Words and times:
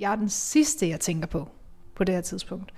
Jeg 0.00 0.12
er 0.12 0.16
den 0.16 0.28
sidste, 0.28 0.88
jeg 0.88 1.00
tænker 1.00 1.26
på, 1.26 1.48
på 1.94 2.04
det 2.04 2.14
her 2.14 2.22
tidspunkt. 2.22 2.72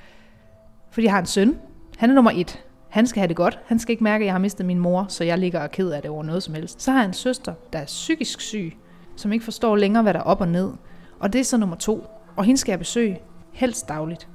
Fordi 0.91 1.05
jeg 1.05 1.13
har 1.13 1.21
en 1.21 1.27
søn. 1.27 1.59
Han 1.99 2.11
er 2.11 2.15
nummer 2.15 2.31
et. 2.35 2.65
Han 2.89 3.07
skal 3.07 3.21
have 3.21 3.29
det 3.29 3.37
godt. 3.37 3.59
Han 3.67 3.79
skal 3.79 3.93
ikke 3.93 4.05
mærke, 4.05 4.23
at 4.23 4.27
jeg 4.27 4.35
har 4.35 4.39
mistet 4.39 4.67
min 4.67 4.79
mor, 4.79 5.07
så 5.09 5.25
jeg 5.25 5.39
ligger 5.39 5.61
og 5.61 5.71
ked 5.71 5.91
af 5.91 6.03
det 6.03 6.11
over 6.11 6.23
noget 6.23 6.43
som 6.43 6.55
helst. 6.55 6.83
Så 6.83 6.91
har 6.91 6.99
jeg 6.99 7.07
en 7.07 7.13
søster, 7.13 7.55
der 7.73 7.79
er 7.79 7.85
psykisk 7.85 8.41
syg, 8.41 8.77
som 9.17 9.33
ikke 9.33 9.45
forstår 9.45 9.77
længere, 9.77 10.03
hvad 10.03 10.15
der 10.15 10.21
er 10.21 10.25
op 10.25 10.41
og 10.41 10.49
ned. 10.49 10.73
Og 11.19 11.33
det 11.33 11.39
er 11.41 11.45
så 11.45 11.57
nummer 11.57 11.77
to. 11.77 12.07
Og 12.37 12.45
hende 12.45 12.61
skal 12.61 12.73
jeg 12.73 12.79
besøge, 12.79 13.21
helst 13.53 13.89
dagligt. 13.89 14.29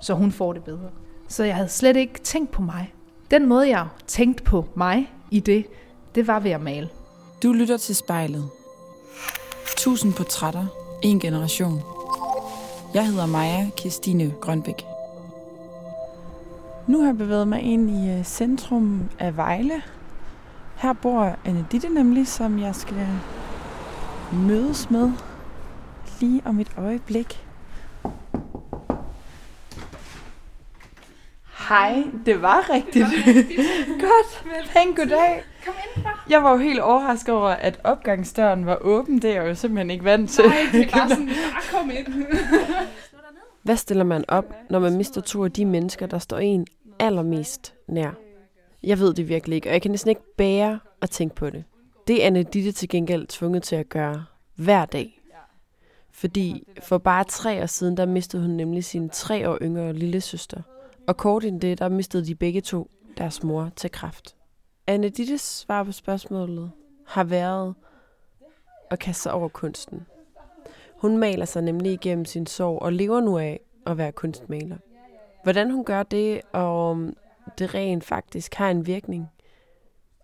Så 0.00 0.14
hun 0.14 0.32
får 0.32 0.52
det 0.52 0.64
bedre. 0.64 0.90
Så 1.28 1.44
jeg 1.44 1.54
havde 1.54 1.68
slet 1.68 1.96
ikke 1.96 2.20
tænkt 2.20 2.50
på 2.50 2.62
mig. 2.62 2.94
Den 3.30 3.46
måde, 3.46 3.68
jeg 3.68 3.86
tænkte 4.06 4.42
på 4.42 4.68
mig 4.74 5.12
i 5.30 5.40
det, 5.40 5.66
det 6.14 6.26
var 6.26 6.40
ved 6.40 6.50
at 6.50 6.60
male. 6.60 6.88
Du 7.42 7.52
lytter 7.52 7.76
til 7.76 7.96
spejlet. 7.96 8.48
Tusind 9.76 10.14
portrætter. 10.14 10.66
En 11.02 11.20
generation. 11.20 11.95
Jeg 12.94 13.06
hedder 13.06 13.26
Maja 13.26 13.70
Kirstine 13.76 14.34
Grønbæk. 14.40 14.86
Nu 16.86 16.98
har 17.00 17.06
jeg 17.06 17.18
bevæget 17.18 17.48
mig 17.48 17.62
ind 17.62 17.90
i 17.90 18.10
øh, 18.10 18.24
centrum 18.24 19.08
af 19.18 19.36
Vejle. 19.36 19.82
Her 20.76 20.92
bor 20.92 21.36
Anne 21.44 21.66
nemlig, 21.94 22.28
som 22.28 22.58
jeg 22.58 22.74
skal 22.74 23.06
mødes 24.32 24.90
med 24.90 25.12
lige 26.20 26.42
om 26.44 26.60
et 26.60 26.70
øjeblik. 26.78 27.45
Hej, 31.68 32.04
det 32.26 32.42
var 32.42 32.70
rigtigt. 32.70 33.06
Godt. 34.06 34.44
Pæn 34.72 34.94
goddag. 34.94 35.42
Kom 35.64 35.74
indenfor. 35.88 36.24
Jeg 36.30 36.42
var 36.42 36.50
jo 36.52 36.56
helt 36.58 36.80
overrasket 36.80 37.34
over, 37.34 37.48
at 37.48 37.80
opgangsdøren 37.84 38.66
var 38.66 38.78
åben. 38.80 39.22
Det 39.22 39.30
er 39.30 39.34
jeg 39.42 39.48
jo 39.48 39.54
simpelthen 39.54 39.90
ikke 39.90 40.04
vant 40.04 40.30
til. 40.30 40.44
Nej, 40.44 40.56
det 40.72 40.80
er 40.80 40.90
bare 40.98 41.08
sådan, 41.08 41.26
bare 41.26 41.80
kom 41.80 41.90
ind. 41.90 42.26
Hvad 43.62 43.76
stiller 43.76 44.04
man 44.04 44.24
op, 44.28 44.54
når 44.70 44.78
man 44.78 44.96
mister 44.96 45.20
to 45.20 45.44
af 45.44 45.52
de 45.52 45.64
mennesker, 45.64 46.06
der 46.06 46.18
står 46.18 46.38
en 46.38 46.66
allermest 46.98 47.74
nær? 47.88 48.10
Jeg 48.82 48.98
ved 48.98 49.14
det 49.14 49.28
virkelig 49.28 49.56
ikke, 49.56 49.68
og 49.68 49.72
jeg 49.72 49.82
kan 49.82 49.90
næsten 49.90 50.08
ikke 50.08 50.36
bære 50.36 50.80
at 51.02 51.10
tænke 51.10 51.34
på 51.34 51.50
det. 51.50 51.64
Det 52.06 52.22
er 52.22 52.26
Anne 52.26 52.42
Ditte 52.42 52.72
til 52.72 52.88
gengæld 52.88 53.26
tvunget 53.26 53.62
til 53.62 53.76
at 53.76 53.88
gøre 53.88 54.24
hver 54.54 54.84
dag. 54.84 55.22
Fordi 56.12 56.68
for 56.82 56.98
bare 56.98 57.24
tre 57.24 57.62
år 57.62 57.66
siden, 57.66 57.96
der 57.96 58.06
mistede 58.06 58.42
hun 58.42 58.50
nemlig 58.50 58.84
sin 58.84 59.08
tre 59.08 59.50
år 59.50 59.58
yngre 59.62 59.92
lille 59.92 60.20
søster. 60.20 60.60
Og 61.06 61.16
kort 61.16 61.44
inden 61.44 61.60
det, 61.60 61.78
der 61.78 61.88
mistede 61.88 62.26
de 62.26 62.34
begge 62.34 62.60
to 62.60 62.90
deres 63.18 63.42
mor 63.42 63.70
til 63.76 63.90
kræft. 63.90 64.36
Anne 64.86 65.08
Dittes 65.08 65.40
svar 65.40 65.84
på 65.84 65.92
spørgsmålet 65.92 66.70
har 67.06 67.24
været 67.24 67.74
at 68.90 68.98
kaste 68.98 69.22
sig 69.22 69.32
over 69.32 69.48
kunsten. 69.48 70.06
Hun 70.96 71.16
maler 71.16 71.44
sig 71.44 71.62
nemlig 71.62 71.92
igennem 71.92 72.24
sin 72.24 72.46
sorg 72.46 72.82
og 72.82 72.92
lever 72.92 73.20
nu 73.20 73.38
af 73.38 73.60
at 73.86 73.98
være 73.98 74.12
kunstmaler. 74.12 74.76
Hvordan 75.42 75.70
hun 75.70 75.84
gør 75.84 76.02
det, 76.02 76.40
og 76.52 76.90
om 76.90 77.16
det 77.58 77.74
rent 77.74 78.04
faktisk 78.04 78.54
har 78.54 78.70
en 78.70 78.86
virkning, 78.86 79.26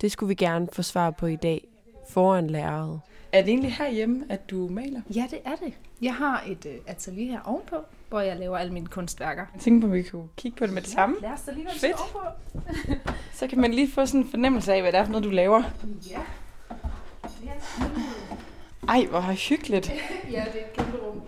det 0.01 0.11
skulle 0.11 0.27
vi 0.27 0.35
gerne 0.35 0.67
få 0.71 0.81
svar 0.81 1.11
på 1.11 1.25
i 1.25 1.35
dag 1.35 1.67
foran 2.09 2.47
læreret. 2.49 2.99
Er 3.31 3.41
det 3.41 3.49
egentlig 3.49 3.73
herhjemme, 3.73 4.25
at 4.29 4.49
du 4.49 4.67
maler? 4.67 5.01
Ja, 5.15 5.27
det 5.31 5.39
er 5.45 5.55
det. 5.55 5.73
Jeg 6.01 6.15
har 6.15 6.43
et 6.47 6.65
øh, 6.65 6.75
atelier 6.87 7.31
her 7.31 7.41
ovenpå, 7.45 7.75
hvor 8.13 8.21
jeg 8.21 8.37
laver 8.37 8.57
alle 8.57 8.73
mine 8.73 8.87
kunstværker. 8.87 9.45
Jeg 9.53 9.61
tænker 9.61 9.87
på, 9.87 9.93
at 9.93 9.97
vi 9.97 10.03
kunne 10.03 10.27
kigge 10.37 10.57
på 10.57 10.65
det 10.65 10.73
med 10.73 10.81
det 10.81 10.89
samme. 10.89 11.15
Lad 11.21 11.29
os 11.29 11.41
da 11.41 11.51
lige 11.51 11.67
Fedt. 11.75 11.95
ovenpå. 11.99 12.19
Så 13.39 13.47
kan 13.47 13.61
man 13.61 13.73
lige 13.73 13.91
få 13.91 14.05
sådan 14.05 14.21
en 14.21 14.29
fornemmelse 14.29 14.73
af, 14.73 14.81
hvad 14.81 14.91
det 14.91 14.99
er 14.99 15.03
for 15.03 15.11
noget, 15.11 15.25
du 15.25 15.29
laver. 15.29 15.63
Ja. 16.11 16.19
Ej, 18.89 19.05
hvor 19.09 19.49
hyggeligt. 19.49 19.91
ja, 20.31 20.45
det 20.53 20.61
er 20.61 20.65
et 20.65 20.73
kæmpe 20.73 20.97
rum. 20.97 21.21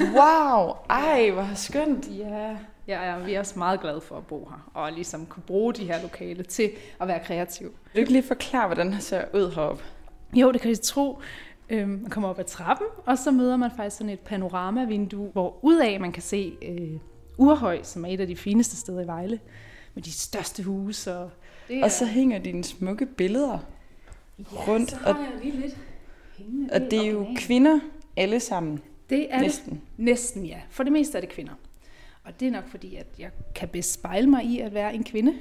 Wow, 0.00 0.76
ej, 0.90 1.30
hvor 1.30 1.48
skønt. 1.54 2.08
Ja, 2.18 2.56
jeg 2.86 3.06
er, 3.06 3.18
vi 3.18 3.34
er 3.34 3.38
også 3.38 3.58
meget 3.58 3.80
glade 3.80 4.00
for 4.00 4.16
at 4.16 4.26
bo 4.26 4.48
her, 4.50 4.70
og 4.74 4.92
ligesom 4.92 5.26
kunne 5.26 5.42
bruge 5.46 5.74
de 5.74 5.84
her 5.84 6.02
lokale 6.02 6.42
til 6.42 6.70
at 7.00 7.08
være 7.08 7.20
kreativ. 7.24 7.66
Vil 7.66 7.94
du 7.94 7.98
ikke 7.98 8.12
lige 8.12 8.22
forklare, 8.22 8.66
hvordan 8.66 8.92
det 8.92 9.02
ser 9.02 9.24
ud 9.34 9.52
heroppe? 9.54 9.84
Jo, 10.32 10.52
det 10.52 10.60
kan 10.60 10.70
I 10.70 10.76
tro. 10.76 11.20
Øhm, 11.70 11.88
man 11.88 12.10
kommer 12.10 12.28
op 12.28 12.38
ad 12.38 12.44
trappen, 12.44 12.86
og 13.06 13.18
så 13.18 13.30
møder 13.30 13.56
man 13.56 13.70
faktisk 13.76 13.96
sådan 13.96 14.12
et 14.12 14.20
panoramavindue, 14.20 15.28
hvor 15.32 15.58
udaf 15.62 16.00
man 16.00 16.12
kan 16.12 16.22
se 16.22 16.56
øh, 16.62 17.00
Urhøj, 17.38 17.82
som 17.82 18.04
er 18.04 18.08
et 18.08 18.20
af 18.20 18.26
de 18.26 18.36
fineste 18.36 18.76
steder 18.76 19.00
i 19.00 19.06
Vejle, 19.06 19.40
med 19.94 20.02
de 20.02 20.12
største 20.12 20.62
huse. 20.62 21.16
Og, 21.16 21.30
det 21.68 21.84
Og 21.84 21.90
så 21.90 22.06
hænger 22.06 22.38
dine 22.38 22.64
smukke 22.64 23.06
billeder 23.06 23.58
rundt, 24.52 24.90
så 24.90 24.96
og, 25.06 25.14
har 25.14 25.22
jeg 25.22 25.32
lige 25.42 25.60
lidt 25.60 25.76
hængende 26.38 26.68
og 26.72 26.80
det 26.80 27.06
er 27.06 27.10
jo 27.10 27.20
og 27.20 27.34
kvinder 27.36 27.80
alle 28.16 28.40
sammen. 28.40 28.82
Det 29.10 29.34
er 29.34 29.40
Næsten. 29.40 29.72
det. 29.72 29.80
Næsten, 29.96 30.46
ja. 30.46 30.60
For 30.70 30.82
det 30.82 30.92
meste 30.92 31.16
er 31.16 31.20
det 31.20 31.30
kvinder. 31.30 31.52
Og 32.24 32.40
det 32.40 32.48
er 32.48 32.52
nok 32.52 32.68
fordi, 32.68 32.96
at 32.96 33.06
jeg 33.18 33.30
kan 33.54 33.68
bedst 33.68 33.92
spejle 33.92 34.26
mig 34.26 34.44
i 34.44 34.60
at 34.60 34.74
være 34.74 34.94
en 34.94 35.04
kvinde. 35.04 35.34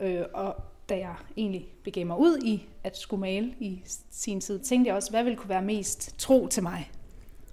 Øh, 0.00 0.22
og 0.34 0.56
da 0.88 0.96
jeg 0.98 1.14
egentlig 1.36 1.66
begav 1.84 2.06
mig 2.06 2.18
ud 2.18 2.38
i 2.44 2.66
at 2.84 2.96
skulle 2.98 3.20
male 3.20 3.54
i 3.60 3.82
sin 4.10 4.40
tid, 4.40 4.58
tænkte 4.58 4.88
jeg 4.88 4.96
også, 4.96 5.10
hvad 5.10 5.22
ville 5.24 5.36
kunne 5.36 5.48
være 5.48 5.62
mest 5.62 6.18
tro 6.18 6.46
til 6.46 6.62
mig? 6.62 6.90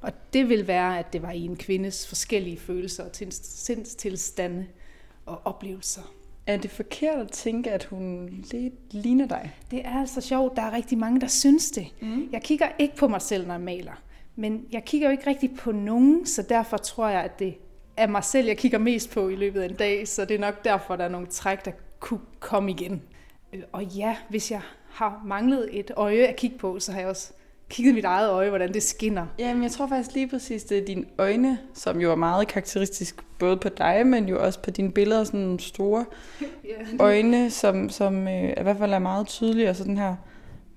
Og 0.02 0.12
det 0.34 0.50
ville 0.50 0.68
være, 0.68 1.00
at 1.00 1.14
det 1.14 1.22
var 1.22 1.32
i 1.32 1.46
en 1.46 1.56
kvindes 1.56 2.08
forskellige 2.08 2.58
følelser 2.58 3.04
og 3.04 3.12
til- 3.12 3.32
sindstilstande 3.32 4.66
og 5.26 5.42
oplevelser. 5.46 6.02
Er 6.48 6.58
det 6.58 6.72
forkert 6.72 7.20
at 7.20 7.32
tænke, 7.32 7.72
at 7.72 7.84
hun 7.84 8.30
lidt 8.52 8.74
ligner 8.94 9.28
dig? 9.28 9.56
Det 9.72 9.82
er 9.86 10.00
altså 10.00 10.22
sjovt, 10.22 10.56
der 10.56 10.62
er 10.62 10.72
rigtig 10.74 10.98
mange, 10.98 11.22
der 11.22 11.28
synes 11.28 11.72
det. 11.72 11.88
Mm. 12.02 12.30
Jeg 12.32 12.42
kigger 12.42 12.68
ikke 12.80 12.96
på 12.96 13.08
mig 13.08 13.22
selv, 13.22 13.48
når 13.48 13.54
jeg 13.54 13.62
maler. 13.62 14.02
Men 14.36 14.66
jeg 14.72 14.84
kigger 14.86 15.08
jo 15.08 15.12
ikke 15.12 15.28
rigtig 15.30 15.56
på 15.58 15.72
nogen, 15.72 16.26
så 16.26 16.42
derfor 16.42 16.78
tror 16.78 17.08
jeg, 17.08 17.22
at 17.24 17.40
det 17.40 17.56
er 17.98 18.08
mig 18.08 18.24
selv, 18.24 18.48
jeg 18.48 18.58
kigger 18.58 18.78
mest 18.78 19.10
på 19.12 19.30
i 19.30 19.36
løbet 19.36 19.62
af 19.62 19.66
en 19.70 19.76
dag. 19.76 20.08
Så 20.08 20.26
det 20.26 20.36
er 20.36 20.40
nok 20.40 20.66
derfor, 20.66 20.96
der 20.96 21.04
er 21.04 21.10
nogle 21.10 21.28
træk, 21.28 21.66
der 21.66 21.72
kunne 22.00 22.20
komme 22.40 22.72
igen. 22.72 23.02
Øh, 23.54 23.62
Og 23.72 23.84
ja, 23.84 24.16
hvis 24.30 24.52
jeg 24.52 24.62
har 24.90 25.22
manglet 25.26 25.70
et 25.72 25.92
øje 25.96 26.24
at 26.26 26.36
kigge 26.36 26.58
på, 26.58 26.80
så 26.80 26.92
har 26.92 27.00
jeg 27.00 27.10
også 27.10 27.34
kigget 27.70 27.96
mit 27.96 28.06
eget 28.06 28.30
øje, 28.30 28.50
hvordan 28.50 28.74
det 28.74 28.84
skinner. 28.84 29.26
Jamen, 29.40 29.64
jeg 29.64 29.72
tror 29.72 29.88
faktisk 29.88 30.16
lige 30.16 30.28
præcis, 30.28 30.64
det 30.64 30.78
er 30.78 30.86
dine 30.86 31.06
øjne, 31.18 31.58
som 31.74 32.02
jo 32.02 32.12
er 32.12 32.16
meget 32.16 32.48
karakteristisk, 32.48 33.16
både 33.40 33.58
på 33.58 33.70
dig, 33.70 34.08
men 34.08 34.30
jo 34.30 34.46
også 34.46 34.62
på 34.62 34.72
dine 34.72 34.92
billeder, 34.92 35.24
sådan 35.24 35.40
nogle 35.40 35.60
store 35.60 36.06
Ja, 36.64 36.74
øjne, 37.00 37.50
som, 37.50 37.90
som 37.90 38.28
øh, 38.28 38.50
i 38.50 38.62
hvert 38.62 38.78
fald 38.78 38.94
er 38.94 39.00
meget 39.00 39.28
tydelige, 39.28 39.70
og 39.70 39.76
så 39.76 39.84
den 39.84 39.98
her 39.98 40.16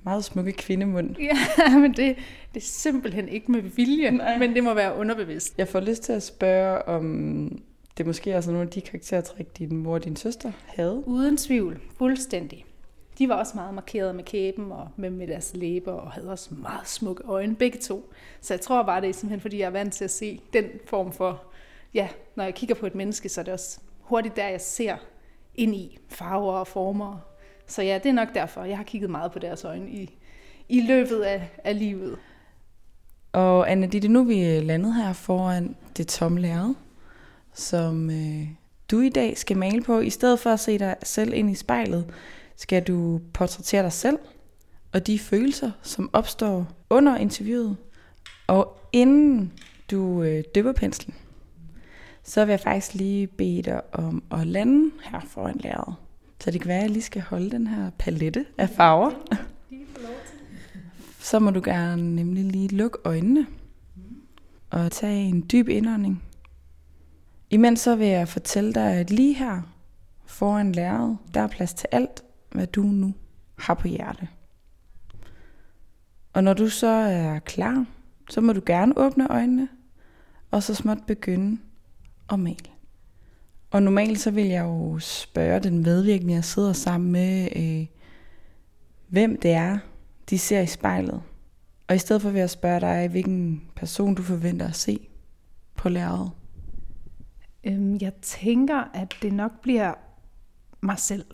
meget 0.05 0.25
smukke 0.25 0.53
kvindemund. 0.53 1.17
ja 1.69 1.79
men 1.79 1.93
det, 1.93 2.17
det 2.55 2.61
er 2.61 2.67
simpelthen 2.67 3.29
ikke 3.29 3.53
med 3.53 3.63
vilje, 3.63 4.11
Nej. 4.11 4.39
men 4.39 4.55
det 4.55 4.65
må 4.65 4.75
være 4.75 4.97
underbevidst. 4.97 5.55
Jeg 5.59 5.69
får 5.69 5.81
lyst 5.81 6.03
til 6.03 6.13
at 6.13 6.23
spørge, 6.23 6.89
om 6.89 7.63
det 7.99 8.07
måske 8.07 8.33
er 8.33 8.41
sådan 8.41 8.53
nogle 8.53 8.69
af 8.69 8.73
de 8.73 8.81
karaktertræk, 8.81 9.59
din 9.59 9.77
mor 9.77 9.95
og 9.95 10.05
din 10.05 10.17
søster 10.17 10.53
havde. 10.67 11.03
Uden 11.07 11.37
tvivl, 11.37 11.81
fuldstændig. 11.99 12.65
De 13.19 13.29
var 13.29 13.35
også 13.35 13.53
meget 13.55 13.75
markeret 13.75 14.15
med 14.15 14.25
kæben 14.25 14.73
og 14.73 14.89
med, 14.97 15.11
med 15.11 15.27
deres 15.27 15.53
læber 15.57 15.93
og 15.93 16.13
havde 16.13 16.31
også 16.31 16.55
meget 16.55 16.89
smukke 16.89 17.23
øjne, 17.25 17.57
begge 17.57 17.79
to. 17.79 18.13
Så 18.41 18.55
jeg 18.55 18.61
tror 18.61 18.83
bare, 18.83 19.01
det 19.01 19.09
er 19.09 19.13
simpelthen, 19.13 19.41
fordi 19.41 19.59
jeg 19.59 19.67
er 19.67 19.71
vant 19.71 19.95
til 19.95 20.05
at 20.05 20.11
se 20.11 20.41
den 20.53 20.65
form 20.87 21.13
for, 21.13 21.43
ja, 21.95 22.09
når 22.37 22.45
jeg 22.45 22.55
kigger 22.55 22.75
på 22.75 22.87
et 22.87 22.95
menneske, 22.95 23.29
så 23.29 23.41
er 23.41 23.45
det 23.45 23.55
også 23.55 23.81
hurtigt 24.01 24.37
der, 24.37 24.49
jeg 24.49 24.61
ser 24.61 24.97
ind 25.55 25.75
i 25.75 25.99
farver 26.09 26.53
og 26.53 26.67
former. 26.67 27.19
Så 27.67 27.83
ja, 27.83 27.99
det 28.03 28.09
er 28.09 28.13
nok 28.13 28.35
derfor, 28.35 28.65
jeg 28.65 28.77
har 28.77 28.85
kigget 28.85 29.11
meget 29.11 29.33
på 29.33 29.39
deres 29.39 29.65
øjne 29.65 29.91
i, 29.91 30.19
i 30.69 30.81
løbet 30.81 31.21
af, 31.21 31.51
af 31.65 31.79
livet. 31.79 32.19
Og 33.33 33.71
Anna 33.71 33.87
Ditte, 33.87 34.09
nu 34.09 34.21
er 34.21 34.25
vi 34.25 34.61
landet 34.61 34.95
her 34.95 35.13
foran 35.13 35.77
det 35.97 36.09
tomme 36.09 36.41
lærred, 36.41 36.75
som 37.55 38.11
øh, 38.11 38.49
du 38.91 39.01
i 39.01 39.09
dag 39.09 39.39
skal 39.39 39.57
male 39.57 39.83
på. 39.83 40.01
I 40.01 40.11
stedet 40.11 40.41
for 40.41 40.51
at 40.51 40.61
se 40.61 40.79
dig 40.79 40.97
selv 41.03 41.35
ind 41.35 41.51
i 41.51 41.55
spejlet, 41.55 42.07
skal 42.57 42.83
du 42.83 43.21
portrættere 43.35 43.83
dig 43.83 43.93
selv 43.93 44.19
og 44.93 45.07
de 45.07 45.19
følelser, 45.19 45.71
som 45.83 46.11
opstår 46.13 46.67
under 46.91 47.17
interviewet. 47.17 47.77
Og 48.47 48.79
inden 48.93 49.53
du 49.91 50.23
øh, 50.23 50.45
dypper 50.55 50.73
penslen, 50.73 51.15
så 52.23 52.45
vil 52.45 52.53
jeg 52.53 52.61
faktisk 52.61 52.95
lige 52.95 53.27
bede 53.27 53.63
dig 53.63 53.95
om 53.95 54.23
at 54.31 54.47
lande 54.47 54.91
her 55.05 55.21
foran 55.21 55.61
lærredet. 55.61 55.95
Så 56.41 56.51
det 56.51 56.61
kan 56.61 56.69
være, 56.69 56.79
at 56.79 56.83
jeg 56.83 56.91
lige 56.91 57.03
skal 57.03 57.23
holde 57.23 57.51
den 57.51 57.67
her 57.67 57.91
palette 57.99 58.47
af 58.59 58.69
farver. 58.69 59.11
Så 61.21 61.39
må 61.39 61.51
du 61.51 61.61
gerne 61.65 62.17
nemlig 62.17 62.45
lige 62.45 62.69
lukke 62.69 62.99
øjnene 63.05 63.47
og 64.71 64.93
tage 64.93 65.25
en 65.25 65.47
dyb 65.53 65.69
indånding. 65.69 66.23
Imens 67.53 67.81
så 67.81 67.97
vil 67.97 68.07
jeg 68.07 68.29
fortælle 68.29 68.73
dig, 68.73 68.93
at 68.93 69.11
lige 69.11 69.35
her 69.35 69.63
foran 70.27 70.73
læret, 70.73 71.19
der 71.35 71.41
er 71.41 71.47
plads 71.47 71.75
til 71.75 71.89
alt, 71.93 72.23
hvad 72.51 72.67
du 72.67 72.83
nu 72.83 73.15
har 73.59 73.75
på 73.75 73.89
hjerte. 73.89 74.29
Og 76.33 76.45
når 76.45 76.55
du 76.55 76.69
så 76.69 76.87
er 76.87 77.39
klar, 77.39 77.87
så 78.31 78.41
må 78.41 78.53
du 78.53 78.63
gerne 78.67 78.99
åbne 78.99 79.31
øjnene, 79.31 79.69
og 80.51 80.63
så 80.63 80.75
småt 80.75 81.07
begynde 81.07 81.61
at 82.33 82.39
male. 82.39 82.71
Og 83.71 83.83
normalt 83.83 84.21
så 84.21 84.31
vil 84.31 84.47
jeg 84.47 84.63
jo 84.63 84.99
spørge 84.99 85.61
den 85.61 85.83
medvirkende, 85.83 86.35
jeg 86.35 86.45
sidder 86.45 86.73
sammen 86.73 87.13
med, 87.13 87.49
øh, 87.57 87.87
hvem 89.09 89.41
det 89.41 89.51
er, 89.51 89.79
de 90.31 90.39
ser 90.39 90.61
i 90.61 90.67
spejlet. 90.67 91.23
Og 91.89 91.95
i 91.95 91.99
stedet 91.99 92.23
for 92.23 92.31
vil 92.31 92.39
jeg 92.39 92.51
spørge 92.51 92.81
dig, 92.81 93.09
hvilken 93.09 93.63
person 93.77 94.15
du 94.15 94.23
forventer 94.23 94.69
at 94.69 94.77
se 94.77 95.09
på 95.77 95.89
lærredet? 95.89 96.31
Øhm, 97.65 97.99
jeg 98.01 98.13
tænker, 98.15 98.77
at 98.95 99.15
det 99.23 99.33
nok 99.33 99.61
bliver 99.61 99.95
mig 100.81 100.99
selv 100.99 101.25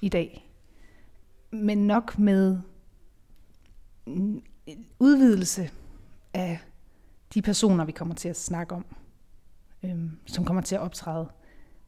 i 0.00 0.08
dag. 0.08 0.50
Men 1.50 1.78
nok 1.78 2.18
med 2.18 2.58
udvidelse 4.98 5.70
af 6.34 6.58
de 7.34 7.42
personer, 7.42 7.84
vi 7.84 7.92
kommer 7.92 8.14
til 8.14 8.28
at 8.28 8.36
snakke 8.36 8.74
om, 8.74 8.84
øhm, 9.82 10.10
som 10.26 10.44
kommer 10.44 10.62
til 10.62 10.74
at 10.74 10.80
optræde 10.80 11.28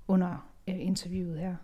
under 0.09 0.51
øh, 0.69 0.75
interviewet 0.79 1.39
her. 1.39 1.57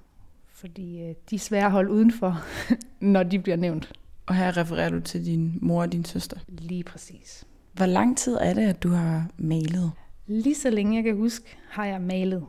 Fordi 0.47 1.02
øh, 1.02 1.14
de 1.31 1.35
er 1.35 1.38
svære 1.38 1.64
at 1.64 1.73
holde 1.73 1.90
udenfor, 1.90 2.44
når 3.14 3.23
de 3.23 3.38
bliver 3.38 3.56
nævnt. 3.56 3.93
Og 4.26 4.35
her 4.35 4.56
refererer 4.56 4.90
du 4.90 5.00
til 5.00 5.25
din 5.25 5.58
mor 5.62 5.82
og 5.82 5.93
din 5.93 6.05
søster. 6.05 6.37
Lige 6.49 6.85
præcis. 6.85 7.44
Hvor 7.73 7.87
lang 7.87 8.19
tid 8.19 8.35
er 8.40 8.55
det, 8.55 8.62
at 8.62 8.82
du 8.82 8.88
har 8.88 9.31
malet? 9.37 9.93
Lige 10.26 10.55
så 10.55 10.71
længe 10.71 10.97
jeg 10.97 11.05
kan 11.05 11.17
huske, 11.17 11.56
har 11.71 11.85
jeg 11.85 12.00
malet. 12.00 12.47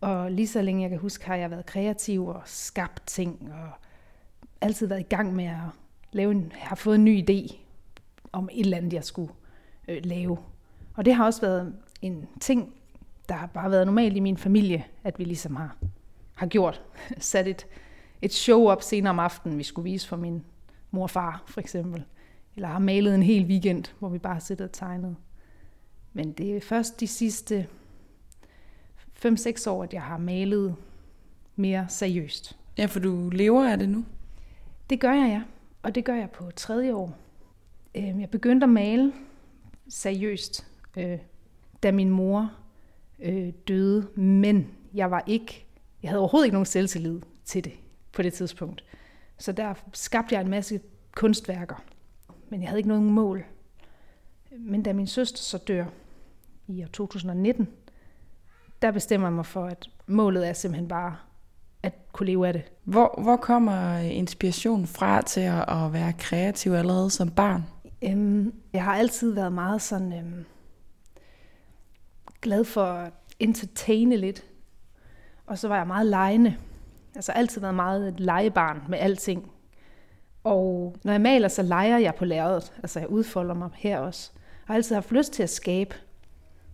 Og 0.00 0.30
lige 0.30 0.48
så 0.48 0.62
længe 0.62 0.82
jeg 0.82 0.90
kan 0.90 0.98
huske, 0.98 1.26
har 1.26 1.36
jeg 1.36 1.50
været 1.50 1.66
kreativ 1.66 2.26
og 2.26 2.42
skabt 2.44 3.02
ting, 3.06 3.52
og 3.52 3.70
altid 4.60 4.86
været 4.86 5.00
i 5.00 5.02
gang 5.02 5.34
med 5.34 5.44
at 5.44 5.60
lave 6.12 6.30
en, 6.30 6.52
har 6.54 6.76
fået 6.76 6.94
en 6.94 7.04
ny 7.04 7.30
idé 7.30 7.56
om 8.32 8.48
et 8.52 8.60
eller 8.60 8.76
andet, 8.76 8.92
jeg 8.92 9.04
skulle 9.04 9.32
øh, 9.88 10.00
lave. 10.04 10.38
Og 10.94 11.04
det 11.04 11.14
har 11.14 11.24
også 11.24 11.40
været 11.40 11.74
en 12.02 12.28
ting, 12.40 12.74
der 13.28 13.34
har 13.34 13.46
bare 13.46 13.70
været 13.70 13.86
normalt 13.86 14.16
i 14.16 14.20
min 14.20 14.36
familie, 14.36 14.84
at 15.04 15.18
vi 15.18 15.24
ligesom 15.24 15.56
har, 15.56 15.76
har 16.34 16.46
gjort. 16.46 16.82
Sat 17.18 17.48
et, 17.48 17.66
et 18.22 18.32
show 18.32 18.68
op 18.68 18.82
senere 18.82 19.10
om 19.10 19.18
aftenen, 19.18 19.58
vi 19.58 19.62
skulle 19.62 19.90
vise 19.90 20.08
for 20.08 20.16
min 20.16 20.44
mor 20.90 21.02
og 21.02 21.10
far, 21.10 21.42
for 21.46 21.60
eksempel. 21.60 22.04
Eller 22.56 22.68
har 22.68 22.78
malet 22.78 23.14
en 23.14 23.22
hel 23.22 23.46
weekend, 23.46 23.84
hvor 23.98 24.08
vi 24.08 24.18
bare 24.18 24.40
sidder 24.40 24.64
og 24.64 24.72
tegnede. 24.72 25.16
Men 26.12 26.32
det 26.32 26.56
er 26.56 26.60
først 26.60 27.00
de 27.00 27.06
sidste 27.06 27.66
5-6 29.26 29.70
år, 29.70 29.82
at 29.82 29.94
jeg 29.94 30.02
har 30.02 30.18
malet 30.18 30.76
mere 31.56 31.86
seriøst. 31.88 32.56
Ja, 32.78 32.86
for 32.86 33.00
du 33.00 33.28
lever 33.30 33.68
af 33.68 33.78
det 33.78 33.88
nu. 33.88 34.04
Det 34.90 35.00
gør 35.00 35.12
jeg, 35.12 35.28
ja. 35.28 35.42
Og 35.82 35.94
det 35.94 36.04
gør 36.04 36.14
jeg 36.14 36.30
på 36.30 36.50
tredje 36.56 36.94
år. 36.94 37.16
Øhm, 37.94 38.20
Jeg 38.20 38.30
begyndte 38.30 38.64
at 38.64 38.70
male 38.70 39.12
seriøst, 39.88 40.66
øh, 40.96 41.18
da 41.82 41.92
min 41.92 42.10
mor 42.10 42.52
øh, 43.18 43.52
døde. 43.68 44.08
Men 44.20 44.68
jeg 44.94 45.10
var 45.10 45.24
ikke, 45.26 45.66
jeg 46.02 46.10
havde 46.10 46.20
overhovedet 46.20 46.46
ikke 46.46 46.54
nogen 46.54 46.66
selvtillid 46.66 47.20
til 47.44 47.64
det 47.64 47.72
på 48.12 48.22
det 48.22 48.32
tidspunkt. 48.32 48.84
Så 49.38 49.52
der 49.52 49.74
skabte 49.92 50.34
jeg 50.34 50.40
en 50.42 50.50
masse 50.50 50.80
kunstværker. 51.12 51.84
Men 52.48 52.60
jeg 52.60 52.68
havde 52.68 52.78
ikke 52.78 52.88
nogen 52.88 53.10
mål. 53.10 53.44
Men 54.58 54.82
da 54.82 54.92
min 54.92 55.06
søster 55.06 55.38
så 55.38 55.58
dør 55.58 55.84
i 56.70 56.82
år 56.82 56.88
2019, 56.88 57.68
der 58.82 58.90
bestemmer 58.90 59.26
jeg 59.28 59.32
mig 59.32 59.46
for, 59.46 59.64
at 59.66 59.88
målet 60.06 60.48
er 60.48 60.52
simpelthen 60.52 60.88
bare 60.88 61.16
at 61.82 61.92
kunne 62.12 62.26
leve 62.26 62.46
af 62.46 62.52
det. 62.52 62.62
Hvor, 62.84 63.20
hvor 63.22 63.36
kommer 63.36 63.96
inspiration 63.96 64.86
fra 64.86 65.22
til 65.22 65.40
at, 65.40 65.64
at 65.68 65.92
være 65.92 66.12
kreativ 66.12 66.72
allerede 66.72 67.10
som 67.10 67.30
barn? 67.30 67.64
Øhm, 68.02 68.54
jeg 68.72 68.84
har 68.84 68.94
altid 68.94 69.34
været 69.34 69.52
meget 69.52 69.82
sådan 69.82 70.12
øhm, 70.12 70.44
glad 72.40 72.64
for 72.64 72.84
at 72.84 73.12
entertaine 73.38 74.16
lidt. 74.16 74.44
Og 75.46 75.58
så 75.58 75.68
var 75.68 75.76
jeg 75.76 75.86
meget 75.86 76.06
legende. 76.06 76.56
Altså 77.14 77.32
altid 77.32 77.60
været 77.60 77.74
meget 77.74 78.08
et 78.08 78.20
legebarn 78.20 78.82
med 78.88 78.98
alting. 78.98 79.50
Og 80.44 80.96
når 81.04 81.12
jeg 81.12 81.20
maler, 81.20 81.48
så 81.48 81.62
leger 81.62 81.98
jeg 81.98 82.14
på 82.14 82.24
lærredet. 82.24 82.72
Altså 82.82 83.00
jeg 83.00 83.08
udfolder 83.08 83.54
mig 83.54 83.70
her 83.74 83.98
også. 83.98 84.30
Jeg 84.34 84.64
har 84.66 84.74
altid 84.74 84.94
haft 84.94 85.12
lyst 85.12 85.32
til 85.32 85.42
at 85.42 85.50
skabe 85.50 85.94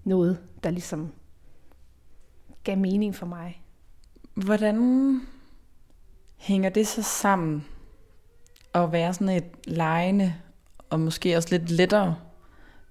noget, 0.06 0.38
der 0.62 0.70
ligesom 0.70 1.12
gav 2.64 2.79
mening 2.79 3.14
for 3.14 3.26
mig. 3.26 3.62
Hvordan 4.35 5.20
hænger 6.37 6.70
det 6.70 6.87
så 6.87 7.03
sammen 7.03 7.64
at 8.75 8.93
være 8.93 9.14
sådan 9.14 9.29
et 9.29 9.44
lejende 9.64 10.35
og 10.91 11.00
måske 11.00 11.37
også 11.37 11.49
lidt 11.58 11.70
lettere 11.70 12.17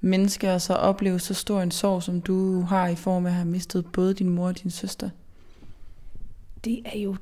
menneske, 0.01 0.53
og 0.53 0.62
så 0.62 0.73
opleve 0.73 1.19
så 1.19 1.33
stor 1.33 1.62
en 1.62 1.71
sorg, 1.71 2.03
som 2.03 2.21
du 2.21 2.62
har 2.62 2.88
i 2.88 2.95
form 2.95 3.25
af 3.25 3.29
at 3.29 3.35
have 3.35 3.47
mistet 3.47 3.91
både 3.91 4.13
din 4.13 4.29
mor 4.29 4.47
og 4.47 4.63
din 4.63 4.71
søster? 4.71 5.09
Det 6.63 6.81
er 6.85 7.00
jo 7.00 7.15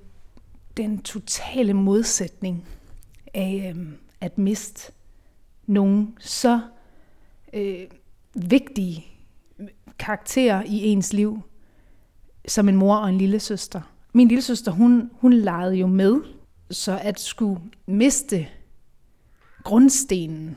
den 0.78 1.02
totale 1.02 1.74
modsætning 1.74 2.66
af 3.34 3.74
øhm, 3.76 3.98
at 4.22 4.38
miste 4.38 4.92
nogen 5.66 6.18
så 6.20 6.62
øh, 7.54 7.88
vigtige 8.34 9.13
karakterer 10.00 10.64
i 10.64 10.84
ens 10.84 11.14
liv, 11.14 11.42
som 12.48 12.70
en 12.70 12.76
mor 12.76 12.96
og 12.96 13.10
en 13.10 13.18
lille 13.18 13.40
søster. 13.40 13.82
Min 14.14 14.28
lille 14.28 14.42
søster, 14.42 14.72
hun, 14.72 15.12
hun 15.14 15.34
legede 15.34 15.76
jo 15.76 15.88
med, 15.88 16.22
så 16.72 17.00
at 17.02 17.20
skulle 17.20 17.62
miste 17.86 18.48
grundstenen, 19.64 20.56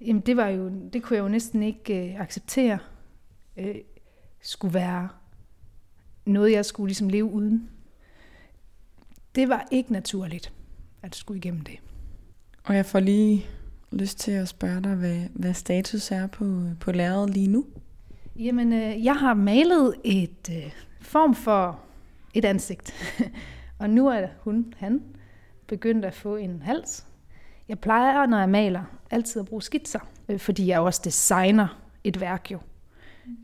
jamen 0.00 0.22
det 0.22 0.36
var 0.36 0.48
jo, 0.48 0.70
det 0.92 1.02
kunne 1.02 1.16
jeg 1.16 1.22
jo 1.22 1.28
næsten 1.28 1.62
ikke 1.62 2.12
øh, 2.12 2.20
acceptere, 2.20 2.78
øh, 3.56 3.74
skulle 4.42 4.74
være 4.74 5.08
noget, 6.26 6.52
jeg 6.52 6.64
skulle 6.64 6.88
ligesom 6.88 7.08
leve 7.08 7.24
uden. 7.24 7.70
Det 9.34 9.48
var 9.48 9.68
ikke 9.70 9.92
naturligt, 9.92 10.52
at 11.02 11.16
skulle 11.16 11.38
igennem 11.38 11.60
det. 11.60 11.78
Og 12.64 12.76
jeg 12.76 12.86
får 12.86 13.00
lige 13.00 13.46
lyst 13.92 14.18
til 14.18 14.32
at 14.32 14.48
spørge 14.48 14.82
dig, 14.82 14.94
hvad, 14.94 15.22
hvad 15.34 15.54
status 15.54 16.10
er 16.10 16.26
på, 16.26 16.62
på 16.80 16.92
lærredet 16.92 17.30
lige 17.30 17.48
nu? 17.48 17.66
Jamen, 18.38 18.72
øh, 18.72 19.04
jeg 19.04 19.16
har 19.16 19.34
malet 19.34 19.94
et 20.04 20.50
øh, 20.50 20.72
form 21.00 21.34
for 21.34 21.80
et 22.34 22.44
ansigt. 22.44 22.94
og 23.80 23.90
nu 23.90 24.08
er 24.08 24.26
hun, 24.40 24.74
han, 24.76 25.02
begyndt 25.66 26.04
at 26.04 26.14
få 26.14 26.36
en 26.36 26.62
hals. 26.62 27.06
Jeg 27.68 27.78
plejer, 27.78 28.26
når 28.26 28.38
jeg 28.38 28.48
maler, 28.48 28.82
altid 29.10 29.40
at 29.40 29.46
bruge 29.46 29.62
skitser, 29.62 30.00
øh, 30.28 30.38
fordi 30.38 30.66
jeg 30.66 30.80
også 30.80 31.00
designer 31.04 31.82
et 32.04 32.20
værk 32.20 32.52
jo. 32.52 32.58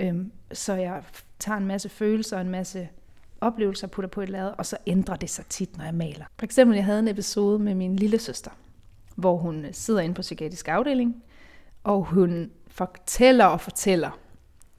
Øhm, 0.00 0.32
så 0.52 0.74
jeg 0.74 1.02
tager 1.38 1.58
en 1.58 1.66
masse 1.66 1.88
følelser 1.88 2.36
og 2.36 2.42
en 2.42 2.50
masse 2.50 2.88
oplevelser, 3.40 3.86
putter 3.86 4.08
på 4.08 4.20
et 4.20 4.28
lærred, 4.28 4.52
og 4.58 4.66
så 4.66 4.76
ændrer 4.86 5.16
det 5.16 5.30
sig 5.30 5.46
tit, 5.46 5.76
når 5.76 5.84
jeg 5.84 5.94
maler. 5.94 6.24
For 6.38 6.44
eksempel, 6.44 6.74
jeg 6.74 6.84
havde 6.84 6.98
en 6.98 7.08
episode 7.08 7.58
med 7.58 7.74
min 7.74 7.96
lille 7.96 8.18
søster, 8.18 8.50
hvor 9.16 9.36
hun 9.36 9.64
øh, 9.64 9.74
sidder 9.74 10.00
inde 10.00 10.14
på 10.14 10.22
psykiatrisk 10.22 10.68
afdeling, 10.68 11.22
og 11.84 12.04
hun 12.04 12.50
fortæller 12.68 13.44
og 13.44 13.60
fortæller 13.60 14.18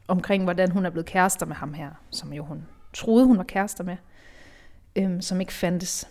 omkring, 0.07 0.43
hvordan 0.43 0.71
hun 0.71 0.85
er 0.85 0.89
blevet 0.89 1.05
kærester 1.05 1.45
med 1.45 1.55
ham 1.55 1.73
her, 1.73 1.89
som 2.09 2.33
jo 2.33 2.43
hun 2.43 2.65
troede, 2.93 3.25
hun 3.25 3.37
var 3.37 3.43
kærester 3.43 3.83
med, 3.83 3.97
øhm, 4.95 5.21
som 5.21 5.41
ikke 5.41 5.53
fandtes. 5.53 6.09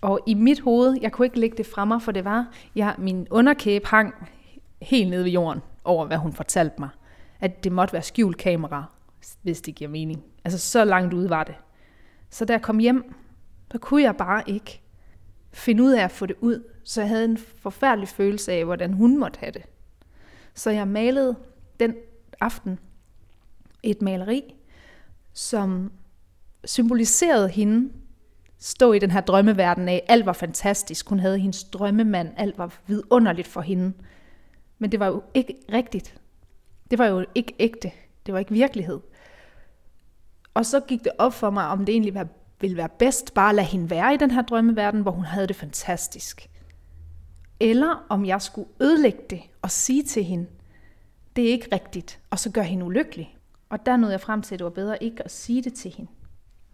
Og 0.00 0.20
i 0.26 0.34
mit 0.34 0.60
hoved, 0.60 0.96
jeg 1.00 1.12
kunne 1.12 1.26
ikke 1.26 1.40
lægge 1.40 1.56
det 1.56 1.66
fra 1.66 1.84
mig, 1.84 2.02
for 2.02 2.12
det 2.12 2.24
var, 2.24 2.48
jeg, 2.74 2.94
min 2.98 3.26
underkæbe 3.30 3.86
hang 3.86 4.14
helt 4.82 5.10
nede 5.10 5.24
ved 5.24 5.30
jorden 5.30 5.62
over, 5.84 6.06
hvad 6.06 6.16
hun 6.16 6.32
fortalte 6.32 6.74
mig. 6.78 6.88
At 7.40 7.64
det 7.64 7.72
måtte 7.72 7.92
være 7.92 8.02
skjult 8.02 8.36
kamera, 8.36 8.84
hvis 9.42 9.60
det 9.60 9.74
giver 9.74 9.90
mening. 9.90 10.24
Altså 10.44 10.58
så 10.58 10.84
langt 10.84 11.14
ude 11.14 11.30
var 11.30 11.44
det. 11.44 11.54
Så 12.30 12.44
da 12.44 12.52
jeg 12.52 12.62
kom 12.62 12.78
hjem, 12.78 13.14
der 13.72 13.78
kunne 13.78 14.02
jeg 14.02 14.16
bare 14.16 14.42
ikke 14.46 14.80
finde 15.52 15.82
ud 15.82 15.92
af 15.92 16.04
at 16.04 16.10
få 16.10 16.26
det 16.26 16.36
ud. 16.40 16.64
Så 16.84 17.00
jeg 17.00 17.08
havde 17.08 17.24
en 17.24 17.38
forfærdelig 17.38 18.08
følelse 18.08 18.52
af, 18.52 18.64
hvordan 18.64 18.92
hun 18.92 19.18
måtte 19.18 19.40
have 19.40 19.52
det. 19.52 19.62
Så 20.54 20.70
jeg 20.70 20.88
malede 20.88 21.36
den 21.80 21.94
aften 22.40 22.78
et 23.82 24.02
maleri, 24.02 24.54
som 25.32 25.92
symboliserede 26.64 27.48
hende 27.48 27.92
stå 28.58 28.92
i 28.92 28.98
den 28.98 29.10
her 29.10 29.20
drømmeverden 29.20 29.88
af, 29.88 30.04
alt 30.08 30.26
var 30.26 30.32
fantastisk, 30.32 31.08
hun 31.08 31.20
havde 31.20 31.38
hendes 31.38 31.64
drømmemand, 31.64 32.32
alt 32.36 32.58
var 32.58 32.78
vidunderligt 32.86 33.48
for 33.48 33.60
hende. 33.60 33.92
Men 34.78 34.92
det 34.92 35.00
var 35.00 35.06
jo 35.06 35.22
ikke 35.34 35.54
rigtigt. 35.72 36.20
Det 36.90 36.98
var 36.98 37.06
jo 37.06 37.24
ikke 37.34 37.54
ægte. 37.58 37.90
Det 38.26 38.34
var 38.34 38.38
ikke 38.38 38.52
virkelighed. 38.52 39.00
Og 40.54 40.66
så 40.66 40.80
gik 40.80 41.04
det 41.04 41.12
op 41.18 41.34
for 41.34 41.50
mig, 41.50 41.68
om 41.68 41.84
det 41.84 41.92
egentlig 41.92 42.28
ville 42.60 42.76
være 42.76 42.88
bedst 42.98 43.34
bare 43.34 43.48
at 43.48 43.54
lade 43.54 43.66
hende 43.66 43.90
være 43.90 44.14
i 44.14 44.16
den 44.16 44.30
her 44.30 44.42
drømmeverden, 44.42 45.02
hvor 45.02 45.10
hun 45.10 45.24
havde 45.24 45.46
det 45.46 45.56
fantastisk. 45.56 46.50
Eller 47.60 48.06
om 48.08 48.26
jeg 48.26 48.42
skulle 48.42 48.68
ødelægge 48.80 49.22
det 49.30 49.40
og 49.62 49.70
sige 49.70 50.02
til 50.02 50.24
hende, 50.24 50.46
det 51.38 51.48
er 51.48 51.52
ikke 51.52 51.68
rigtigt, 51.72 52.20
og 52.30 52.38
så 52.38 52.50
gøre 52.50 52.64
hende 52.64 52.84
ulykkelig. 52.84 53.36
Og 53.68 53.86
der 53.86 53.96
nåede 53.96 54.12
jeg 54.12 54.20
frem 54.20 54.42
til, 54.42 54.54
at 54.54 54.58
det 54.58 54.64
var 54.64 54.70
bedre 54.70 55.02
ikke 55.02 55.22
at 55.22 55.30
sige 55.30 55.62
det 55.62 55.74
til 55.74 55.94
hende. 55.96 56.10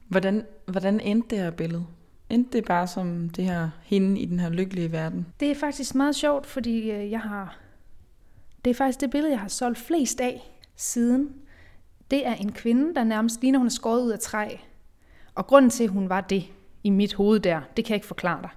Hvordan, 0.09 0.47
hvordan 0.67 1.01
endte 1.01 1.29
det 1.31 1.39
her 1.39 1.51
billede? 1.51 1.87
Endte 2.31 2.59
det 2.59 2.65
bare 2.65 2.87
som 2.87 3.31
det 3.31 3.45
her 3.45 3.71
hende 3.83 4.21
i 4.21 4.25
den 4.25 4.41
her 4.41 4.49
lykkelige 4.49 4.93
verden? 4.93 5.27
Det 5.41 5.51
er 5.51 5.55
faktisk 5.55 5.95
meget 5.95 6.17
sjovt, 6.17 6.47
fordi 6.47 6.91
øh, 6.91 7.11
jeg 7.11 7.21
har... 7.21 7.59
Det 8.65 8.71
er 8.71 8.75
faktisk 8.75 9.01
det 9.01 9.11
billede, 9.11 9.33
jeg 9.33 9.41
har 9.41 9.49
solgt 9.49 9.79
flest 9.79 10.21
af 10.21 10.43
siden. 10.77 11.29
Det 12.11 12.27
er 12.27 12.35
en 12.35 12.53
kvinde, 12.53 12.95
der 12.95 13.05
nærmest 13.05 13.41
ligner, 13.41 13.59
hun 13.59 13.67
er 13.67 13.71
skåret 13.71 14.03
ud 14.03 14.11
af 14.11 14.19
træ. 14.19 14.57
Og 15.35 15.47
grunden 15.47 15.71
til, 15.71 15.85
at 15.85 15.91
hun 15.91 16.09
var 16.09 16.21
det 16.21 16.45
i 16.85 16.91
mit 16.91 17.15
hoved 17.15 17.41
der, 17.41 17.61
det 17.77 17.85
kan 17.85 17.93
jeg 17.93 17.97
ikke 17.97 18.07
forklare 18.07 18.43
dig. 18.43 18.51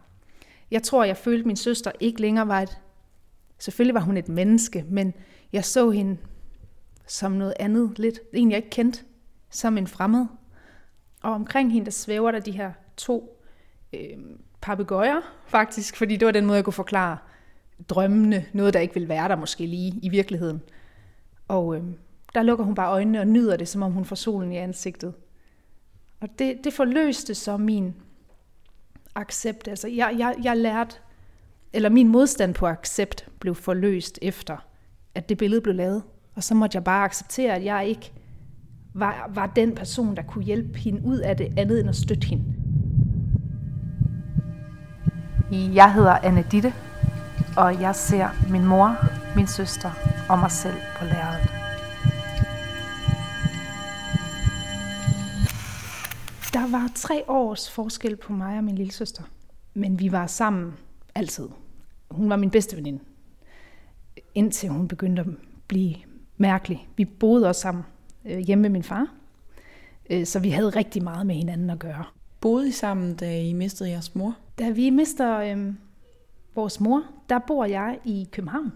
Jeg 0.72 0.84
tror, 0.84 1.04
jeg 1.04 1.18
følte, 1.18 1.40
at 1.40 1.46
min 1.46 1.56
søster 1.56 1.92
ikke 2.00 2.22
længere 2.22 2.48
var 2.48 2.62
et... 2.62 2.78
Selvfølgelig 3.60 3.96
var 3.96 4.02
hun 4.02 4.18
et 4.18 4.30
menneske, 4.30 4.86
men 4.90 5.14
jeg 5.54 5.66
så 5.66 5.90
hende 5.90 6.18
som 7.08 7.32
noget 7.32 7.54
andet, 7.60 8.00
lidt 8.00 8.20
en 8.34 8.52
jeg 8.52 8.58
ikke 8.58 8.70
kendte, 8.70 9.04
som 9.50 9.78
en 9.78 9.88
fremmed. 9.88 10.26
Og 11.24 11.34
omkring 11.34 11.72
hende, 11.72 11.86
der 11.86 11.92
svæver 11.92 12.32
der 12.32 12.40
de 12.40 12.52
her 12.52 12.72
to 12.98 13.44
øh, 13.94 14.18
papegøjer, 14.62 15.22
faktisk, 15.46 15.96
fordi 15.96 16.18
det 16.18 16.26
var 16.26 16.32
den 16.32 16.46
måde, 16.46 16.56
jeg 16.56 16.64
kunne 16.64 16.74
forklare 16.74 17.18
drømmene, 17.90 18.46
noget 18.54 18.74
der 18.74 18.80
ikke 18.80 18.94
vil 18.94 19.10
være 19.10 19.28
der 19.28 19.36
måske 19.36 19.66
lige 19.66 20.00
i 20.02 20.10
virkeligheden. 20.10 20.62
Og 21.48 21.76
øh, 21.76 21.84
der 22.36 22.42
lukker 22.42 22.66
hun 22.66 22.76
bare 22.76 22.92
øjnene 22.92 23.20
og 23.20 23.28
nyder 23.28 23.58
det, 23.58 23.68
som 23.68 23.82
om 23.82 23.92
hun 23.92 24.06
får 24.06 24.16
solen 24.16 24.52
i 24.52 24.58
ansigtet. 24.58 25.14
Og 26.20 26.30
det, 26.40 26.58
det 26.64 26.74
forløste 26.74 27.36
så 27.36 27.58
min 27.58 27.96
accept. 29.16 29.68
Altså 29.68 29.88
jeg, 29.88 30.16
jeg, 30.18 30.36
jeg 30.44 30.58
lærte, 30.58 30.96
eller 31.74 31.90
min 31.90 32.08
modstand 32.08 32.54
på 32.54 32.68
accept 32.68 33.30
blev 33.40 33.56
forløst 33.56 34.20
efter, 34.22 34.67
at 35.18 35.30
det 35.30 35.38
billede 35.38 35.62
blev 35.62 35.76
lavet. 35.76 36.04
Og 36.36 36.44
så 36.44 36.56
måtte 36.56 36.76
jeg 36.76 36.84
bare 36.84 37.06
acceptere, 37.06 37.56
at 37.56 37.64
jeg 37.64 37.88
ikke 37.88 38.14
var, 38.94 39.32
var 39.34 39.48
den 39.48 39.76
person, 39.76 40.16
der 40.16 40.22
kunne 40.22 40.44
hjælpe 40.44 40.80
hende 40.80 41.02
ud 41.06 41.18
af 41.18 41.38
det, 41.38 41.60
andet 41.60 41.80
end 41.80 41.90
at 41.90 41.96
støtte 41.96 42.28
hende. 42.28 42.44
Jeg 45.52 45.94
hedder 45.94 46.12
Anne 46.12 46.46
Ditte, 46.52 46.74
og 47.58 47.82
jeg 47.82 47.96
ser 47.96 48.30
min 48.52 48.66
mor, 48.66 48.98
min 49.36 49.48
søster 49.48 49.92
og 50.30 50.40
mig 50.40 50.52
selv 50.52 50.78
på 51.00 51.06
lærredet. 51.06 51.50
Der 56.54 56.72
var 56.72 56.92
tre 56.96 57.24
års 57.28 57.72
forskel 57.72 58.16
på 58.16 58.34
mig 58.34 58.58
og 58.58 58.64
min 58.64 58.76
lille 58.76 58.94
søster, 58.94 59.24
men 59.74 60.00
vi 60.00 60.12
var 60.12 60.28
sammen 60.28 60.74
altid. 61.16 61.48
Hun 62.12 62.30
var 62.30 62.36
min 62.36 62.50
bedste 62.50 62.78
veninde, 62.78 63.00
indtil 64.38 64.70
hun 64.70 64.88
begyndte 64.88 65.22
at 65.22 65.28
blive 65.68 65.96
mærkelig. 66.38 66.88
Vi 66.96 67.06
boede 67.06 67.48
også 67.48 67.62
sammen 67.62 67.84
øh, 68.26 68.38
hjemme 68.38 68.62
med 68.62 68.70
min 68.70 68.84
far, 68.84 69.14
øh, 70.10 70.26
så 70.26 70.40
vi 70.40 70.50
havde 70.50 70.70
rigtig 70.70 71.04
meget 71.04 71.28
med 71.28 71.36
hinanden 71.36 71.70
at 71.70 71.80
gøre. 71.80 72.06
Boede 72.42 72.68
I 72.68 72.72
sammen, 72.72 73.16
da 73.16 73.42
I 73.42 73.54
mistede 73.54 73.90
jeres 73.90 74.16
mor? 74.16 74.38
Da 74.60 74.70
vi 74.70 74.90
mister 74.90 75.40
øh, 75.40 75.74
vores 76.56 76.80
mor, 76.80 77.04
der 77.30 77.40
bor 77.48 77.66
jeg 77.66 78.00
i 78.06 78.28
København. 78.32 78.74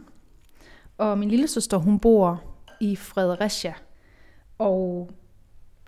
Og 0.98 1.18
min 1.18 1.30
lille 1.30 1.48
søster, 1.48 1.78
hun 1.78 2.00
bor 2.00 2.44
i 2.80 2.96
Fredericia. 2.96 3.74
Og 4.58 5.12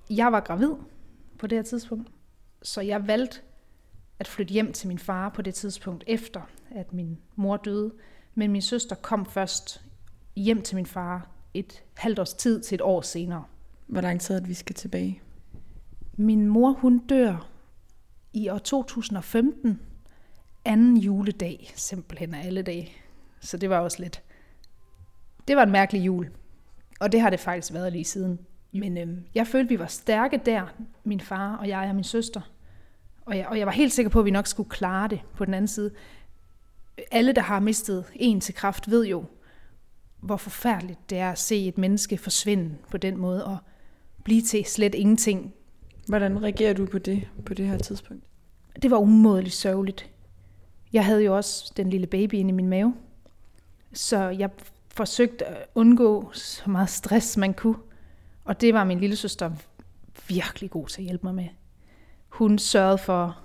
jeg 0.10 0.32
var 0.32 0.40
gravid 0.40 0.72
på 1.40 1.48
det 1.48 1.58
her 1.58 1.64
tidspunkt. 1.64 2.10
Så 2.62 2.82
jeg 2.82 3.08
valgte 3.08 3.42
at 4.20 4.28
flytte 4.28 4.52
hjem 4.52 4.74
til 4.74 4.88
min 4.88 5.00
far 5.00 5.30
på 5.30 5.42
det 5.42 5.54
tidspunkt, 5.54 6.04
efter 6.08 6.42
at 6.72 6.94
min 6.94 7.18
mor 7.36 7.58
døde. 7.58 7.92
Men 8.36 8.52
min 8.52 8.62
søster 8.62 8.96
kom 8.96 9.26
først 9.26 9.82
hjem 10.36 10.62
til 10.62 10.76
min 10.76 10.86
far 10.86 11.30
et 11.54 11.84
halvt 11.98 12.20
års 12.20 12.34
tid 12.34 12.62
til 12.62 12.76
et 12.76 12.82
år 12.82 13.02
senere. 13.02 13.44
Hvor 13.88 14.02
lang 14.02 14.22
tid 14.22 14.36
at 14.36 14.48
vi 14.48 14.54
skal 14.54 14.76
tilbage? 14.76 15.22
Min 16.18 16.48
mor, 16.48 16.72
hun 16.72 17.00
dør 17.00 17.50
i 18.34 18.50
år 18.50 18.58
2015, 18.58 19.80
anden 20.66 20.98
juledag, 20.98 21.72
simpelthen 21.76 22.34
af 22.34 22.46
alle 22.46 22.62
dage. 22.62 22.92
Så 23.40 23.58
det 23.58 23.70
var 23.70 23.80
også 23.80 24.02
lidt... 24.02 24.22
Det 25.48 25.56
var 25.56 25.64
en 25.64 25.72
mærkelig 25.72 26.06
jul. 26.06 26.30
Og 27.00 27.12
det 27.12 27.22
har 27.22 27.30
det 27.30 27.40
faktisk 27.40 27.74
været 27.74 27.92
lige 27.92 28.06
siden. 28.06 28.40
Men 28.72 28.98
øhm, 28.98 29.24
jeg 29.36 29.48
følte, 29.48 29.70
vi 29.70 29.80
var 29.80 29.86
stærke 29.86 30.42
der, 30.46 30.68
min 31.04 31.20
far 31.20 31.56
og 31.56 31.68
jeg 31.68 31.90
og 31.90 31.96
min 31.96 32.04
søster. 32.04 32.42
Og 33.26 33.38
jeg, 33.38 33.48
og 33.48 33.60
jeg 33.60 33.66
var 33.66 33.74
helt 33.74 33.94
sikker 33.94 34.10
på, 34.10 34.20
at 34.20 34.26
vi 34.26 34.32
nok 34.32 34.48
skulle 34.48 34.70
klare 34.70 35.08
det 35.08 35.22
på 35.34 35.46
den 35.46 35.54
anden 35.54 35.68
side. 35.68 35.92
Alle, 37.12 37.34
der 37.34 37.42
har 37.42 37.60
mistet 37.60 38.06
en 38.16 38.42
til 38.42 38.56
kraft, 38.56 38.92
ved 38.92 39.06
jo, 39.06 39.26
hvor 40.20 40.38
forfærdeligt 40.38 41.10
det 41.10 41.18
er 41.18 41.32
at 41.32 41.40
se 41.40 41.68
et 41.68 41.78
menneske 41.78 42.18
forsvinde 42.18 42.76
på 42.92 42.98
den 42.98 43.18
måde 43.18 43.46
og 43.46 43.58
blive 44.24 44.42
til 44.42 44.66
slet 44.66 44.96
ingenting. 44.96 45.54
Hvordan 46.08 46.44
reagerer 46.44 46.74
du 46.74 46.86
på 46.86 46.98
det 46.98 47.28
på 47.46 47.54
det 47.54 47.68
her 47.68 47.78
tidspunkt? 47.78 48.24
Det 48.82 48.92
var 48.92 48.98
umådeligt 48.98 49.56
sørgeligt. 49.56 50.12
Jeg 50.94 51.06
havde 51.06 51.24
jo 51.24 51.36
også 51.36 51.74
den 51.78 51.90
lille 51.90 52.08
baby 52.08 52.34
inde 52.34 52.50
i 52.50 52.54
min 52.54 52.68
mave, 52.68 52.96
så 53.94 54.18
jeg 54.18 54.50
forsøgte 54.88 55.46
at 55.46 55.68
undgå 55.76 56.32
så 56.34 56.70
meget 56.70 56.90
stress, 56.90 57.38
man 57.38 57.54
kunne. 57.54 57.78
Og 58.44 58.62
det 58.62 58.74
var 58.74 58.84
min 58.84 59.00
lille 59.00 59.16
søster 59.16 59.52
virkelig 60.28 60.70
god 60.70 60.88
til 60.88 61.02
at 61.02 61.06
hjælpe 61.06 61.26
mig 61.26 61.36
med. 61.36 61.48
Hun 62.30 62.58
sørgede 62.58 62.98
for 62.98 63.38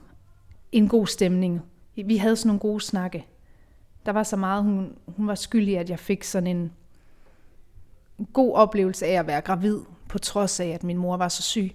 en 0.73 0.89
god 0.89 1.07
stemning. 1.07 1.63
Vi 1.95 2.17
havde 2.17 2.37
sådan 2.37 2.49
nogle 2.49 2.61
gode 2.61 2.81
snakke. 2.81 3.27
Der 4.09 4.13
var 4.13 4.23
så 4.23 4.37
meget, 4.37 4.63
hun, 4.63 4.97
hun 5.07 5.27
var 5.27 5.35
skyldig, 5.35 5.79
at 5.79 5.91
jeg 5.91 5.99
fik 5.99 6.25
sådan 6.25 6.47
en, 6.47 6.73
en 8.19 8.27
god 8.33 8.55
oplevelse 8.55 9.07
af 9.07 9.13
at 9.13 9.27
være 9.27 9.41
gravid, 9.41 9.81
på 10.09 10.19
trods 10.19 10.61
af, 10.61 10.67
at 10.67 10.85
min 10.85 10.97
mor 10.97 11.17
var 11.17 11.29
så 11.29 11.43
syg. 11.43 11.71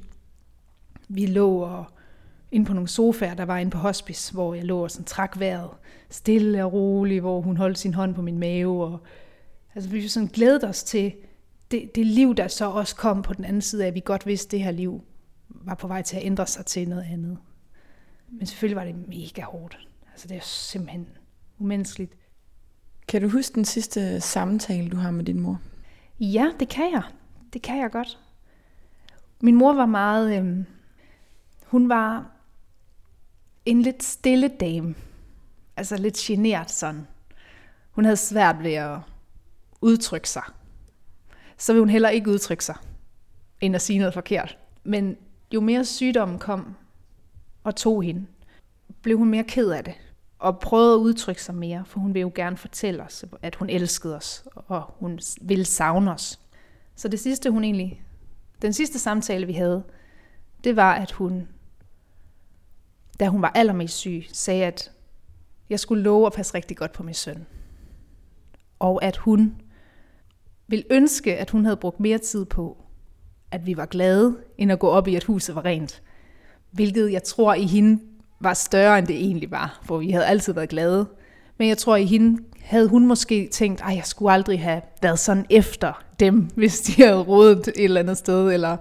Vi 1.08 1.26
lå 1.26 1.58
og 1.58 1.86
ind 2.52 2.66
på 2.66 2.74
nogle 2.74 2.88
sofaer, 2.88 3.34
der 3.34 3.46
var 3.46 3.58
inde 3.58 3.72
på 3.72 3.78
hospice, 3.78 4.34
hvor 4.34 4.54
jeg 4.54 4.66
lå 4.66 4.84
og 4.84 4.92
sådan 4.92 5.06
trak 5.06 5.40
vejret 5.40 5.70
stille 6.10 6.66
og 6.66 6.74
roligt, 6.74 7.22
hvor 7.22 7.42
hun 7.42 7.58
holdt 7.58 7.78
sin 7.78 7.94
hånd 7.94 8.16
på 8.16 8.22
min 8.22 8.40
mave. 8.40 8.86
Og, 8.86 9.00
altså 9.76 9.90
vi 9.90 10.08
sådan 10.08 10.30
glædede 10.30 10.68
os 10.68 10.84
til 10.84 11.14
det, 11.72 11.96
det 11.96 12.06
liv, 12.06 12.36
der 12.36 12.48
så 12.48 12.70
også 12.70 12.96
kom 12.96 13.22
på 13.22 13.34
den 13.34 13.46
anden 13.46 13.62
side 13.62 13.84
af, 13.84 13.88
at 13.88 13.96
vi 13.96 14.02
godt 14.06 14.26
vidste, 14.26 14.48
at 14.48 14.52
det 14.52 14.64
her 14.64 14.72
liv 14.72 15.04
var 15.50 15.76
på 15.76 15.88
vej 15.88 16.02
til 16.02 16.18
at 16.18 16.26
ændre 16.26 16.48
sig 16.48 16.66
til 16.66 16.90
noget 16.90 17.06
andet. 17.12 17.38
Men 18.28 18.46
selvfølgelig 18.46 18.76
var 18.76 18.86
det 18.86 19.08
mega 19.08 19.42
hårdt. 19.42 19.88
Altså 20.12 20.28
det 20.28 20.38
er 20.38 20.42
simpelthen 20.42 21.08
umenneskeligt. 21.60 22.14
Kan 23.08 23.22
du 23.22 23.30
huske 23.30 23.56
den 23.56 23.66
sidste 23.66 24.22
samtale, 24.22 24.90
du 24.90 24.98
har 24.98 25.12
med 25.12 25.26
din 25.26 25.40
mor? 25.40 25.60
Ja, 26.20 26.52
det 26.60 26.70
kan 26.70 26.92
jeg. 26.92 27.04
Det 27.54 27.62
kan 27.62 27.78
jeg 27.78 27.92
godt. 27.92 28.20
Min 29.42 29.56
mor 29.56 29.74
var 29.74 29.86
meget... 29.86 30.38
Øh, 30.40 30.66
hun 31.66 31.90
var 31.90 32.32
en 33.66 33.82
lidt 33.82 34.04
stille 34.04 34.48
dame. 34.48 34.96
Altså 35.78 35.98
lidt 35.98 36.16
genert 36.16 36.72
sådan. 36.72 37.08
Hun 37.92 38.06
havde 38.06 38.18
svært 38.18 38.64
ved 38.64 38.74
at 38.74 39.00
udtrykke 39.82 40.30
sig. 40.30 40.44
Så 41.58 41.74
ville 41.74 41.82
hun 41.82 41.90
heller 41.90 42.10
ikke 42.10 42.30
udtrykke 42.32 42.66
sig, 42.66 42.76
end 43.62 43.76
at 43.76 43.82
sige 43.82 44.00
noget 44.00 44.14
forkert. 44.14 44.58
Men 44.84 45.18
jo 45.54 45.62
mere 45.62 45.86
sygdommen 45.86 46.40
kom 46.40 46.76
og 47.64 47.76
tog 47.76 48.04
hende, 48.04 48.26
blev 49.02 49.18
hun 49.18 49.30
mere 49.30 49.44
ked 49.44 49.70
af 49.70 49.84
det 49.84 49.94
og 50.44 50.60
prøvede 50.60 50.94
at 50.94 51.00
udtrykke 51.00 51.44
sig 51.44 51.56
mere, 51.56 51.86
for 51.86 52.00
hun 52.00 52.14
ville 52.14 52.22
jo 52.22 52.32
gerne 52.36 52.58
fortælle 52.58 53.04
os, 53.04 53.26
at 53.42 53.56
hun 53.56 53.70
elskede 53.70 54.16
os, 54.16 54.44
og 54.56 54.94
hun 55.00 55.20
ville 55.42 55.66
savne 55.66 56.12
os. 56.12 56.40
Så 56.96 57.08
det 57.08 57.20
sidste, 57.20 57.52
hun 57.52 57.64
egentlig, 57.64 58.04
den 58.62 58.74
sidste 58.74 59.00
samtale, 59.00 59.46
vi 59.46 59.54
havde, 59.54 59.84
det 60.64 60.76
var, 60.76 60.94
at 60.94 61.12
hun, 61.12 61.48
da 63.20 63.28
hun 63.28 63.42
var 63.42 63.52
allermest 63.56 63.98
syg, 63.98 64.26
sagde, 64.32 64.66
at 64.66 64.92
jeg 65.70 65.80
skulle 65.80 66.04
love 66.04 66.26
at 66.26 66.34
passe 66.34 66.54
rigtig 66.54 66.78
godt 66.78 66.92
på 66.92 67.04
min 67.04 67.14
søn. 67.14 67.46
Og 68.80 69.04
at 69.04 69.18
hun 69.18 69.62
ville 70.68 70.86
ønske, 70.90 71.38
at 71.38 71.50
hun 71.50 71.66
havde 71.66 71.78
brugt 71.78 72.00
mere 72.00 72.18
tid 72.18 72.46
på, 72.46 72.78
at 73.52 73.66
vi 73.66 73.78
var 73.78 73.86
glade, 73.86 74.38
end 74.58 74.72
at 74.72 74.80
gå 74.80 74.88
op 74.88 75.08
i, 75.08 75.16
at 75.16 75.24
huset 75.24 75.56
var 75.56 75.66
rent. 75.66 76.02
Hvilket 76.72 77.12
jeg 77.12 77.24
tror 77.24 77.54
i 77.54 77.66
hende 77.66 78.13
var 78.44 78.54
større, 78.54 79.00
end 79.00 79.08
det 79.08 79.16
egentlig 79.16 79.52
var, 79.52 79.80
for 79.84 79.98
vi 79.98 80.12
havde 80.12 80.26
altid 80.26 80.54
været 80.54 80.70
glade. 80.70 81.08
Men 81.58 81.68
jeg 81.68 81.78
tror 81.78 81.96
i 81.96 82.06
hende 82.06 82.44
havde 82.62 82.88
hun 82.88 83.06
måske 83.06 83.50
tænkt, 83.52 83.84
at 83.90 83.96
jeg 83.96 84.06
skulle 84.06 84.32
aldrig 84.32 84.62
have 84.62 84.82
været 85.02 85.20
sådan 85.20 85.46
efter 85.50 86.04
dem, 86.20 86.40
hvis 86.56 86.80
de 86.80 87.04
havde 87.04 87.22
rodet 87.22 87.68
et 87.68 87.74
eller 87.84 88.02
andet 88.02 88.18
sted, 88.18 88.54
eller 88.54 88.78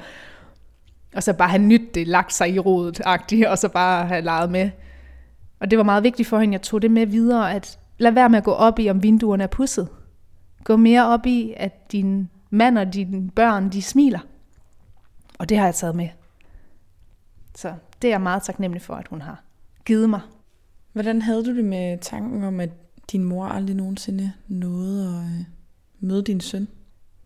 og 1.14 1.22
så 1.22 1.32
bare 1.32 1.48
have 1.48 1.62
nyt 1.62 1.94
det, 1.94 2.08
lagt 2.08 2.32
sig 2.32 2.50
i 2.50 2.58
rodet, 2.58 3.00
og 3.46 3.58
så 3.58 3.68
bare 3.68 4.06
have 4.06 4.22
leget 4.22 4.50
med. 4.50 4.70
Og 5.60 5.70
det 5.70 5.78
var 5.78 5.84
meget 5.84 6.02
vigtigt 6.02 6.28
for 6.28 6.38
hende, 6.38 6.52
jeg 6.52 6.62
tog 6.62 6.82
det 6.82 6.90
med 6.90 7.06
videre, 7.06 7.54
at 7.54 7.78
lad 7.98 8.12
være 8.12 8.28
med 8.28 8.38
at 8.38 8.44
gå 8.44 8.52
op 8.52 8.78
i, 8.78 8.90
om 8.90 9.02
vinduerne 9.02 9.42
er 9.42 9.46
pusset. 9.46 9.88
Gå 10.64 10.76
mere 10.76 11.06
op 11.06 11.26
i, 11.26 11.54
at 11.56 11.92
din 11.92 12.30
mand 12.50 12.78
og 12.78 12.94
dine 12.94 13.30
børn, 13.30 13.68
de 13.68 13.82
smiler. 13.82 14.20
Og 15.38 15.48
det 15.48 15.58
har 15.58 15.64
jeg 15.64 15.74
taget 15.74 15.94
med. 15.94 16.08
Så 17.54 17.72
det 18.02 18.08
er 18.08 18.12
jeg 18.12 18.20
meget 18.20 18.42
taknemmelig 18.42 18.82
for, 18.82 18.94
at 18.94 19.08
hun 19.08 19.20
har 19.20 19.42
givet 19.84 20.10
mig. 20.10 20.20
Hvordan 20.92 21.22
havde 21.22 21.44
du 21.44 21.56
det 21.56 21.64
med 21.64 21.98
tanken 21.98 22.44
om, 22.44 22.60
at 22.60 22.70
din 23.12 23.24
mor 23.24 23.46
aldrig 23.46 23.76
nogensinde 23.76 24.32
nåede 24.48 25.18
at 25.18 25.24
øh, 25.24 25.44
møde 26.00 26.22
din 26.22 26.40
søn? 26.40 26.68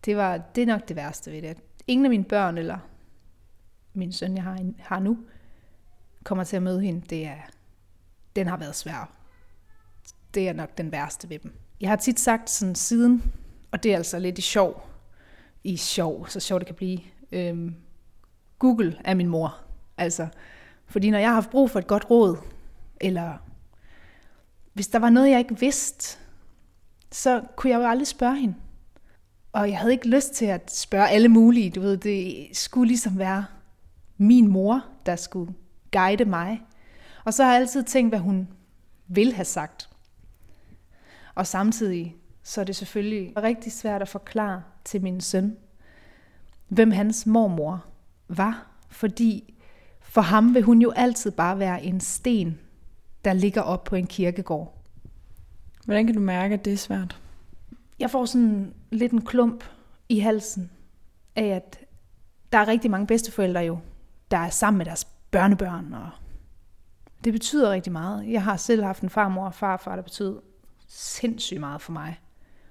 Det, 0.04 0.16
var, 0.16 0.36
det 0.36 0.62
er 0.62 0.66
nok 0.66 0.88
det 0.88 0.96
værste 0.96 1.32
ved 1.32 1.42
det. 1.42 1.56
Ingen 1.86 2.06
af 2.06 2.10
mine 2.10 2.24
børn, 2.24 2.58
eller 2.58 2.78
min 3.94 4.12
søn, 4.12 4.34
jeg 4.34 4.42
har, 4.42 4.72
har 4.78 5.00
nu, 5.00 5.18
kommer 6.24 6.44
til 6.44 6.56
at 6.56 6.62
møde 6.62 6.80
hende. 6.80 7.00
Det 7.10 7.26
er, 7.26 7.40
den 8.36 8.46
har 8.46 8.56
været 8.56 8.76
svær. 8.76 9.12
Det 10.34 10.48
er 10.48 10.52
nok 10.52 10.78
den 10.78 10.92
værste 10.92 11.28
ved 11.28 11.38
dem. 11.38 11.52
Jeg 11.80 11.88
har 11.88 11.96
tit 11.96 12.20
sagt 12.20 12.50
sådan 12.50 12.74
siden, 12.74 13.32
og 13.70 13.82
det 13.82 13.92
er 13.92 13.96
altså 13.96 14.18
lidt 14.18 14.38
i 14.38 14.42
sjov, 14.42 14.88
i 15.64 15.76
sjov, 15.76 16.28
så 16.28 16.40
sjov 16.40 16.58
det 16.58 16.66
kan 16.66 16.76
blive, 16.76 16.98
øhm, 17.32 17.74
Google 18.58 19.00
er 19.04 19.14
min 19.14 19.28
mor. 19.28 19.56
Altså, 19.98 20.28
fordi 20.86 21.10
når 21.10 21.18
jeg 21.18 21.28
har 21.28 21.34
haft 21.34 21.50
brug 21.50 21.70
for 21.70 21.78
et 21.78 21.86
godt 21.86 22.10
råd, 22.10 22.36
eller 23.00 23.34
hvis 24.72 24.88
der 24.88 24.98
var 24.98 25.10
noget, 25.10 25.30
jeg 25.30 25.38
ikke 25.38 25.60
vidste, 25.60 26.18
så 27.12 27.42
kunne 27.56 27.70
jeg 27.70 27.78
jo 27.78 27.88
aldrig 27.88 28.06
spørge 28.06 28.36
hende. 28.36 28.54
Og 29.52 29.70
jeg 29.70 29.78
havde 29.78 29.92
ikke 29.92 30.08
lyst 30.08 30.32
til 30.32 30.44
at 30.44 30.72
spørge 30.72 31.08
alle 31.08 31.28
mulige. 31.28 31.70
Du 31.70 31.80
ved, 31.80 31.96
det 31.96 32.48
skulle 32.52 32.88
ligesom 32.88 33.18
være 33.18 33.44
min 34.16 34.48
mor, 34.48 34.84
der 35.06 35.16
skulle 35.16 35.54
guide 35.92 36.24
mig. 36.24 36.62
Og 37.24 37.34
så 37.34 37.44
har 37.44 37.52
jeg 37.52 37.60
altid 37.60 37.82
tænkt, 37.82 38.10
hvad 38.10 38.18
hun 38.18 38.48
vil 39.08 39.32
have 39.32 39.44
sagt. 39.44 39.88
Og 41.34 41.46
samtidig 41.46 42.16
så 42.42 42.60
er 42.60 42.64
det 42.64 42.76
selvfølgelig 42.76 43.42
rigtig 43.42 43.72
svært 43.72 44.02
at 44.02 44.08
forklare 44.08 44.62
til 44.84 45.02
min 45.02 45.20
søn, 45.20 45.56
hvem 46.68 46.90
hans 46.90 47.26
mormor 47.26 47.84
var. 48.28 48.66
Fordi 48.90 49.54
for 50.08 50.20
ham 50.20 50.54
vil 50.54 50.62
hun 50.62 50.82
jo 50.82 50.90
altid 50.96 51.30
bare 51.30 51.58
være 51.58 51.82
en 51.82 52.00
sten, 52.00 52.58
der 53.24 53.32
ligger 53.32 53.62
op 53.62 53.84
på 53.84 53.96
en 53.96 54.06
kirkegård. 54.06 54.82
Hvordan 55.84 56.06
kan 56.06 56.14
du 56.14 56.20
mærke, 56.20 56.54
at 56.54 56.64
det 56.64 56.72
er 56.72 56.76
svært? 56.76 57.20
Jeg 57.98 58.10
får 58.10 58.24
sådan 58.24 58.74
lidt 58.90 59.12
en 59.12 59.24
klump 59.24 59.64
i 60.08 60.18
halsen 60.18 60.70
af, 61.36 61.46
at 61.46 61.78
der 62.52 62.58
er 62.58 62.68
rigtig 62.68 62.90
mange 62.90 63.06
bedsteforældre 63.06 63.60
jo, 63.60 63.78
der 64.30 64.36
er 64.36 64.50
sammen 64.50 64.78
med 64.78 64.86
deres 64.86 65.04
børnebørn, 65.30 65.92
og 65.92 66.10
det 67.24 67.32
betyder 67.32 67.70
rigtig 67.70 67.92
meget. 67.92 68.30
Jeg 68.30 68.42
har 68.42 68.56
selv 68.56 68.84
haft 68.84 69.02
en 69.02 69.10
farmor 69.10 69.46
og 69.46 69.54
farfar, 69.54 69.96
der 69.96 70.02
betød 70.02 70.40
sindssygt 70.88 71.60
meget 71.60 71.80
for 71.80 71.92
mig. 71.92 72.20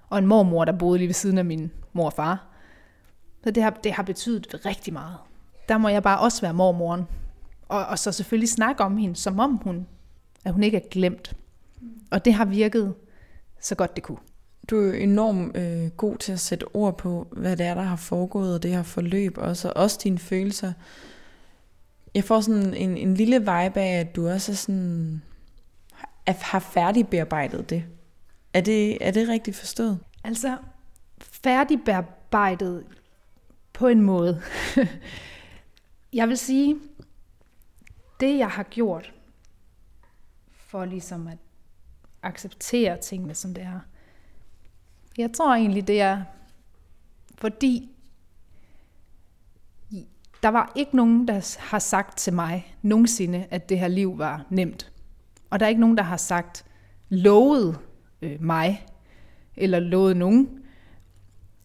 Og 0.10 0.18
en 0.18 0.26
mormor, 0.26 0.66
der 0.66 0.72
boede 0.72 0.98
lige 0.98 1.08
ved 1.08 1.14
siden 1.14 1.38
af 1.38 1.46
min 1.46 1.72
mor 1.94 2.06
og 2.06 2.14
far. 2.14 2.48
Så 3.44 3.52
det 3.52 3.64
har, 3.64 3.70
det 3.70 3.94
har 3.94 4.04
betydet 4.04 4.66
rigtig 4.66 4.94
meget. 4.94 5.18
Der 5.70 5.78
må 5.78 5.90
jeg 5.90 6.04
bare 6.04 6.20
også 6.20 6.42
være 6.42 6.54
mormoren. 6.54 7.08
Og, 7.68 7.86
og 7.86 8.00
så 8.00 8.12
selvfølgelig 8.12 8.50
snakke 8.50 8.84
om 8.84 8.98
hende, 8.98 9.16
som 9.16 9.40
om 9.40 9.56
hun, 9.56 9.88
at 10.46 10.54
hun 10.54 10.64
ikke 10.64 10.78
er 10.78 10.88
glemt. 10.92 11.34
Og 12.12 12.26
det 12.26 12.34
har 12.34 12.46
virket 12.46 12.94
så 13.62 13.76
godt 13.76 13.96
det 13.96 14.04
kunne. 14.04 14.18
Du 14.70 14.78
er 14.78 14.94
enormt 14.94 15.58
øh, 15.58 15.90
god 15.90 16.18
til 16.18 16.32
at 16.32 16.40
sætte 16.40 16.76
ord 16.76 16.98
på, 16.98 17.28
hvad 17.32 17.58
det 17.58 17.66
er, 17.66 17.74
der 17.74 17.82
har 17.82 17.96
foregået, 17.96 18.56
og 18.56 18.64
det 18.64 18.72
her 18.72 18.84
forløb, 18.84 19.38
også, 19.38 19.68
og 19.70 19.78
også 19.78 20.00
dine 20.04 20.20
følelser. 20.20 20.74
Jeg 22.16 22.24
får 22.24 22.42
sådan 22.42 22.74
en, 22.74 22.98
en 22.98 23.14
lille 23.14 23.40
vibe 23.40 23.80
af, 23.80 24.00
at 24.00 24.16
du 24.16 24.30
også 24.30 24.52
er 24.52 24.56
sådan, 24.56 25.22
har 26.28 26.60
færdigbearbejdet 26.60 27.70
det. 27.70 27.84
Er 28.54 28.62
det, 28.62 29.08
er 29.08 29.12
det 29.12 29.30
rigtigt 29.30 29.58
forstået? 29.58 30.00
Altså, 30.24 30.58
færdigbearbejdet 31.22 32.84
på 33.74 33.88
en 33.88 34.02
måde. 34.02 34.42
jeg 36.14 36.28
vil 36.28 36.38
sige, 36.38 36.76
det 38.20 38.38
jeg 38.38 38.50
har 38.50 38.64
gjort, 38.64 39.14
for 40.52 40.86
ligesom 40.86 41.28
at 41.28 41.38
acceptere 42.24 42.98
tingene, 42.98 43.36
som 43.36 43.54
det 43.54 43.64
er, 43.64 43.80
jeg 45.18 45.32
tror 45.34 45.56
egentlig, 45.56 45.88
det 45.88 46.02
er, 46.02 46.24
fordi 47.38 47.90
der 50.44 50.50
var 50.50 50.72
ikke 50.76 50.96
nogen, 50.96 51.28
der 51.28 51.58
har 51.60 51.80
sagt 51.80 52.18
til 52.18 52.34
mig 52.34 52.76
nogensinde, 52.82 53.46
at 53.52 53.70
det 53.70 53.80
her 53.80 53.88
liv 53.88 54.18
var 54.18 54.46
nemt. 54.50 54.92
Og 55.50 55.60
der 55.60 55.66
er 55.66 55.70
ikke 55.70 55.82
nogen, 55.82 55.98
der 55.98 56.04
har 56.04 56.18
sagt, 56.18 56.66
lovet 57.10 57.80
øh, 58.22 58.42
mig, 58.42 58.86
eller 59.56 59.80
lovet 59.80 60.18
nogen, 60.18 60.60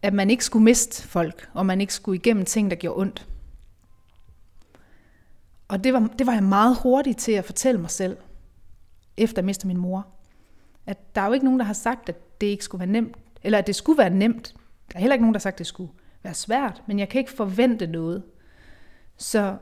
at 0.01 0.13
man 0.13 0.29
ikke 0.29 0.45
skulle 0.45 0.63
miste 0.63 1.07
folk, 1.07 1.49
og 1.53 1.65
man 1.65 1.81
ikke 1.81 1.93
skulle 1.93 2.15
igennem 2.15 2.45
ting, 2.45 2.71
der 2.71 2.75
gjorde 2.77 3.01
ondt. 3.01 3.27
Og 5.71 5.83
det 5.83 5.93
var, 5.93 6.09
det 6.19 6.27
var 6.27 6.33
jeg 6.33 6.43
meget 6.43 6.77
hurtig 6.83 7.17
til 7.17 7.31
at 7.31 7.45
fortælle 7.45 7.81
mig 7.81 7.89
selv, 7.89 8.17
efter 9.17 9.41
jeg 9.41 9.45
mistede 9.45 9.67
min 9.67 9.77
mor. 9.77 10.07
At 10.85 11.15
der 11.15 11.21
er 11.21 11.25
jo 11.25 11.33
ikke 11.33 11.45
nogen, 11.45 11.59
der 11.59 11.65
har 11.65 11.73
sagt, 11.73 12.09
at 12.09 12.41
det 12.41 12.47
ikke 12.47 12.63
skulle 12.63 12.79
være 12.79 12.89
nemt, 12.89 13.17
eller 13.43 13.57
at 13.57 13.67
det 13.67 13.75
skulle 13.75 13.97
være 13.97 14.09
nemt. 14.09 14.55
Der 14.91 14.95
er 14.95 14.99
heller 14.99 15.13
ikke 15.13 15.23
nogen, 15.23 15.33
der 15.33 15.39
har 15.39 15.41
sagt, 15.41 15.53
at 15.53 15.59
det 15.59 15.67
skulle 15.67 15.91
være 16.23 16.33
svært, 16.33 16.83
men 16.87 16.99
jeg 16.99 17.09
kan 17.09 17.19
ikke 17.19 17.31
forvente 17.31 17.87
noget. 17.87 18.23
Så 19.17 19.57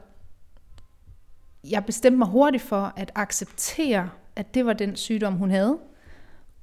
jeg 1.69 1.85
bestemte 1.85 2.17
mig 2.17 2.27
hurtigt 2.27 2.63
for 2.63 2.93
at 2.95 3.11
acceptere, 3.15 4.09
at 4.35 4.53
det 4.53 4.65
var 4.65 4.73
den 4.73 4.95
sygdom, 4.95 5.33
hun 5.33 5.51
havde. 5.51 5.79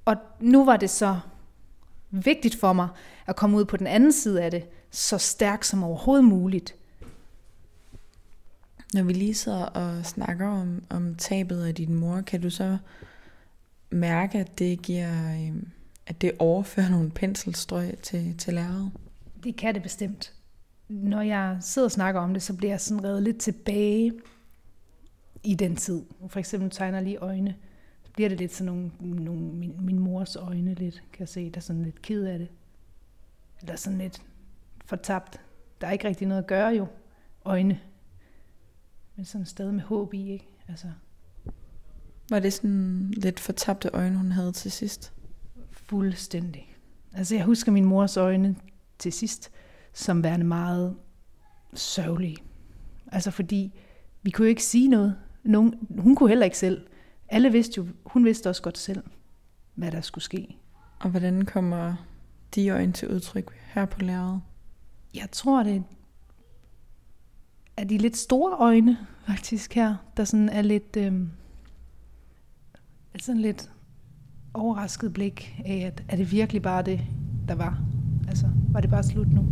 Og 0.04 0.16
nu 0.40 0.64
var 0.64 0.76
det 0.76 0.90
så 0.90 1.18
vigtigt 2.10 2.60
for 2.60 2.72
mig 2.72 2.88
at 3.26 3.36
komme 3.36 3.56
ud 3.56 3.64
på 3.64 3.76
den 3.76 3.86
anden 3.86 4.12
side 4.12 4.42
af 4.42 4.50
det, 4.50 4.66
så 4.90 5.18
stærk 5.18 5.64
som 5.64 5.84
overhovedet 5.84 6.24
muligt. 6.24 6.74
Når 8.94 9.02
vi 9.02 9.12
lige 9.12 9.34
sidder 9.34 9.64
og 9.64 10.06
snakker 10.06 10.46
om, 10.46 10.82
om 10.90 11.14
tabet 11.14 11.64
af 11.64 11.74
din 11.74 11.94
mor, 11.94 12.20
kan 12.20 12.40
du 12.40 12.50
så 12.50 12.78
mærke, 13.90 14.38
at 14.38 14.58
det 14.58 14.82
giver, 14.82 15.34
øhm, 15.34 15.68
at 16.06 16.20
det 16.20 16.32
overfører 16.38 16.88
nogle 16.88 17.10
penselstrøg 17.10 17.98
til, 18.02 18.36
til 18.38 18.54
læreret? 18.54 18.90
Det 19.44 19.56
kan 19.56 19.74
det 19.74 19.82
bestemt. 19.82 20.32
Når 20.88 21.22
jeg 21.22 21.58
sidder 21.60 21.86
og 21.86 21.92
snakker 21.92 22.20
om 22.20 22.32
det, 22.32 22.42
så 22.42 22.54
bliver 22.54 22.72
jeg 22.72 22.80
sådan 22.80 23.04
reddet 23.04 23.22
lidt 23.22 23.38
tilbage 23.38 24.12
i 25.42 25.54
den 25.54 25.76
tid. 25.76 26.02
For 26.28 26.38
eksempel 26.38 26.70
tegner 26.70 27.00
lige 27.00 27.16
øjne 27.16 27.54
Så 28.04 28.10
bliver 28.12 28.28
det 28.28 28.38
lidt 28.38 28.54
sådan 28.54 28.72
nogle, 28.72 28.90
nogle 29.00 29.42
min, 29.42 29.74
min 29.80 29.98
mors 29.98 30.36
øjne 30.36 30.74
lidt, 30.74 30.94
kan 30.94 31.20
jeg 31.20 31.28
se, 31.28 31.50
der 31.50 31.56
er 31.56 31.60
sådan 31.60 31.82
lidt 31.82 32.02
ked 32.02 32.24
af 32.24 32.38
det. 32.38 32.48
Eller 33.60 33.76
sådan 33.76 33.98
lidt 33.98 34.22
fortabt. 34.84 35.40
Der 35.80 35.86
er 35.86 35.92
ikke 35.92 36.08
rigtig 36.08 36.26
noget 36.26 36.42
at 36.42 36.46
gøre 36.46 36.68
jo, 36.68 36.86
øjne. 37.44 37.80
Men 39.16 39.24
sådan 39.24 39.46
stadig 39.46 39.74
med 39.74 39.82
håb 39.82 40.14
i, 40.14 40.32
ikke? 40.32 40.48
Altså. 40.68 40.86
Var 42.30 42.38
det 42.38 42.52
sådan 42.52 43.10
lidt 43.16 43.40
fortabte 43.40 43.90
øjne, 43.92 44.16
hun 44.16 44.32
havde 44.32 44.52
til 44.52 44.72
sidst? 44.72 45.12
Fuldstændig. 45.72 46.76
Altså 47.12 47.34
jeg 47.34 47.44
husker 47.44 47.72
min 47.72 47.84
mors 47.84 48.16
øjne 48.16 48.56
til 48.98 49.12
sidst, 49.12 49.50
som 49.92 50.24
værende 50.24 50.46
meget 50.46 50.96
sørgelige. 51.74 52.36
Altså 53.12 53.30
fordi 53.30 53.72
vi 54.22 54.30
kunne 54.30 54.44
jo 54.44 54.48
ikke 54.48 54.64
sige 54.64 54.88
noget. 54.88 55.16
Nogen, 55.44 55.74
hun 55.98 56.14
kunne 56.14 56.28
heller 56.28 56.44
ikke 56.44 56.58
selv 56.58 56.86
alle 57.28 57.52
vidste 57.52 57.78
jo, 57.78 57.86
hun 58.06 58.24
vidste 58.24 58.48
også 58.48 58.62
godt 58.62 58.78
selv, 58.78 59.04
hvad 59.74 59.92
der 59.92 60.00
skulle 60.00 60.24
ske. 60.24 60.56
Og 61.00 61.10
hvordan 61.10 61.44
kommer 61.44 61.94
de 62.54 62.68
øjne 62.68 62.92
til 62.92 63.08
udtryk 63.08 63.60
her 63.74 63.86
på 63.86 64.00
lærret? 64.00 64.40
Jeg 65.14 65.28
tror, 65.32 65.62
det 65.62 65.84
er 67.76 67.84
de 67.84 67.98
lidt 67.98 68.16
store 68.16 68.56
øjne, 68.58 68.98
faktisk 69.26 69.74
her, 69.74 69.94
der 70.16 70.24
sådan 70.24 70.48
er 70.48 70.62
lidt, 70.62 70.96
øh, 70.96 71.12
sådan 73.20 73.40
lidt 73.40 73.70
overrasket 74.54 75.12
blik 75.12 75.62
af, 75.64 75.84
at 75.86 76.02
er 76.08 76.16
det 76.16 76.32
virkelig 76.32 76.62
bare 76.62 76.82
det, 76.82 77.00
der 77.48 77.54
var? 77.54 77.78
Altså, 78.28 78.46
var 78.68 78.80
det 78.80 78.90
bare 78.90 79.02
slut 79.02 79.28
nu? 79.32 79.46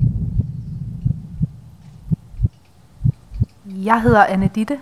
Jeg 3.67 4.03
hedder 4.03 4.25
Anne 4.25 4.51
Ditte, 4.55 4.81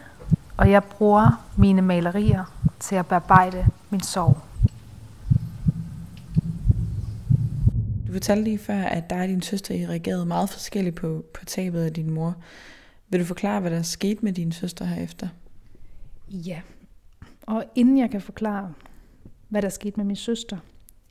og 0.57 0.71
jeg 0.71 0.85
bruger 0.85 1.51
mine 1.57 1.83
malerier 1.83 2.45
til 2.81 2.97
at 2.97 3.07
bearbejde 3.07 3.67
min 3.91 4.01
sorg. 4.01 4.39
Du 8.07 8.13
fortalte 8.13 8.45
lige 8.45 8.59
før, 8.59 8.83
at 8.83 9.11
dig 9.11 9.23
og 9.23 9.29
din 9.29 9.43
søster 9.43 9.75
I 9.75 9.87
reagerede 9.87 10.27
meget 10.27 10.51
forskelligt 10.51 10.97
på, 10.97 11.25
på 11.35 11.45
tabet 11.45 11.81
af 11.83 11.93
din 11.93 12.11
mor. 12.11 12.37
Vil 13.13 13.21
du 13.21 13.25
forklare, 13.25 13.61
hvad 13.61 13.71
der 13.71 13.83
skete 13.83 14.25
med 14.25 14.33
din 14.33 14.53
søster 14.53 14.85
herefter? 14.85 15.29
Ja, 16.29 16.61
og 17.47 17.65
inden 17.75 17.99
jeg 17.99 18.11
kan 18.11 18.21
forklare, 18.21 18.75
hvad 19.49 19.63
der 19.63 19.69
skete 19.69 19.97
med 19.97 20.05
min 20.05 20.17
søster 20.17 20.59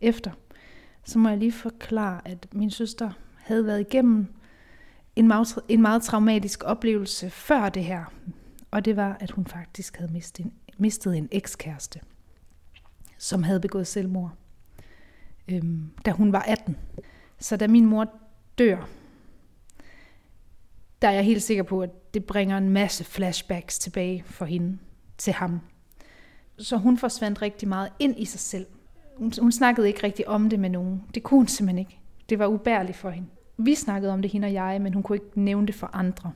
efter, 0.01 0.31
så 1.03 1.19
må 1.19 1.29
jeg 1.29 1.37
lige 1.37 1.51
forklare, 1.51 2.27
at 2.27 2.47
min 2.51 2.71
søster 2.71 3.11
havde 3.35 3.65
været 3.65 3.79
igennem 3.79 4.27
en 5.15 5.27
meget, 5.27 5.47
en 5.69 5.81
meget 5.81 6.03
traumatisk 6.03 6.63
oplevelse 6.63 7.29
før 7.29 7.69
det 7.69 7.83
her. 7.83 8.13
Og 8.71 8.85
det 8.85 8.95
var, 8.95 9.17
at 9.19 9.31
hun 9.31 9.45
faktisk 9.45 9.97
havde 9.97 10.13
mistet 10.13 10.45
en 10.45 10.53
mistet 10.77 11.17
en 11.17 11.29
ekskæreste, 11.31 11.99
som 13.17 13.43
havde 13.43 13.59
begået 13.59 13.87
selvmord, 13.87 14.31
øhm, 15.47 15.89
da 16.05 16.11
hun 16.11 16.31
var 16.31 16.41
18. 16.41 16.77
Så 17.39 17.57
da 17.57 17.67
min 17.67 17.85
mor 17.85 18.13
dør, 18.57 18.87
der 21.01 21.07
er 21.07 21.11
jeg 21.11 21.23
helt 21.23 21.43
sikker 21.43 21.63
på, 21.63 21.81
at 21.81 22.13
det 22.13 22.25
bringer 22.25 22.57
en 22.57 22.69
masse 22.69 23.03
flashbacks 23.03 23.79
tilbage 23.79 24.23
for 24.25 24.45
hende 24.45 24.77
til 25.17 25.33
ham. 25.33 25.59
Så 26.57 26.77
hun 26.77 26.97
forsvandt 26.97 27.41
rigtig 27.41 27.67
meget 27.67 27.89
ind 27.99 28.15
i 28.17 28.25
sig 28.25 28.39
selv. 28.39 28.65
Hun, 29.17 29.33
hun 29.41 29.51
snakkede 29.51 29.87
ikke 29.87 30.03
rigtig 30.03 30.27
om 30.27 30.49
det 30.49 30.59
med 30.59 30.69
nogen. 30.69 31.03
Det 31.15 31.23
kunne 31.23 31.39
hun 31.39 31.47
simpelthen 31.47 31.79
ikke. 31.79 31.99
Det 32.29 32.39
var 32.39 32.47
ubærligt 32.47 32.97
for 32.97 33.09
hende. 33.09 33.27
Vi 33.57 33.75
snakkede 33.75 34.13
om 34.13 34.21
det, 34.21 34.31
hende 34.31 34.45
og 34.45 34.53
jeg, 34.53 34.81
men 34.81 34.93
hun 34.93 35.03
kunne 35.03 35.15
ikke 35.15 35.39
nævne 35.39 35.67
det 35.67 35.75
for 35.75 35.89
andre. 35.93 36.33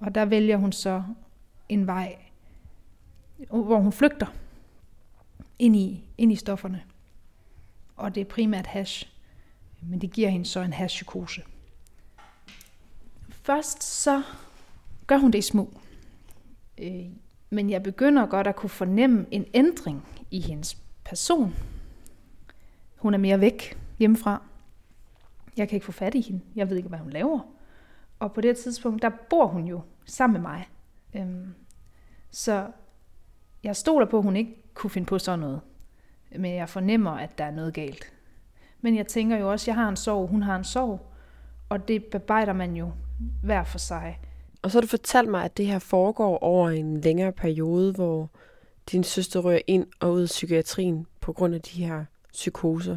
Og 0.00 0.14
der 0.14 0.24
vælger 0.24 0.56
hun 0.56 0.72
så 0.72 1.02
en 1.68 1.86
vej, 1.86 2.16
hvor 3.48 3.78
hun 3.78 3.92
flygter 3.92 4.26
ind 5.58 5.76
i, 5.76 6.04
ind 6.18 6.32
i 6.32 6.36
stofferne. 6.36 6.82
Og 7.96 8.14
det 8.14 8.20
er 8.20 8.24
primært 8.24 8.66
hash, 8.66 9.08
men 9.82 10.00
det 10.00 10.10
giver 10.10 10.28
hende 10.28 10.46
så 10.46 10.60
en 10.60 10.72
hashpsykose. 10.72 11.42
Først 13.46 13.82
så 13.82 14.22
gør 15.06 15.16
hun 15.16 15.30
det 15.30 15.38
i 15.38 15.42
små. 15.42 15.70
Øh, 16.78 17.06
men 17.50 17.70
jeg 17.70 17.82
begynder 17.82 18.26
godt 18.26 18.46
at 18.46 18.56
kunne 18.56 18.70
fornemme 18.70 19.26
en 19.30 19.46
ændring 19.54 20.06
i 20.30 20.40
hendes 20.40 20.78
person. 21.04 21.54
Hun 22.96 23.14
er 23.14 23.18
mere 23.18 23.40
væk 23.40 23.78
hjemmefra. 23.98 24.42
Jeg 25.56 25.68
kan 25.68 25.76
ikke 25.76 25.86
få 25.86 25.92
fat 25.92 26.14
i 26.14 26.20
hende. 26.20 26.40
Jeg 26.56 26.70
ved 26.70 26.76
ikke, 26.76 26.88
hvad 26.88 26.98
hun 26.98 27.10
laver. 27.10 27.40
Og 28.18 28.32
på 28.32 28.40
det 28.40 28.56
tidspunkt, 28.56 29.02
der 29.02 29.10
bor 29.30 29.46
hun 29.46 29.64
jo 29.66 29.80
sammen 30.04 30.42
med 30.42 30.50
mig. 30.50 30.68
Øhm, 31.14 31.54
så 32.30 32.66
jeg 33.62 33.76
stoler 33.76 34.06
på, 34.06 34.16
at 34.18 34.22
hun 34.22 34.36
ikke 34.36 34.62
kunne 34.74 34.90
finde 34.90 35.06
på 35.06 35.18
sådan 35.18 35.38
noget. 35.38 35.60
Men 36.38 36.54
jeg 36.54 36.68
fornemmer, 36.68 37.10
at 37.10 37.38
der 37.38 37.44
er 37.44 37.50
noget 37.50 37.74
galt. 37.74 38.12
Men 38.80 38.96
jeg 38.96 39.06
tænker 39.06 39.36
jo 39.36 39.50
også, 39.50 39.64
at 39.64 39.66
jeg 39.66 39.74
har 39.74 39.88
en 39.88 39.96
sorg, 39.96 40.28
hun 40.28 40.42
har 40.42 40.56
en 40.56 40.64
sorg. 40.64 41.12
Og 41.68 41.88
det 41.88 42.04
bebejder 42.04 42.52
man 42.52 42.76
jo 42.76 42.92
hver 43.42 43.64
for 43.64 43.78
sig. 43.78 44.20
Og 44.62 44.70
så 44.70 44.78
har 44.78 44.80
du 44.80 44.86
fortalt 44.86 45.28
mig, 45.28 45.44
at 45.44 45.56
det 45.56 45.66
her 45.66 45.78
foregår 45.78 46.38
over 46.38 46.70
en 46.70 47.00
længere 47.00 47.32
periode, 47.32 47.92
hvor 47.92 48.30
din 48.92 49.04
søster 49.04 49.40
rører 49.40 49.60
ind 49.66 49.86
og 50.00 50.12
ud 50.12 50.22
af 50.22 50.26
psykiatrien 50.26 51.06
på 51.20 51.32
grund 51.32 51.54
af 51.54 51.60
de 51.60 51.84
her 51.84 52.04
psykoser. 52.32 52.96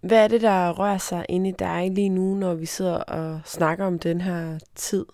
Hvad 0.00 0.24
er 0.24 0.28
det, 0.28 0.40
der 0.40 0.70
rører 0.70 0.98
sig 0.98 1.26
inde 1.28 1.48
i 1.48 1.54
dig 1.58 1.90
lige 1.90 2.08
nu, 2.08 2.34
når 2.34 2.54
vi 2.54 2.66
sidder 2.66 2.96
og 2.96 3.40
snakker 3.44 3.86
om 3.86 3.98
den 3.98 4.20
her 4.20 4.58
tid 4.74 5.06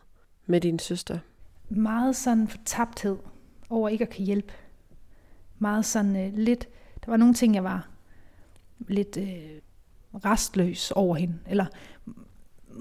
med 0.47 0.61
din 0.61 0.79
søster? 0.79 1.19
Meget 1.69 2.17
sådan 2.17 2.49
fortabthed 2.49 3.17
over 3.71 3.89
ikke 3.89 4.05
at 4.05 4.11
kan 4.11 4.25
hjælpe. 4.25 4.53
Meget 5.59 5.85
sådan 5.85 6.17
øh, 6.17 6.33
lidt, 6.35 6.69
der 7.05 7.11
var 7.11 7.17
nogle 7.17 7.35
ting, 7.35 7.55
jeg 7.55 7.65
var 7.65 7.89
lidt 8.79 9.17
øh, 9.17 9.61
restløs 10.25 10.91
over 10.91 11.15
hende, 11.15 11.39
eller 11.47 11.67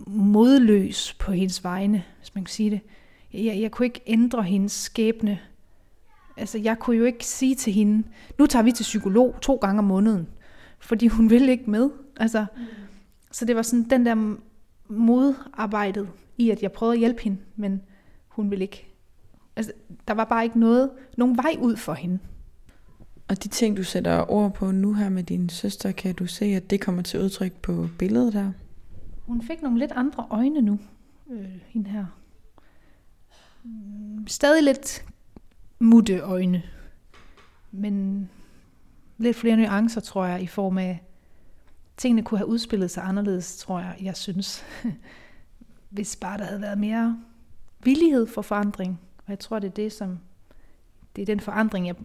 modløs 0.08 1.16
på 1.20 1.32
hendes 1.32 1.64
vegne, 1.64 2.04
hvis 2.20 2.36
man 2.36 2.44
kan 2.44 2.52
sige 2.52 2.70
det. 2.70 2.80
Jeg, 3.34 3.62
jeg 3.62 3.72
kunne 3.72 3.86
ikke 3.86 4.02
ændre 4.08 4.44
hendes 4.44 4.72
skæbne. 4.72 5.40
Altså, 6.38 6.58
jeg 6.58 6.80
kunne 6.80 6.98
jo 6.98 7.04
ikke 7.04 7.26
sige 7.26 7.56
til 7.56 7.74
hende, 7.74 8.08
nu 8.40 8.46
tager 8.46 8.64
vi 8.64 8.72
til 8.72 8.84
psykolog 8.84 9.36
to 9.42 9.56
gange 9.56 9.80
om 9.80 9.86
måneden, 9.86 10.28
fordi 10.80 11.08
hun 11.08 11.30
ville 11.30 11.52
ikke 11.52 11.70
med. 11.72 11.90
Altså, 12.18 12.46
mm. 12.58 12.64
Så 13.32 13.46
det 13.46 13.56
var 13.56 13.62
sådan 13.62 13.90
den 13.90 14.06
der 14.06 14.36
modarbejdet 14.88 16.10
i, 16.38 16.50
at 16.50 16.64
jeg 16.64 16.72
prøvede 16.72 16.94
at 16.94 17.00
hjælpe 17.00 17.22
hende, 17.22 17.38
men 17.56 17.82
hun 18.28 18.52
ville 18.52 18.64
ikke. 18.66 18.88
Altså, 19.56 19.72
der 20.08 20.14
var 20.14 20.26
bare 20.26 20.44
ikke 20.44 20.60
noget, 20.60 20.90
nogen 21.18 21.38
vej 21.38 21.56
ud 21.60 21.76
for 21.76 21.94
hende. 21.94 22.20
Og 23.28 23.44
de 23.44 23.48
ting, 23.48 23.78
du 23.78 23.84
sætter 23.84 24.32
ord 24.32 24.54
på 24.54 24.72
nu 24.72 24.94
her 24.94 25.10
med 25.10 25.24
din 25.24 25.50
søster, 25.50 25.92
kan 25.92 26.16
du 26.16 26.26
se, 26.26 26.46
at 26.46 26.70
det 26.70 26.82
kommer 26.82 27.02
til 27.02 27.20
udtryk 27.20 27.54
på 27.62 27.90
billedet 28.00 28.34
der? 28.34 28.52
Hun 29.26 29.42
fik 29.42 29.62
nogle 29.62 29.80
lidt 29.80 29.92
andre 29.92 30.28
øjne 30.30 30.62
nu, 30.62 30.80
øh, 31.32 31.62
hende 31.68 31.90
her. 31.90 32.06
Mm, 33.64 34.28
stadig 34.28 34.64
lidt 34.64 35.06
mutte 35.80 36.20
øjne, 36.20 36.64
men 37.72 38.30
lidt 39.18 39.38
flere 39.38 39.58
nuancer, 39.58 40.02
tror 40.02 40.26
jeg, 40.26 40.42
i 40.42 40.48
form 40.48 40.78
af, 40.78 41.04
tingene 41.98 42.24
kunne 42.24 42.38
have 42.38 42.48
udspillet 42.48 42.92
sig 42.92 43.04
anderledes, 43.04 43.58
tror 43.58 43.80
jeg, 43.80 43.98
jeg 44.02 44.18
synes. 44.18 44.64
Hvis 45.90 46.16
bare 46.16 46.38
der 46.38 46.44
havde 46.44 46.62
været 46.62 46.78
mere 46.78 47.20
villighed 47.84 48.28
for 48.28 48.42
forandring. 48.42 49.00
Og 49.18 49.30
jeg 49.30 49.40
tror, 49.40 49.60
det 49.60 49.68
er 49.68 49.72
det, 49.72 49.94
som 49.94 50.20
det 51.16 51.22
er 51.22 51.26
den 51.26 51.40
forandring, 51.40 51.88
jeg 51.88 51.96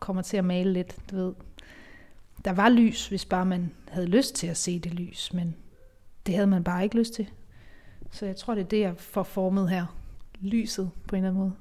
kommer 0.00 0.22
til 0.22 0.36
at 0.36 0.44
male 0.44 0.72
lidt, 0.72 0.96
du 1.10 1.16
ved. 1.16 1.32
Der 2.44 2.52
var 2.52 2.68
lys, 2.68 3.08
hvis 3.08 3.24
bare 3.24 3.46
man 3.46 3.70
havde 3.88 4.06
lyst 4.06 4.34
til 4.34 4.46
at 4.46 4.56
se 4.56 4.78
det 4.78 4.94
lys, 4.94 5.32
men 5.32 5.54
det 6.26 6.34
havde 6.34 6.46
man 6.46 6.64
bare 6.64 6.84
ikke 6.84 6.98
lyst 6.98 7.14
til. 7.14 7.28
Så 8.10 8.26
jeg 8.26 8.36
tror, 8.36 8.54
det 8.54 8.62
er 8.62 8.68
det, 8.68 8.80
jeg 8.80 8.94
får 8.96 9.22
formet 9.22 9.70
her. 9.70 9.96
Lyset 10.40 10.90
på 11.08 11.16
en 11.16 11.24
eller 11.24 11.30
anden 11.30 11.42
måde. 11.42 11.52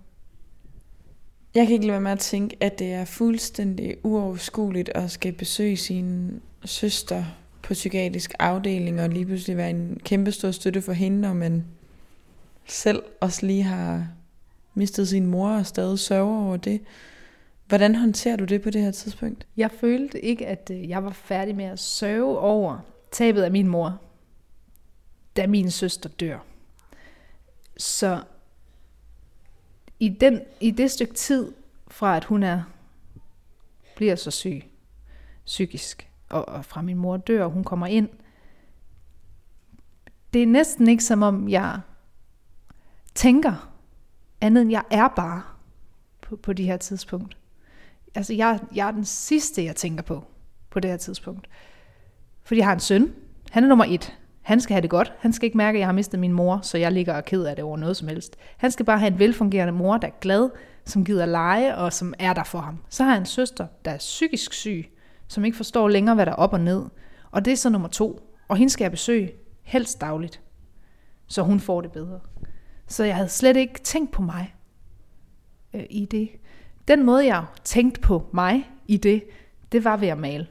Jeg 1.55 1.67
kan 1.67 1.73
ikke 1.73 1.85
lade 1.85 1.93
være 1.93 2.01
med 2.01 2.11
at 2.11 2.19
tænke, 2.19 2.57
at 2.59 2.79
det 2.79 2.93
er 2.93 3.05
fuldstændig 3.05 3.95
uoverskueligt 4.03 4.89
at 4.89 5.11
skal 5.11 5.33
besøge 5.33 5.77
sin 5.77 6.41
søster 6.65 7.23
på 7.61 7.73
psykiatrisk 7.73 8.33
afdeling 8.39 9.01
og 9.01 9.09
lige 9.09 9.25
pludselig 9.25 9.57
være 9.57 9.69
en 9.69 9.99
kæmpe 10.03 10.31
stor 10.31 10.51
støtte 10.51 10.81
for 10.81 10.93
hende, 10.93 11.21
når 11.21 11.33
man 11.33 11.65
selv 12.67 13.03
også 13.19 13.45
lige 13.45 13.63
har 13.63 14.07
mistet 14.73 15.07
sin 15.07 15.25
mor 15.25 15.49
og 15.49 15.65
stadig 15.65 15.99
sørger 15.99 16.45
over 16.45 16.57
det. 16.57 16.81
Hvordan 17.67 17.95
håndterer 17.95 18.35
du 18.35 18.45
det 18.45 18.61
på 18.61 18.69
det 18.69 18.81
her 18.81 18.91
tidspunkt? 18.91 19.47
Jeg 19.57 19.71
følte 19.71 20.25
ikke, 20.25 20.47
at 20.47 20.71
øh, 20.73 20.89
jeg 20.89 21.03
var 21.03 21.11
færdig 21.11 21.55
med 21.55 21.65
at 21.65 21.79
sørge 21.79 22.39
over 22.39 22.77
tabet 23.11 23.41
af 23.41 23.51
min 23.51 23.67
mor 23.67 24.01
da 25.35 25.47
min 25.47 25.71
søster 25.71 26.09
dør. 26.09 26.39
Så 27.77 28.23
i, 29.99 30.09
den, 30.09 30.41
i 30.59 30.71
det 30.71 30.91
stykke 30.91 31.13
tid, 31.13 31.53
fra 31.87 32.17
at 32.17 32.23
hun 32.23 32.43
er 32.43 32.63
bliver 33.95 34.15
så 34.15 34.31
syg 34.31 34.63
psykisk, 35.45 36.09
og, 36.29 36.49
og 36.49 36.65
fra 36.65 36.81
min 36.81 36.97
mor 36.97 37.17
dør, 37.17 37.43
og 37.43 37.51
hun 37.51 37.63
kommer 37.63 37.87
ind, 37.87 38.09
det 40.33 40.43
er 40.43 40.47
næsten 40.47 40.87
ikke 40.87 41.03
som 41.03 41.23
om 41.23 41.49
jeg 41.49 41.79
tænker 43.15 43.71
andet 44.41 44.61
end 44.61 44.71
jeg 44.71 44.83
er 44.91 45.07
bare 45.07 45.43
på, 46.21 46.35
på 46.35 46.53
de 46.53 46.65
her 46.65 46.77
tidspunkt. 46.77 47.37
Altså 48.15 48.33
jeg, 48.33 48.59
jeg 48.75 48.87
er 48.87 48.91
den 48.91 49.05
sidste, 49.05 49.63
jeg 49.63 49.75
tænker 49.75 50.03
på 50.03 50.25
på 50.69 50.79
det 50.79 50.91
her 50.91 50.97
tidspunkt. 50.97 51.49
Fordi 52.43 52.59
jeg 52.59 52.67
har 52.67 52.73
en 52.73 52.79
søn. 52.79 53.15
Han 53.51 53.63
er 53.63 53.67
nummer 53.67 53.85
et. 53.85 54.17
Han 54.41 54.61
skal 54.61 54.73
have 54.73 54.81
det 54.81 54.89
godt. 54.89 55.13
Han 55.19 55.33
skal 55.33 55.45
ikke 55.45 55.57
mærke, 55.57 55.75
at 55.75 55.79
jeg 55.79 55.87
har 55.87 55.93
mistet 55.93 56.19
min 56.19 56.33
mor, 56.33 56.59
så 56.63 56.77
jeg 56.77 56.91
ligger 56.91 57.13
og 57.13 57.25
ked 57.25 57.43
af 57.43 57.55
det 57.55 57.65
over 57.65 57.77
noget 57.77 57.97
som 57.97 58.07
helst. 58.07 58.37
Han 58.57 58.71
skal 58.71 58.85
bare 58.85 58.99
have 58.99 59.11
en 59.13 59.19
velfungerende 59.19 59.73
mor, 59.73 59.97
der 59.97 60.07
er 60.07 60.19
glad, 60.21 60.49
som 60.85 61.05
gider 61.05 61.25
lege 61.25 61.75
og 61.75 61.93
som 61.93 62.13
er 62.19 62.33
der 62.33 62.43
for 62.43 62.59
ham. 62.59 62.77
Så 62.89 63.03
har 63.03 63.11
han 63.11 63.21
en 63.21 63.25
søster, 63.25 63.67
der 63.85 63.91
er 63.91 63.97
psykisk 63.97 64.53
syg, 64.53 64.91
som 65.27 65.45
ikke 65.45 65.57
forstår 65.57 65.87
længere, 65.87 66.15
hvad 66.15 66.25
der 66.25 66.31
er 66.31 66.35
op 66.35 66.53
og 66.53 66.59
ned. 66.59 66.85
Og 67.31 67.45
det 67.45 67.53
er 67.53 67.57
så 67.57 67.69
nummer 67.69 67.87
to. 67.87 68.37
Og 68.47 68.57
hende 68.57 68.71
skal 68.71 68.83
jeg 68.83 68.91
besøge 68.91 69.31
helst 69.63 70.01
dagligt, 70.01 70.41
så 71.27 71.41
hun 71.41 71.59
får 71.59 71.81
det 71.81 71.91
bedre. 71.91 72.19
Så 72.87 73.03
jeg 73.03 73.15
havde 73.15 73.29
slet 73.29 73.57
ikke 73.57 73.79
tænkt 73.79 74.11
på 74.11 74.21
mig 74.21 74.55
øh, 75.73 75.83
i 75.89 76.05
det. 76.05 76.29
Den 76.87 77.05
måde, 77.05 77.25
jeg 77.25 77.45
tænkte 77.63 78.01
på 78.01 78.29
mig 78.33 78.69
i 78.87 78.97
det, 78.97 79.23
det 79.71 79.83
var 79.83 79.97
ved 79.97 80.07
at 80.07 80.17
male. 80.17 80.47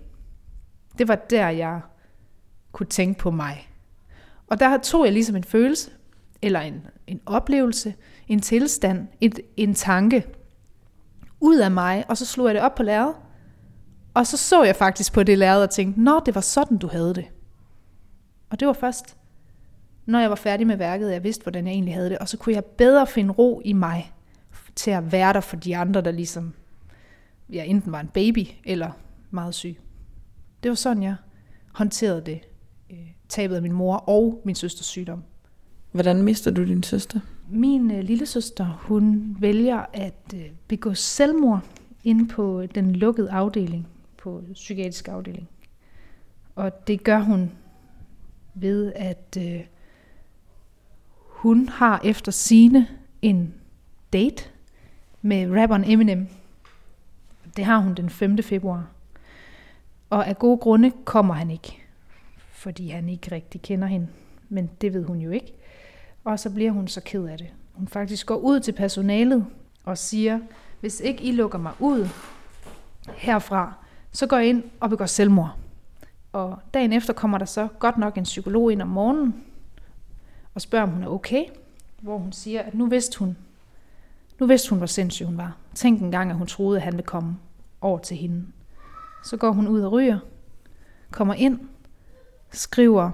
Det 0.99 1.09
var 1.09 1.15
der, 1.15 1.49
jeg 1.49 1.81
kunne 2.73 2.87
tænke 2.87 3.19
på 3.19 3.31
mig. 3.31 3.70
Og 4.51 4.61
der 4.61 4.79
tog 4.79 5.05
jeg 5.05 5.13
ligesom 5.13 5.37
en 5.37 5.45
følelse, 5.45 5.91
eller 6.43 6.61
en, 6.61 6.87
en 7.07 7.21
oplevelse, 7.27 7.95
en 8.29 8.41
tilstand, 8.41 9.09
et, 9.21 9.41
en 9.57 9.75
tanke 9.75 10.27
ud 11.41 11.59
af 11.59 11.71
mig, 11.71 12.05
og 12.09 12.17
så 12.17 12.27
slog 12.27 12.47
jeg 12.47 12.55
det 12.55 12.63
op 12.63 12.75
på 12.75 12.83
lærredet. 12.83 13.15
Og 14.15 14.27
så 14.27 14.37
så 14.37 14.63
jeg 14.63 14.77
faktisk 14.77 15.13
på 15.13 15.23
det 15.23 15.39
lærred 15.39 15.63
og 15.63 15.71
tænkte, 15.71 16.01
nå, 16.01 16.21
det 16.27 16.35
var 16.35 16.41
sådan, 16.41 16.79
du 16.79 16.89
havde 16.89 17.15
det. 17.15 17.25
Og 18.51 18.61
det 18.61 18.67
var 18.69 18.73
først, 18.73 19.17
når 20.07 20.21
jeg 20.21 20.31
var 20.31 20.37
færdig 20.37 20.67
med 20.67 20.77
værket, 20.77 21.07
at 21.07 21.13
jeg 21.13 21.25
vidste, 21.25 21.43
hvordan 21.43 21.67
jeg 21.67 21.73
egentlig 21.73 21.95
havde 21.95 22.11
det. 22.11 22.19
Og 22.19 22.29
så 22.29 22.37
kunne 22.37 22.55
jeg 22.55 22.65
bedre 22.65 23.07
finde 23.07 23.33
ro 23.33 23.63
i 23.65 23.73
mig 23.73 24.13
til 24.75 24.91
at 24.91 25.13
være 25.13 25.33
der 25.33 25.41
for 25.41 25.57
de 25.57 25.77
andre, 25.77 26.01
der 26.01 26.11
ligesom 26.11 26.55
ja, 27.53 27.65
enten 27.65 27.93
var 27.93 28.01
en 28.01 28.09
baby 28.09 28.47
eller 28.65 28.91
meget 29.31 29.55
syg. 29.55 29.77
Det 30.63 30.69
var 30.69 30.75
sådan, 30.75 31.03
jeg 31.03 31.15
håndterede 31.73 32.23
det 32.27 32.41
tabet 33.31 33.57
af 33.57 33.63
min 33.63 33.73
mor 33.73 33.97
og 33.97 34.41
min 34.45 34.55
søsters 34.55 34.87
sygdom. 34.87 35.23
Hvordan 35.93 36.23
mister 36.23 36.51
du 36.51 36.65
din 36.65 36.83
søster? 36.83 37.21
Min 37.49 37.91
øh, 37.91 38.01
lille 38.01 38.27
søster, 38.27 38.79
hun 38.81 39.37
vælger 39.41 39.85
at 39.93 40.35
øh, 40.35 40.47
begå 40.69 40.95
selvmord 40.95 41.65
inde 42.05 42.29
på 42.29 42.67
den 42.75 42.97
lukkede 42.97 43.31
afdeling, 43.31 43.89
på 44.23 44.43
psykiatrisk 44.53 45.09
afdeling. 45.09 45.49
Og 46.55 46.87
det 46.87 47.05
gør 47.05 47.19
hun 47.19 47.51
ved, 48.55 48.93
at 48.97 49.39
øh, 49.39 49.61
hun 51.17 51.69
har 51.69 52.01
efter 52.05 52.33
sine 52.33 52.89
en 53.23 53.55
date 54.13 54.45
med 55.23 55.61
rapperen 55.61 55.85
Eminem. 55.87 56.29
Det 57.57 57.65
har 57.65 57.79
hun 57.79 57.95
den 57.95 58.11
5. 58.11 58.43
februar. 58.43 58.87
Og 60.11 60.27
af 60.29 60.39
gode 60.39 60.59
grunde 60.59 60.93
kommer 61.05 61.35
han 61.35 61.51
ikke 61.51 61.80
fordi 62.61 62.89
han 62.89 63.09
ikke 63.09 63.35
rigtig 63.35 63.63
kender 63.63 63.89
hende. 63.89 64.09
Men 64.49 64.71
det 64.81 64.95
ved 64.95 65.05
hun 65.05 65.19
jo 65.19 65.31
ikke. 65.31 65.55
Og 66.25 66.41
så 66.41 66.51
bliver 66.51 66.71
hun 66.71 66.89
så 66.89 67.01
ked 67.01 67.25
af 67.25 67.39
det. 67.39 67.47
Hun 67.73 67.89
faktisk 67.89 68.27
går 68.27 68.37
ud 68.37 68.61
til 68.61 68.73
personalet 68.73 69.47
og 69.85 69.99
siger, 69.99 70.41
hvis 70.81 71.01
ikke 71.01 71.23
I 71.23 71.33
lukker 71.33 71.59
mig 71.59 71.73
ud 71.79 72.09
herfra, 73.17 73.75
så 74.13 74.27
går 74.27 74.37
jeg 74.37 74.49
ind 74.49 74.65
og 74.81 74.91
begår 74.91 75.07
selvmord. 75.07 75.57
Og 76.33 76.59
dagen 76.75 76.93
efter 76.93 77.13
kommer 77.13 77.39
der 77.39 77.45
så 77.45 77.69
godt 77.79 77.99
nok 77.99 78.17
en 78.17 78.25
psykolog 78.25 78.73
ind 78.73 78.83
om 78.83 78.89
morgenen 78.89 79.45
og 80.55 80.61
spørger, 80.61 80.87
om 80.87 80.91
hun 80.91 81.03
er 81.03 81.09
okay. 81.09 81.45
Hvor 82.01 82.19
hun 82.19 82.33
siger, 82.33 82.63
at 82.63 82.75
nu 82.75 82.87
vidste 82.87 83.19
hun, 83.19 83.37
nu 84.41 84.47
vidste 84.47 84.71
hun, 84.71 84.79
hvor 84.79 84.87
sindssyg 84.87 85.27
hun 85.27 85.37
var. 85.37 85.57
Tænk 85.75 86.01
en 86.01 86.11
gang, 86.11 86.31
at 86.31 86.37
hun 86.37 86.47
troede, 86.47 86.79
at 86.79 86.83
han 86.83 86.93
ville 86.93 87.07
komme 87.07 87.37
over 87.81 87.99
til 87.99 88.17
hende. 88.17 88.47
Så 89.25 89.37
går 89.37 89.51
hun 89.51 89.69
ud 89.69 89.81
og 89.81 89.93
ryger, 89.93 90.19
kommer 91.11 91.35
ind 91.35 91.61
skriver 92.53 93.11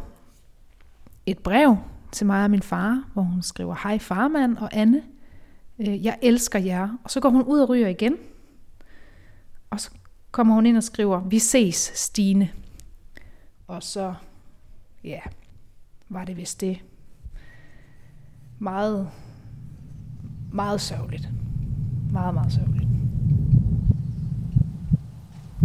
et 1.26 1.38
brev 1.38 1.76
til 2.12 2.26
mig 2.26 2.44
og 2.44 2.50
min 2.50 2.62
far, 2.62 3.04
hvor 3.12 3.22
hun 3.22 3.42
skriver, 3.42 3.74
hej 3.82 3.98
farmand 3.98 4.56
og 4.56 4.68
Anne, 4.72 5.02
øh, 5.78 6.04
jeg 6.04 6.18
elsker 6.22 6.58
jer. 6.58 6.88
Og 7.04 7.10
så 7.10 7.20
går 7.20 7.28
hun 7.28 7.42
ud 7.42 7.60
og 7.60 7.68
ryger 7.68 7.88
igen. 7.88 8.16
Og 9.70 9.80
så 9.80 9.90
kommer 10.30 10.54
hun 10.54 10.66
ind 10.66 10.76
og 10.76 10.82
skriver, 10.82 11.20
vi 11.20 11.38
ses 11.38 11.92
Stine. 11.94 12.50
Og 13.66 13.82
så, 13.82 14.14
ja, 15.04 15.20
var 16.08 16.24
det 16.24 16.36
vist 16.36 16.60
det. 16.60 16.78
Meget, 18.58 19.10
meget 20.52 20.80
sørgeligt. 20.80 21.28
Meget, 22.12 22.34
meget 22.34 22.52
sørgeligt. 22.52 22.95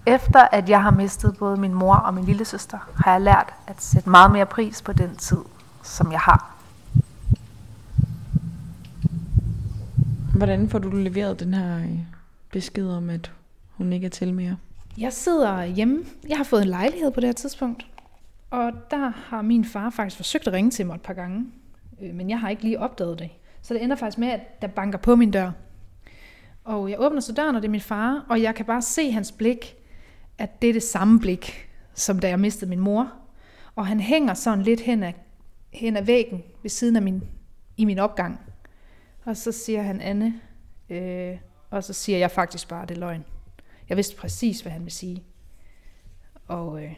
Efter 0.05 0.39
at 0.39 0.69
jeg 0.69 0.83
har 0.83 0.91
mistet 0.91 1.37
både 1.37 1.57
min 1.57 1.73
mor 1.73 1.95
og 1.95 2.13
min 2.13 2.25
lille 2.25 2.45
søster, 2.45 2.77
har 2.95 3.11
jeg 3.11 3.21
lært 3.21 3.53
at 3.67 3.81
sætte 3.81 4.09
meget 4.09 4.31
mere 4.31 4.45
pris 4.45 4.81
på 4.81 4.93
den 4.93 5.15
tid, 5.15 5.37
som 5.83 6.11
jeg 6.11 6.19
har. 6.19 6.55
Hvordan 10.35 10.69
får 10.69 10.79
du 10.79 10.89
leveret 10.89 11.39
den 11.39 11.53
her 11.53 11.77
øh, 11.77 11.99
besked 12.51 12.89
om, 12.89 13.09
at 13.09 13.31
hun 13.71 13.93
ikke 13.93 14.05
er 14.05 14.09
til 14.09 14.33
mere? 14.33 14.57
Jeg 14.97 15.13
sidder 15.13 15.65
hjemme. 15.65 16.03
Jeg 16.29 16.37
har 16.37 16.43
fået 16.43 16.61
en 16.61 16.67
lejlighed 16.67 17.11
på 17.11 17.19
det 17.19 17.27
her 17.27 17.33
tidspunkt. 17.33 17.85
Og 18.49 18.71
der 18.91 19.11
har 19.25 19.41
min 19.41 19.65
far 19.65 19.89
faktisk 19.89 20.17
forsøgt 20.17 20.47
at 20.47 20.53
ringe 20.53 20.71
til 20.71 20.85
mig 20.85 20.95
et 20.95 21.01
par 21.01 21.13
gange. 21.13 21.45
Øh, 22.01 22.13
men 22.13 22.29
jeg 22.29 22.39
har 22.39 22.49
ikke 22.49 22.63
lige 22.63 22.79
opdaget 22.79 23.19
det. 23.19 23.29
Så 23.61 23.73
det 23.73 23.83
ender 23.83 23.95
faktisk 23.95 24.17
med, 24.17 24.27
at 24.27 24.61
der 24.61 24.67
banker 24.67 24.97
på 24.97 25.15
min 25.15 25.31
dør. 25.31 25.51
Og 26.63 26.89
jeg 26.89 26.99
åbner 26.99 27.19
så 27.19 27.33
døren, 27.33 27.55
og 27.55 27.61
det 27.61 27.67
er 27.67 27.71
min 27.71 27.81
far, 27.81 28.25
og 28.29 28.41
jeg 28.41 28.55
kan 28.55 28.65
bare 28.65 28.81
se 28.81 29.11
hans 29.11 29.31
blik, 29.31 29.75
at 30.41 30.61
det 30.61 30.69
er 30.69 30.73
det 30.73 30.83
samme 30.83 31.19
blik, 31.19 31.69
som 31.93 32.19
da 32.19 32.27
jeg 32.27 32.39
mistede 32.39 32.69
min 32.69 32.79
mor. 32.79 33.11
Og 33.75 33.87
han 33.87 33.99
hænger 33.99 34.33
sådan 34.33 34.63
lidt 34.63 34.79
hen 34.79 35.03
ad, 35.03 35.13
hen 35.73 35.97
ad 35.97 36.03
væggen 36.03 36.43
ved 36.61 36.69
siden 36.69 36.95
af 36.95 37.01
min, 37.01 37.23
i 37.77 37.85
min 37.85 37.99
opgang. 37.99 38.39
Og 39.25 39.37
så 39.37 39.51
siger 39.51 39.81
han, 39.81 40.01
Anne, 40.01 40.41
øh, 40.89 41.37
og 41.69 41.83
så 41.83 41.93
siger 41.93 42.17
jeg 42.17 42.31
faktisk 42.31 42.67
bare, 42.67 42.85
det 42.85 42.95
er 42.95 42.99
løgn. 42.99 43.25
Jeg 43.89 43.97
vidste 43.97 44.15
præcis, 44.15 44.61
hvad 44.61 44.71
han 44.71 44.81
ville 44.81 44.93
sige. 44.93 45.23
Og 46.47 46.83
øh, 46.83 46.93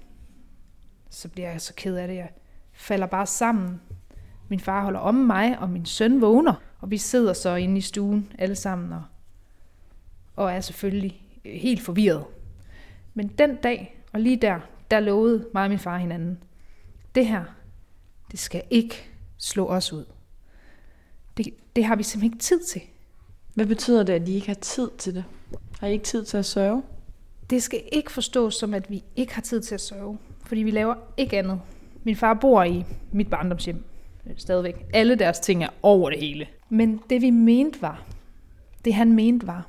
så 1.10 1.30
bliver 1.30 1.52
jeg 1.52 1.62
så 1.62 1.74
ked 1.74 1.96
af 1.96 2.08
det. 2.08 2.16
Jeg 2.16 2.30
falder 2.74 3.08
bare 3.08 3.26
sammen. 3.26 3.82
Min 4.48 4.60
far 4.60 4.84
holder 4.84 5.00
om 5.00 5.16
mig, 5.16 5.60
og 5.60 5.70
min 5.70 5.86
søn 5.86 6.22
vågner. 6.22 6.54
Og 6.80 6.92
vi 6.92 6.98
sidder 6.98 7.34
så 7.34 7.56
inde 7.56 7.78
i 7.78 7.82
stuen 7.82 8.32
alle 8.38 8.56
sammen, 8.56 8.94
og, 8.94 9.04
og 10.36 10.52
er 10.52 10.62
selvfølgelig 10.62 11.22
helt 11.46 11.82
forvirret. 11.82 12.26
Men 13.14 13.28
den 13.28 13.56
dag, 13.56 14.04
og 14.14 14.20
lige 14.20 14.38
der, 14.38 14.60
der 14.92 15.00
lovede 15.00 15.48
mig 15.54 15.64
og 15.64 15.70
min 15.70 15.80
far 15.80 15.98
hinanden, 15.98 16.44
det 17.16 17.28
her, 17.28 17.44
det 18.32 18.40
skal 18.40 18.64
ikke 18.70 19.10
slå 19.38 19.68
os 19.68 19.94
ud. 19.94 20.06
Det, 21.38 21.48
det 21.76 21.86
har 21.86 21.96
vi 21.96 22.04
simpelthen 22.04 22.34
ikke 22.34 22.44
tid 22.44 22.64
til. 22.64 22.82
Hvad 23.54 23.66
betyder 23.66 24.04
det, 24.04 24.14
at 24.14 24.28
I 24.28 24.34
ikke 24.34 24.48
har 24.48 24.54
tid 24.54 24.90
til 24.98 25.16
det? 25.16 25.24
Har 25.80 25.88
I 25.88 25.92
ikke 25.92 26.06
tid 26.06 26.26
til 26.26 26.38
at 26.38 26.46
sørge? 26.46 26.84
Det 27.50 27.64
skal 27.64 27.82
ikke 27.92 28.12
forstås 28.12 28.56
som, 28.56 28.74
at 28.74 28.90
vi 28.90 29.04
ikke 29.16 29.34
har 29.34 29.42
tid 29.42 29.62
til 29.62 29.76
at 29.76 29.82
sørge, 29.82 30.18
fordi 30.46 30.62
vi 30.62 30.72
laver 30.72 30.96
ikke 31.18 31.38
andet. 31.38 31.62
Min 32.04 32.16
far 32.16 32.34
bor 32.34 32.64
i 32.64 32.86
mit 33.12 33.30
barndomshjem 33.30 33.84
øh, 34.28 34.34
stadigvæk. 34.38 34.86
Alle 34.94 35.16
deres 35.16 35.40
ting 35.40 35.64
er 35.64 35.70
over 35.82 36.10
det 36.10 36.20
hele. 36.20 36.48
Men 36.70 37.02
det 37.10 37.22
vi 37.22 37.30
mente 37.30 37.82
var, 37.82 38.04
det 38.86 38.94
han 38.94 39.14
mente 39.14 39.48
var, 39.48 39.68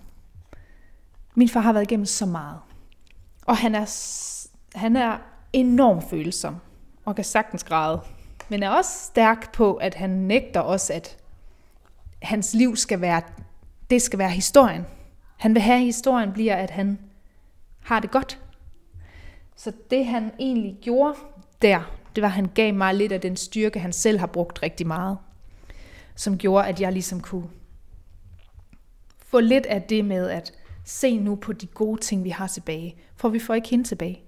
min 1.35 1.49
far 1.49 1.61
har 1.61 1.73
været 1.73 1.85
igennem 1.85 2.07
så 2.07 2.27
meget. 2.27 2.59
Og 3.47 3.57
han 3.57 3.75
er, 3.75 3.87
han 4.75 4.97
er 4.97 5.19
enormt 5.53 6.11
følsom 6.11 6.57
og 7.05 7.15
kan 7.17 7.25
sagtens 7.25 7.65
græde. 7.65 8.01
Men 8.49 8.63
er 8.63 8.71
også 8.71 8.91
stærk 8.91 9.53
på, 9.53 9.75
at 9.75 9.95
han 9.95 10.11
nægter 10.11 10.61
også, 10.61 10.93
at 10.93 11.17
hans 12.23 12.55
liv 12.55 12.77
skal 12.77 13.01
være, 13.01 13.23
det 13.91 14.03
skal 14.03 14.19
være 14.19 14.31
historien. 14.31 14.87
Han 15.37 15.55
vil 15.55 15.63
have, 15.63 15.79
at 15.79 15.85
historien 15.85 16.33
bliver, 16.33 16.57
at 16.57 16.71
han 16.71 16.99
har 17.83 18.01
det 18.01 18.11
godt. 18.11 18.41
Så 19.57 19.73
det 19.91 20.07
han 20.07 20.33
egentlig 20.39 20.79
gjorde 20.83 21.15
der, 21.63 21.81
det 22.17 22.23
var, 22.23 22.29
at 22.29 22.35
han 22.35 22.51
gav 22.55 22.75
mig 22.75 22.95
lidt 22.95 23.13
af 23.13 23.21
den 23.21 23.37
styrke, 23.37 23.81
han 23.81 23.93
selv 23.93 24.19
har 24.19 24.27
brugt 24.27 24.63
rigtig 24.63 24.87
meget. 24.87 25.19
Som 26.15 26.39
gjorde, 26.39 26.67
at 26.67 26.81
jeg 26.81 26.93
ligesom 26.93 27.21
kunne 27.21 27.49
få 29.19 29.41
lidt 29.41 29.67
af 29.67 29.83
det 29.83 30.05
med 30.05 30.31
at 30.31 30.53
se 30.85 31.19
nu 31.19 31.35
på 31.35 31.53
de 31.53 31.67
gode 31.67 32.01
ting, 32.01 32.25
vi 32.25 32.31
har 32.31 32.47
tilbage. 32.47 32.97
For 33.17 33.29
vi 33.29 33.39
får 33.39 33.55
ikke 33.55 33.69
hende 33.69 33.85
tilbage. 33.85 34.21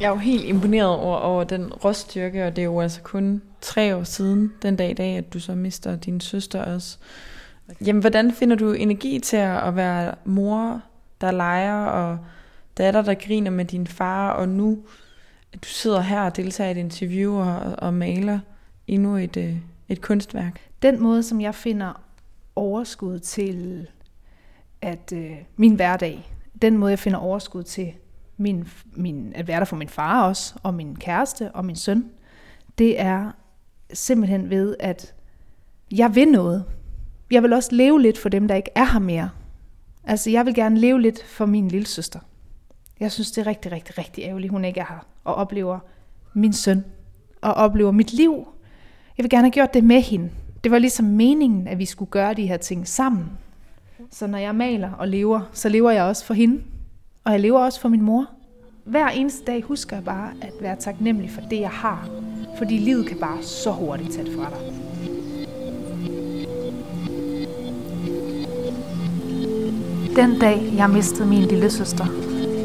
Jeg 0.00 0.06
er 0.06 0.10
jo 0.10 0.16
helt 0.16 0.44
imponeret 0.44 0.88
over, 0.88 1.16
over 1.16 1.44
den 1.44 1.72
roststyrke, 1.72 2.46
og 2.46 2.56
det 2.56 2.62
er 2.62 2.66
jo 2.66 2.80
altså 2.80 3.00
kun 3.02 3.42
tre 3.60 3.96
år 3.96 4.02
siden, 4.02 4.52
den 4.62 4.76
dag 4.76 4.90
i 4.90 4.94
dag, 4.94 5.16
at 5.16 5.32
du 5.32 5.40
så 5.40 5.54
mister 5.54 5.96
din 5.96 6.20
søster 6.20 6.62
også. 6.62 6.98
Jamen, 7.86 8.00
hvordan 8.00 8.32
finder 8.32 8.56
du 8.56 8.72
energi 8.72 9.18
til 9.18 9.36
at 9.36 9.76
være 9.76 10.14
mor, 10.24 10.82
der 11.20 11.30
leger, 11.30 11.84
og 11.84 12.18
datter, 12.78 13.02
der 13.02 13.14
griner 13.14 13.50
med 13.50 13.64
din 13.64 13.86
far, 13.86 14.30
og 14.30 14.48
nu 14.48 14.78
at 15.52 15.64
du 15.64 15.68
sidder 15.68 16.00
her 16.00 16.20
og 16.20 16.36
deltager 16.36 16.68
i 16.68 16.70
et 16.70 16.76
interview 16.76 17.34
og, 17.34 17.58
og 17.78 17.94
maler 17.94 18.38
endnu 18.86 19.16
et, 19.16 19.36
øh, 19.36 19.56
et 19.88 20.00
kunstværk? 20.00 20.60
Den 20.82 21.02
måde, 21.02 21.22
som 21.22 21.40
jeg 21.40 21.54
finder 21.54 22.02
overskud 22.56 23.18
til 23.18 23.86
at 24.84 25.12
øh, 25.12 25.36
min 25.56 25.74
hverdag, 25.74 26.30
den 26.62 26.78
måde, 26.78 26.90
jeg 26.90 26.98
finder 26.98 27.18
overskud 27.18 27.62
til 27.62 27.92
min, 28.36 28.68
min, 28.92 29.32
at 29.34 29.48
være 29.48 29.58
der 29.58 29.64
for 29.64 29.76
min 29.76 29.88
far 29.88 30.28
også, 30.28 30.54
og 30.62 30.74
min 30.74 30.96
kæreste 30.96 31.52
og 31.52 31.64
min 31.64 31.76
søn, 31.76 32.10
det 32.78 33.00
er 33.00 33.30
simpelthen 33.92 34.50
ved, 34.50 34.76
at 34.80 35.14
jeg 35.92 36.14
vil 36.14 36.28
noget. 36.28 36.64
Jeg 37.30 37.42
vil 37.42 37.52
også 37.52 37.74
leve 37.74 38.02
lidt 38.02 38.18
for 38.18 38.28
dem, 38.28 38.48
der 38.48 38.54
ikke 38.54 38.70
er 38.74 38.92
her 38.92 38.98
mere. 38.98 39.30
Altså, 40.04 40.30
jeg 40.30 40.46
vil 40.46 40.54
gerne 40.54 40.78
leve 40.78 41.00
lidt 41.00 41.24
for 41.24 41.46
min 41.46 41.68
lille 41.68 41.86
søster. 41.86 42.20
Jeg 43.00 43.12
synes, 43.12 43.30
det 43.32 43.40
er 43.40 43.46
rigtig, 43.46 43.72
rigtig, 43.72 43.98
rigtig 43.98 44.24
ærgerligt, 44.24 44.50
hun 44.50 44.64
ikke 44.64 44.80
er 44.80 44.86
her 44.88 45.06
og 45.24 45.34
oplever 45.34 45.78
min 46.34 46.52
søn 46.52 46.84
og 47.42 47.54
oplever 47.54 47.90
mit 47.90 48.12
liv. 48.12 48.48
Jeg 49.18 49.24
vil 49.24 49.30
gerne 49.30 49.44
have 49.44 49.52
gjort 49.52 49.74
det 49.74 49.84
med 49.84 50.00
hende. 50.00 50.30
Det 50.64 50.72
var 50.72 50.78
ligesom 50.78 51.06
meningen, 51.06 51.68
at 51.68 51.78
vi 51.78 51.84
skulle 51.84 52.10
gøre 52.10 52.34
de 52.34 52.46
her 52.46 52.56
ting 52.56 52.88
sammen. 52.88 53.30
Så 54.10 54.26
når 54.26 54.38
jeg 54.38 54.54
maler 54.54 54.90
og 54.90 55.08
lever, 55.08 55.40
så 55.52 55.68
lever 55.68 55.90
jeg 55.90 56.02
også 56.02 56.24
for 56.24 56.34
hende. 56.34 56.62
Og 57.24 57.32
jeg 57.32 57.40
lever 57.40 57.60
også 57.60 57.80
for 57.80 57.88
min 57.88 58.02
mor. 58.02 58.26
Hver 58.84 59.08
eneste 59.08 59.44
dag 59.44 59.62
husker 59.62 59.96
jeg 59.96 60.04
bare 60.04 60.30
at 60.42 60.52
være 60.60 60.76
taknemmelig 60.76 61.30
for 61.30 61.40
det, 61.40 61.60
jeg 61.60 61.70
har. 61.70 62.08
Fordi 62.58 62.78
livet 62.78 63.06
kan 63.06 63.18
bare 63.18 63.42
så 63.42 63.70
hurtigt 63.70 64.12
tage 64.12 64.26
det 64.26 64.34
fra 64.34 64.50
dig. 64.50 64.58
Den 70.16 70.40
dag, 70.40 70.72
jeg 70.76 70.90
mistede 70.90 71.28
min 71.28 71.42
lille 71.42 71.70
søster, 71.70 72.06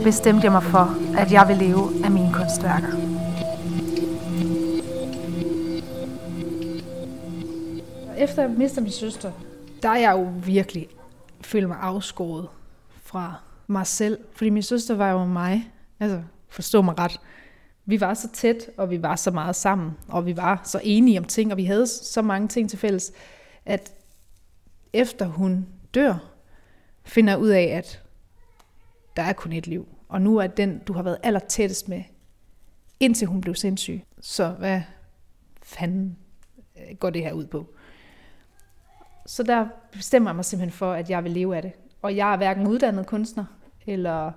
bestemte 0.04 0.44
jeg 0.44 0.52
mig 0.52 0.64
for, 0.64 0.98
at 1.18 1.32
jeg 1.32 1.48
vil 1.48 1.58
leve 1.58 2.06
af 2.06 2.12
mine 2.12 2.34
kunstværker. 2.34 2.88
Efter 8.18 8.42
jeg 8.42 8.52
mistede 8.52 8.82
min 8.82 8.92
søster, 8.92 9.32
der 9.82 9.90
er 9.90 9.98
jeg 9.98 10.12
jo 10.12 10.28
virkelig 10.46 10.88
følt 11.42 11.68
mig 11.68 11.78
afskåret 11.82 12.48
fra 13.04 13.36
mig 13.68 13.88
selv. 13.88 14.20
Fordi 14.34 14.50
min 14.50 14.64
søster 14.64 14.96
var 14.96 15.12
jo 15.12 15.26
mig. 15.26 15.72
Altså, 16.00 16.24
forstå 16.50 16.82
mig 16.82 17.00
ret. 17.00 17.20
Vi 17.86 18.02
var 18.02 18.14
så 18.14 18.30
tæt, 18.34 18.70
og 18.78 18.90
vi 18.90 19.02
var 19.02 19.16
så 19.16 19.32
meget 19.32 19.56
sammen, 19.56 19.92
og 20.08 20.26
vi 20.26 20.38
var 20.38 20.62
så 20.64 20.82
enige 20.84 21.20
om 21.20 21.26
ting, 21.26 21.52
og 21.52 21.58
vi 21.58 21.66
havde 21.66 21.88
så 21.88 22.22
mange 22.22 22.48
ting 22.48 22.70
til 22.70 22.80
fælles, 22.80 23.12
at 23.66 23.94
efter 24.94 25.26
hun 25.28 25.68
dør, 25.94 26.16
finder 27.04 27.34
jeg 27.34 27.40
ud 27.40 27.50
af, 27.50 27.64
at 27.64 28.04
der 29.16 29.24
er 29.24 29.34
kun 29.34 29.54
et 29.54 29.68
liv. 29.68 29.88
Og 30.10 30.22
nu 30.22 30.38
er 30.38 30.48
den, 30.48 30.80
du 30.80 30.94
har 30.94 31.04
været 31.04 31.18
aller 31.24 31.40
tættest 31.40 31.90
med, 31.90 32.04
indtil 33.00 33.28
hun 33.28 33.42
blev 33.42 33.56
sindssyg. 33.56 34.02
Så 34.22 34.50
hvad 34.50 34.82
fanden 35.64 36.18
øh, 36.78 36.98
går 36.98 37.10
det 37.10 37.22
her 37.22 37.34
ud 37.34 37.46
på? 37.46 37.74
Så 39.30 39.44
der 39.44 39.68
bestemmer 39.92 40.30
jeg 40.30 40.36
mig 40.36 40.46
simpelthen 40.46 40.78
for, 40.78 40.94
at 40.94 41.10
jeg 41.10 41.24
vil 41.24 41.32
leve 41.32 41.56
af 41.56 41.62
det. 41.62 41.72
Og 42.02 42.16
jeg 42.16 42.34
er 42.34 42.38
hverken 42.38 42.68
uddannet 42.68 43.06
kunstner, 43.08 43.46
eller 43.88 44.32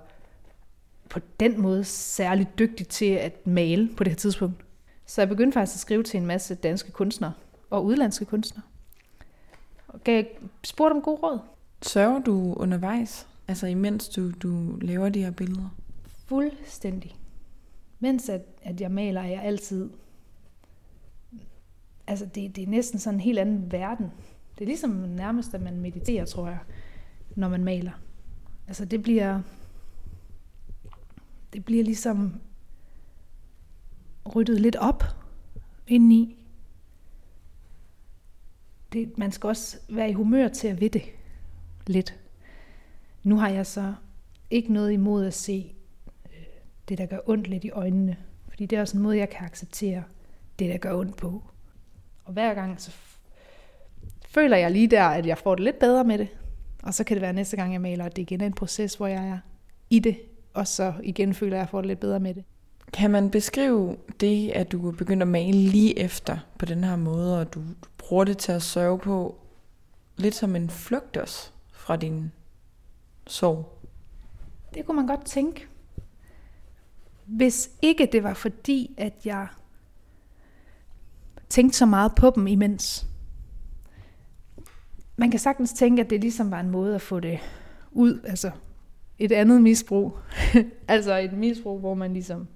på 1.09 1.19
den 1.39 1.61
måde 1.61 1.83
særligt 1.83 2.59
dygtig 2.59 2.87
til 2.87 3.05
at 3.05 3.47
male 3.47 3.89
på 3.97 4.03
det 4.03 4.11
her 4.11 4.17
tidspunkt. 4.17 4.65
Så 5.05 5.21
jeg 5.21 5.29
begyndte 5.29 5.53
faktisk 5.53 5.75
at 5.75 5.79
skrive 5.79 6.03
til 6.03 6.17
en 6.17 6.25
masse 6.25 6.55
danske 6.55 6.91
kunstnere 6.91 7.33
og 7.69 7.85
udlandske 7.85 8.25
kunstnere. 8.25 8.63
Og 9.87 10.03
gav, 10.03 10.23
spurgte 10.63 10.93
om 10.93 11.01
god 11.01 11.23
råd. 11.23 11.39
Sørger 11.81 12.19
du 12.19 12.53
undervejs, 12.53 13.27
altså 13.47 13.67
imens 13.67 14.09
du, 14.09 14.31
du 14.31 14.75
laver 14.81 15.09
de 15.09 15.23
her 15.23 15.31
billeder? 15.31 15.75
Fuldstændig. 16.25 17.17
Mens 17.99 18.29
at, 18.29 18.41
at 18.63 18.81
jeg 18.81 18.91
maler, 18.91 19.21
er 19.21 19.27
jeg 19.27 19.41
altid... 19.43 19.89
Altså, 22.07 22.25
det, 22.25 22.55
det 22.55 22.63
er 22.63 22.67
næsten 22.67 22.99
sådan 22.99 23.15
en 23.15 23.21
helt 23.21 23.39
anden 23.39 23.71
verden. 23.71 24.11
Det 24.57 24.61
er 24.61 24.67
ligesom 24.67 24.89
nærmest, 24.91 25.53
at 25.53 25.61
man 25.61 25.79
mediterer, 25.79 26.25
tror 26.25 26.47
jeg, 26.47 26.59
når 27.35 27.49
man 27.49 27.63
maler. 27.63 27.91
Altså, 28.67 28.85
det 28.85 29.03
bliver... 29.03 29.41
Det 31.53 31.65
bliver 31.65 31.83
ligesom 31.83 32.41
ryddet 34.35 34.61
lidt 34.61 34.75
op 34.75 35.03
indeni. 35.87 36.45
Det, 38.93 39.17
man 39.17 39.31
skal 39.31 39.47
også 39.47 39.77
være 39.89 40.09
i 40.09 40.13
humør 40.13 40.47
til 40.47 40.67
at 40.67 40.81
ved 40.81 40.89
det 40.89 41.03
lidt. 41.87 42.19
Nu 43.23 43.37
har 43.37 43.49
jeg 43.49 43.65
så 43.65 43.93
ikke 44.49 44.73
noget 44.73 44.91
imod 44.91 45.25
at 45.25 45.33
se 45.33 45.75
øh, 46.25 46.45
det, 46.89 46.97
der 46.97 47.05
gør 47.05 47.19
ondt 47.25 47.47
lidt 47.47 47.63
i 47.63 47.69
øjnene. 47.69 48.17
Fordi 48.49 48.65
det 48.65 48.77
er 48.77 48.81
også 48.81 48.97
en 48.97 49.03
måde, 49.03 49.17
jeg 49.17 49.29
kan 49.29 49.45
acceptere 49.45 50.03
det, 50.59 50.69
der 50.69 50.77
gør 50.77 50.97
ondt 50.97 51.17
på. 51.17 51.43
Og 52.25 52.33
hver 52.33 52.53
gang, 52.53 52.81
så 52.81 52.91
føler 54.33 54.57
jeg 54.57 54.71
lige 54.71 54.87
der, 54.87 55.03
at 55.03 55.25
jeg 55.25 55.37
får 55.37 55.55
det 55.55 55.63
lidt 55.63 55.79
bedre 55.79 56.03
med 56.03 56.17
det. 56.17 56.27
Og 56.83 56.93
så 56.93 57.03
kan 57.03 57.15
det 57.15 57.21
være 57.21 57.33
næste 57.33 57.57
gang, 57.57 57.73
jeg 57.73 57.81
maler, 57.81 58.05
at 58.05 58.15
det 58.15 58.21
igen 58.21 58.41
er 58.41 58.45
en 58.45 58.53
proces, 58.53 58.95
hvor 58.95 59.07
jeg 59.07 59.27
er 59.27 59.37
i 59.89 59.99
det. 59.99 60.17
Og 60.53 60.67
så 60.67 60.93
igen 61.03 61.33
føler 61.33 61.55
jeg, 61.55 61.61
at 61.61 61.65
jeg 61.65 61.69
får 61.69 61.81
det 61.81 61.87
lidt 61.87 61.99
bedre 61.99 62.19
med 62.19 62.33
det. 62.33 62.43
Kan 62.93 63.11
man 63.11 63.31
beskrive 63.31 63.97
det, 64.19 64.49
at 64.49 64.71
du 64.71 64.91
begynder 64.91 65.25
at 65.25 65.31
male 65.31 65.57
lige 65.57 65.99
efter 65.99 66.37
på 66.59 66.65
den 66.65 66.83
her 66.83 66.95
måde, 66.95 67.39
og 67.39 67.53
du 67.53 67.61
bruger 67.97 68.23
det 68.23 68.37
til 68.37 68.51
at 68.51 68.61
sørge 68.61 68.99
på 68.99 69.35
lidt 70.17 70.35
som 70.35 70.55
en 70.55 70.69
flugt 70.69 71.17
også 71.17 71.51
fra 71.71 71.95
din 71.95 72.31
sorg? 73.27 73.79
Det 74.73 74.85
kunne 74.85 74.95
man 74.95 75.07
godt 75.07 75.25
tænke. 75.25 75.67
Hvis 77.25 77.69
ikke 77.81 78.09
det 78.11 78.23
var 78.23 78.33
fordi, 78.33 78.95
at 78.97 79.13
jeg 79.25 79.47
tænkte 81.49 81.77
så 81.77 81.85
meget 81.85 82.15
på 82.15 82.31
dem 82.35 82.47
imens. 82.47 83.07
Man 85.17 85.31
kan 85.31 85.39
sagtens 85.39 85.73
tænke, 85.73 86.01
at 86.01 86.09
det 86.09 86.21
ligesom 86.21 86.51
var 86.51 86.59
en 86.59 86.69
måde 86.69 86.95
at 86.95 87.01
få 87.01 87.19
det 87.19 87.39
ud, 87.91 88.19
altså 88.23 88.51
et 89.19 89.31
andet 89.31 89.61
misbrug. 89.61 90.17
altså 90.87 91.17
et 91.17 91.33
misbrug, 91.33 91.79
hvor 91.79 91.93
man 91.93 92.13
ligesom 92.13 92.47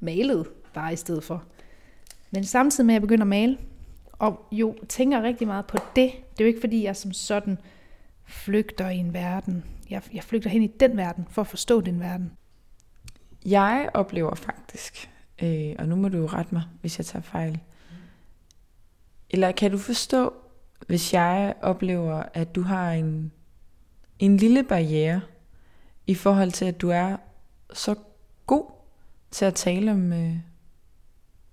malede 0.00 0.44
bare 0.74 0.92
i 0.92 0.96
stedet 0.96 1.24
for. 1.24 1.44
Men 2.30 2.44
samtidig 2.44 2.86
med, 2.86 2.94
at 2.94 3.00
jeg 3.00 3.02
begynder 3.02 3.24
at 3.24 3.28
male, 3.28 3.58
og 4.12 4.46
jo 4.52 4.76
tænker 4.88 5.22
rigtig 5.22 5.46
meget 5.46 5.66
på 5.66 5.76
det, 5.76 6.12
det 6.12 6.40
er 6.40 6.44
jo 6.44 6.46
ikke 6.46 6.60
fordi, 6.60 6.84
jeg 6.84 6.96
som 6.96 7.12
sådan 7.12 7.58
flygter 8.24 8.88
i 8.88 8.96
en 8.96 9.14
verden. 9.14 9.64
Jeg, 9.90 10.02
jeg 10.12 10.24
flygter 10.24 10.50
hen 10.50 10.62
i 10.62 10.66
den 10.66 10.96
verden, 10.96 11.26
for 11.30 11.42
at 11.42 11.48
forstå 11.48 11.80
den 11.80 12.00
verden. 12.00 12.32
Jeg 13.46 13.88
oplever 13.94 14.34
faktisk, 14.34 15.10
øh, 15.42 15.74
og 15.78 15.88
nu 15.88 15.96
må 15.96 16.08
du 16.08 16.18
jo 16.18 16.26
rette 16.26 16.54
mig, 16.54 16.62
hvis 16.80 16.98
jeg 16.98 17.06
tager 17.06 17.22
fejl. 17.22 17.58
Eller 19.30 19.52
kan 19.52 19.70
du 19.70 19.78
forstå, 19.78 20.32
hvis 20.86 21.14
jeg 21.14 21.54
oplever, 21.62 22.22
at 22.34 22.54
du 22.54 22.62
har 22.62 22.92
en, 22.92 23.32
en 24.18 24.36
lille 24.36 24.62
barriere 24.62 25.20
i 26.06 26.14
forhold 26.14 26.50
til, 26.50 26.64
at 26.64 26.80
du 26.80 26.88
er 26.88 27.16
så 27.72 27.94
god 28.46 28.64
til 29.30 29.44
at 29.44 29.54
tale 29.54 29.90
om, 29.90 30.12
øh, 30.12 30.36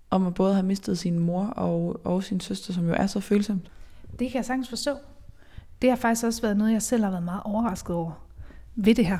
om 0.09 0.27
at 0.27 0.33
både 0.33 0.53
have 0.53 0.65
mistet 0.65 0.97
sin 0.97 1.19
mor 1.19 1.45
og, 1.45 2.05
og 2.05 2.23
sin 2.23 2.39
søster, 2.39 2.73
som 2.73 2.87
jo 2.87 2.93
er 2.93 3.07
så 3.07 3.19
følsomt? 3.19 3.71
Det 4.19 4.31
kan 4.31 4.37
jeg 4.37 4.45
sagtens 4.45 4.69
forstå. 4.69 4.95
Det 5.81 5.89
har 5.89 5.97
faktisk 5.97 6.25
også 6.25 6.41
været 6.41 6.57
noget, 6.57 6.73
jeg 6.73 6.81
selv 6.81 7.03
har 7.03 7.11
været 7.11 7.23
meget 7.23 7.41
overrasket 7.43 7.95
over 7.95 8.27
ved 8.75 8.95
det 8.95 9.05
her. 9.05 9.17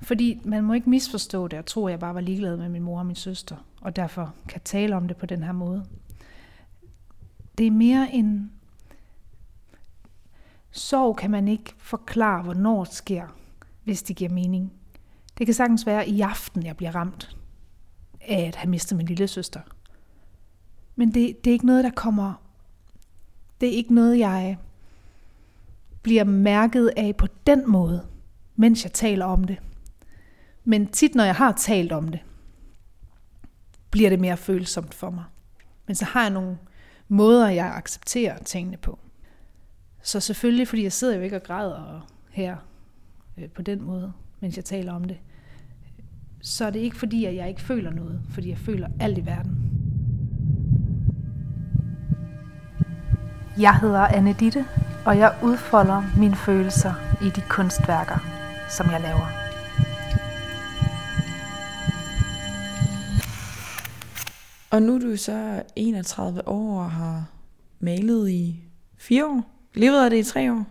Fordi 0.00 0.40
man 0.44 0.64
må 0.64 0.72
ikke 0.72 0.90
misforstå 0.90 1.48
det 1.48 1.58
og 1.58 1.66
tro, 1.66 1.86
at 1.86 1.90
jeg 1.90 2.00
bare 2.00 2.14
var 2.14 2.20
ligeglad 2.20 2.56
med 2.56 2.68
min 2.68 2.82
mor 2.82 2.98
og 2.98 3.06
min 3.06 3.16
søster, 3.16 3.56
og 3.80 3.96
derfor 3.96 4.34
kan 4.48 4.60
tale 4.64 4.96
om 4.96 5.08
det 5.08 5.16
på 5.16 5.26
den 5.26 5.42
her 5.42 5.52
måde. 5.52 5.84
Det 7.58 7.66
er 7.66 7.70
mere 7.70 8.08
en... 8.12 8.52
Sorg 10.70 11.16
kan 11.16 11.30
man 11.30 11.48
ikke 11.48 11.74
forklare, 11.78 12.42
hvornår 12.42 12.84
det 12.84 12.94
sker, 12.94 13.26
hvis 13.84 14.02
det 14.02 14.16
giver 14.16 14.30
mening. 14.30 14.72
Det 15.38 15.46
kan 15.46 15.54
sagtens 15.54 15.86
være 15.86 16.08
i 16.08 16.20
aften, 16.20 16.66
jeg 16.66 16.76
bliver 16.76 16.94
ramt 16.94 17.36
af 18.20 18.46
at 18.46 18.56
have 18.56 18.70
mistet 18.70 18.96
min 18.96 19.06
lille 19.06 19.28
søster. 19.28 19.60
Men 20.96 21.14
det, 21.14 21.44
det 21.44 21.50
er 21.50 21.52
ikke 21.52 21.66
noget, 21.66 21.84
der 21.84 21.90
kommer... 21.90 22.34
Det 23.60 23.68
er 23.68 23.72
ikke 23.72 23.94
noget, 23.94 24.18
jeg 24.18 24.58
bliver 26.02 26.24
mærket 26.24 26.92
af 26.96 27.16
på 27.16 27.26
den 27.46 27.70
måde, 27.70 28.06
mens 28.56 28.84
jeg 28.84 28.92
taler 28.92 29.24
om 29.24 29.44
det. 29.44 29.58
Men 30.64 30.86
tit, 30.86 31.14
når 31.14 31.24
jeg 31.24 31.34
har 31.34 31.52
talt 31.52 31.92
om 31.92 32.08
det, 32.08 32.20
bliver 33.90 34.10
det 34.10 34.20
mere 34.20 34.36
følsomt 34.36 34.94
for 34.94 35.10
mig. 35.10 35.24
Men 35.86 35.96
så 35.96 36.04
har 36.04 36.22
jeg 36.22 36.30
nogle 36.30 36.58
måder, 37.08 37.48
jeg 37.48 37.74
accepterer 37.76 38.38
tingene 38.38 38.76
på. 38.76 38.98
Så 40.02 40.20
selvfølgelig, 40.20 40.68
fordi 40.68 40.82
jeg 40.82 40.92
sidder 40.92 41.16
jo 41.16 41.22
ikke 41.22 41.36
og 41.36 41.42
græder 41.42 42.08
her 42.30 42.56
øh, 43.38 43.48
på 43.48 43.62
den 43.62 43.82
måde, 43.82 44.12
mens 44.40 44.56
jeg 44.56 44.64
taler 44.64 44.92
om 44.92 45.04
det, 45.04 45.16
så 46.42 46.64
er 46.64 46.70
det 46.70 46.80
ikke 46.80 46.96
fordi, 46.96 47.24
at 47.24 47.34
jeg 47.34 47.48
ikke 47.48 47.60
føler 47.60 47.90
noget, 47.90 48.20
fordi 48.30 48.48
jeg 48.48 48.58
føler 48.58 48.88
alt 49.00 49.18
i 49.18 49.26
verden. 49.26 49.70
Jeg 53.58 53.78
hedder 53.78 54.00
Anne 54.00 54.32
Ditte, 54.40 54.64
og 55.06 55.18
jeg 55.18 55.38
udfolder 55.42 56.18
mine 56.18 56.36
følelser 56.36 56.94
i 57.22 57.30
de 57.30 57.42
kunstværker, 57.48 58.18
som 58.68 58.90
jeg 58.90 59.00
laver. 59.00 59.26
Og 64.70 64.82
nu 64.82 64.94
er 64.94 64.98
du 64.98 65.16
så 65.16 65.62
31 65.76 66.48
år 66.48 66.80
og 66.80 66.90
har 66.90 67.24
malet 67.80 68.30
i 68.30 68.64
fire 68.98 69.26
år. 69.26 69.49
Levet 69.74 70.04
af 70.04 70.10
det 70.10 70.18
i 70.18 70.22
tre 70.22 70.52
år. 70.52 70.64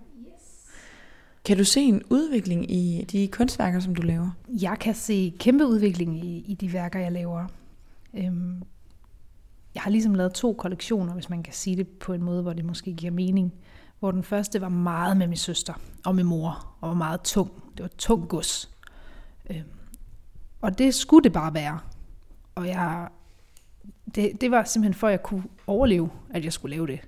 Kan 1.46 1.58
du 1.58 1.64
se 1.64 1.82
en 1.82 2.02
udvikling 2.10 2.72
i 2.72 3.06
de 3.12 3.28
kunstværker, 3.28 3.80
som 3.80 3.96
du 3.96 4.02
laver? 4.02 4.30
Jeg 4.48 4.78
kan 4.80 4.96
se 4.96 5.36
kæmpe 5.40 5.66
udvikling 5.66 6.26
i, 6.26 6.46
i 6.48 6.54
de 6.54 6.74
værker, 6.74 7.00
jeg 7.00 7.12
laver. 7.12 7.46
Øhm, 8.14 8.64
jeg 9.76 9.84
har 9.84 9.92
ligesom 9.92 10.16
lavet 10.16 10.34
to 10.34 10.54
kollektioner, 10.54 11.14
hvis 11.14 11.30
man 11.30 11.44
kan 11.44 11.54
sige 11.54 11.76
det 11.76 11.88
på 11.88 12.14
en 12.14 12.24
måde, 12.24 12.42
hvor 12.42 12.54
det 12.54 12.66
måske 12.66 12.94
giver 12.94 13.12
mening. 13.12 13.54
Hvor 14.00 14.12
den 14.12 14.24
første 14.24 14.62
var 14.62 14.70
meget 14.70 15.18
med 15.18 15.28
min 15.28 15.38
søster 15.38 15.74
og 16.06 16.16
min 16.16 16.26
mor, 16.26 16.76
og 16.82 16.90
var 16.90 16.96
meget 16.96 17.22
tung. 17.22 17.52
Det 17.78 17.84
var 17.84 17.90
tung 17.98 18.28
gods. 18.28 18.70
Øhm, 19.50 19.64
og 20.62 20.78
det 20.78 20.96
skulle 20.96 21.24
det 21.24 21.34
bare 21.34 21.54
være. 21.54 21.80
Og 22.56 22.68
jeg, 22.68 23.08
det, 24.16 24.42
det 24.42 24.52
var 24.52 24.64
simpelthen 24.64 25.00
for, 25.00 25.08
at 25.08 25.12
jeg 25.12 25.24
kunne 25.24 25.44
overleve, 25.68 26.10
at 26.30 26.46
jeg 26.46 26.54
skulle 26.54 26.76
lave 26.76 26.88
det. 26.88 27.00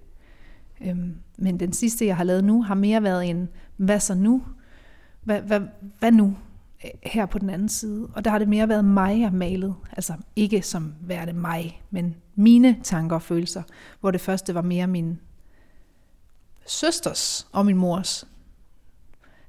Øhm, 0.85 1.15
men 1.37 1.59
den 1.59 1.73
sidste, 1.73 2.05
jeg 2.05 2.17
har 2.17 2.23
lavet 2.23 2.43
nu, 2.43 2.63
har 2.63 2.75
mere 2.75 3.03
været 3.03 3.29
en, 3.29 3.49
hvad 3.77 3.99
så 3.99 4.15
nu? 4.15 4.43
Hvad, 5.23 5.41
hvad, 5.41 5.61
hvad 5.99 6.11
nu? 6.11 6.37
Her 7.03 7.25
på 7.25 7.39
den 7.39 7.49
anden 7.49 7.69
side. 7.69 8.09
Og 8.13 8.25
der 8.25 8.31
har 8.31 8.39
det 8.39 8.47
mere 8.47 8.69
været 8.69 8.85
mig, 8.85 9.21
jeg 9.21 9.33
malet. 9.33 9.75
Altså 9.91 10.13
ikke 10.35 10.61
som 10.61 10.93
værende 11.01 11.33
mig, 11.33 11.81
men 11.89 12.15
mine 12.35 12.77
tanker 12.83 13.15
og 13.15 13.21
følelser. 13.21 13.63
Hvor 13.99 14.11
det 14.11 14.21
første 14.21 14.55
var 14.55 14.61
mere 14.61 14.87
min 14.87 15.19
søsters 16.67 17.47
og 17.51 17.65
min 17.65 17.77
mors 17.77 18.27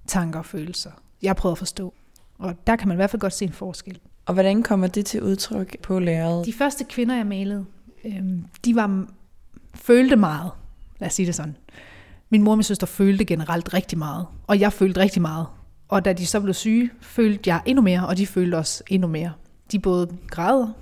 tanker 0.06 0.38
og 0.38 0.46
følelser. 0.46 0.90
Jeg 1.22 1.36
prøvede 1.36 1.54
at 1.54 1.58
forstå. 1.58 1.94
Og 2.38 2.66
der 2.66 2.76
kan 2.76 2.88
man 2.88 2.94
i 2.94 2.98
hvert 2.98 3.10
fald 3.10 3.20
godt 3.20 3.32
se 3.32 3.44
en 3.44 3.52
forskel. 3.52 3.98
Og 4.26 4.34
hvordan 4.34 4.62
kommer 4.62 4.86
det 4.86 5.06
til 5.06 5.22
udtryk 5.22 5.78
på 5.82 5.98
lærredet? 5.98 6.46
De 6.46 6.52
første 6.52 6.84
kvinder, 6.84 7.16
jeg 7.16 7.26
malede, 7.26 7.64
øhm, 8.04 8.44
de 8.64 8.74
var 8.74 9.06
følte 9.74 10.16
meget. 10.16 10.50
Lad 11.02 11.06
os 11.06 11.14
sige 11.14 11.26
det 11.26 11.34
sådan. 11.34 11.56
Min 12.30 12.42
mor 12.42 12.50
og 12.50 12.58
min 12.58 12.62
søster 12.62 12.86
følte 12.86 13.24
generelt 13.24 13.74
rigtig 13.74 13.98
meget, 13.98 14.26
og 14.46 14.60
jeg 14.60 14.72
følte 14.72 15.00
rigtig 15.00 15.22
meget. 15.22 15.46
Og 15.88 16.04
da 16.04 16.12
de 16.12 16.26
så 16.26 16.40
blev 16.40 16.54
syge, 16.54 16.90
følte 17.00 17.50
jeg 17.50 17.62
endnu 17.66 17.82
mere, 17.82 18.06
og 18.06 18.16
de 18.16 18.26
følte 18.26 18.56
også 18.56 18.84
endnu 18.88 19.08
mere. 19.08 19.32
De 19.72 19.78
både 19.78 20.16
græder, 20.28 20.72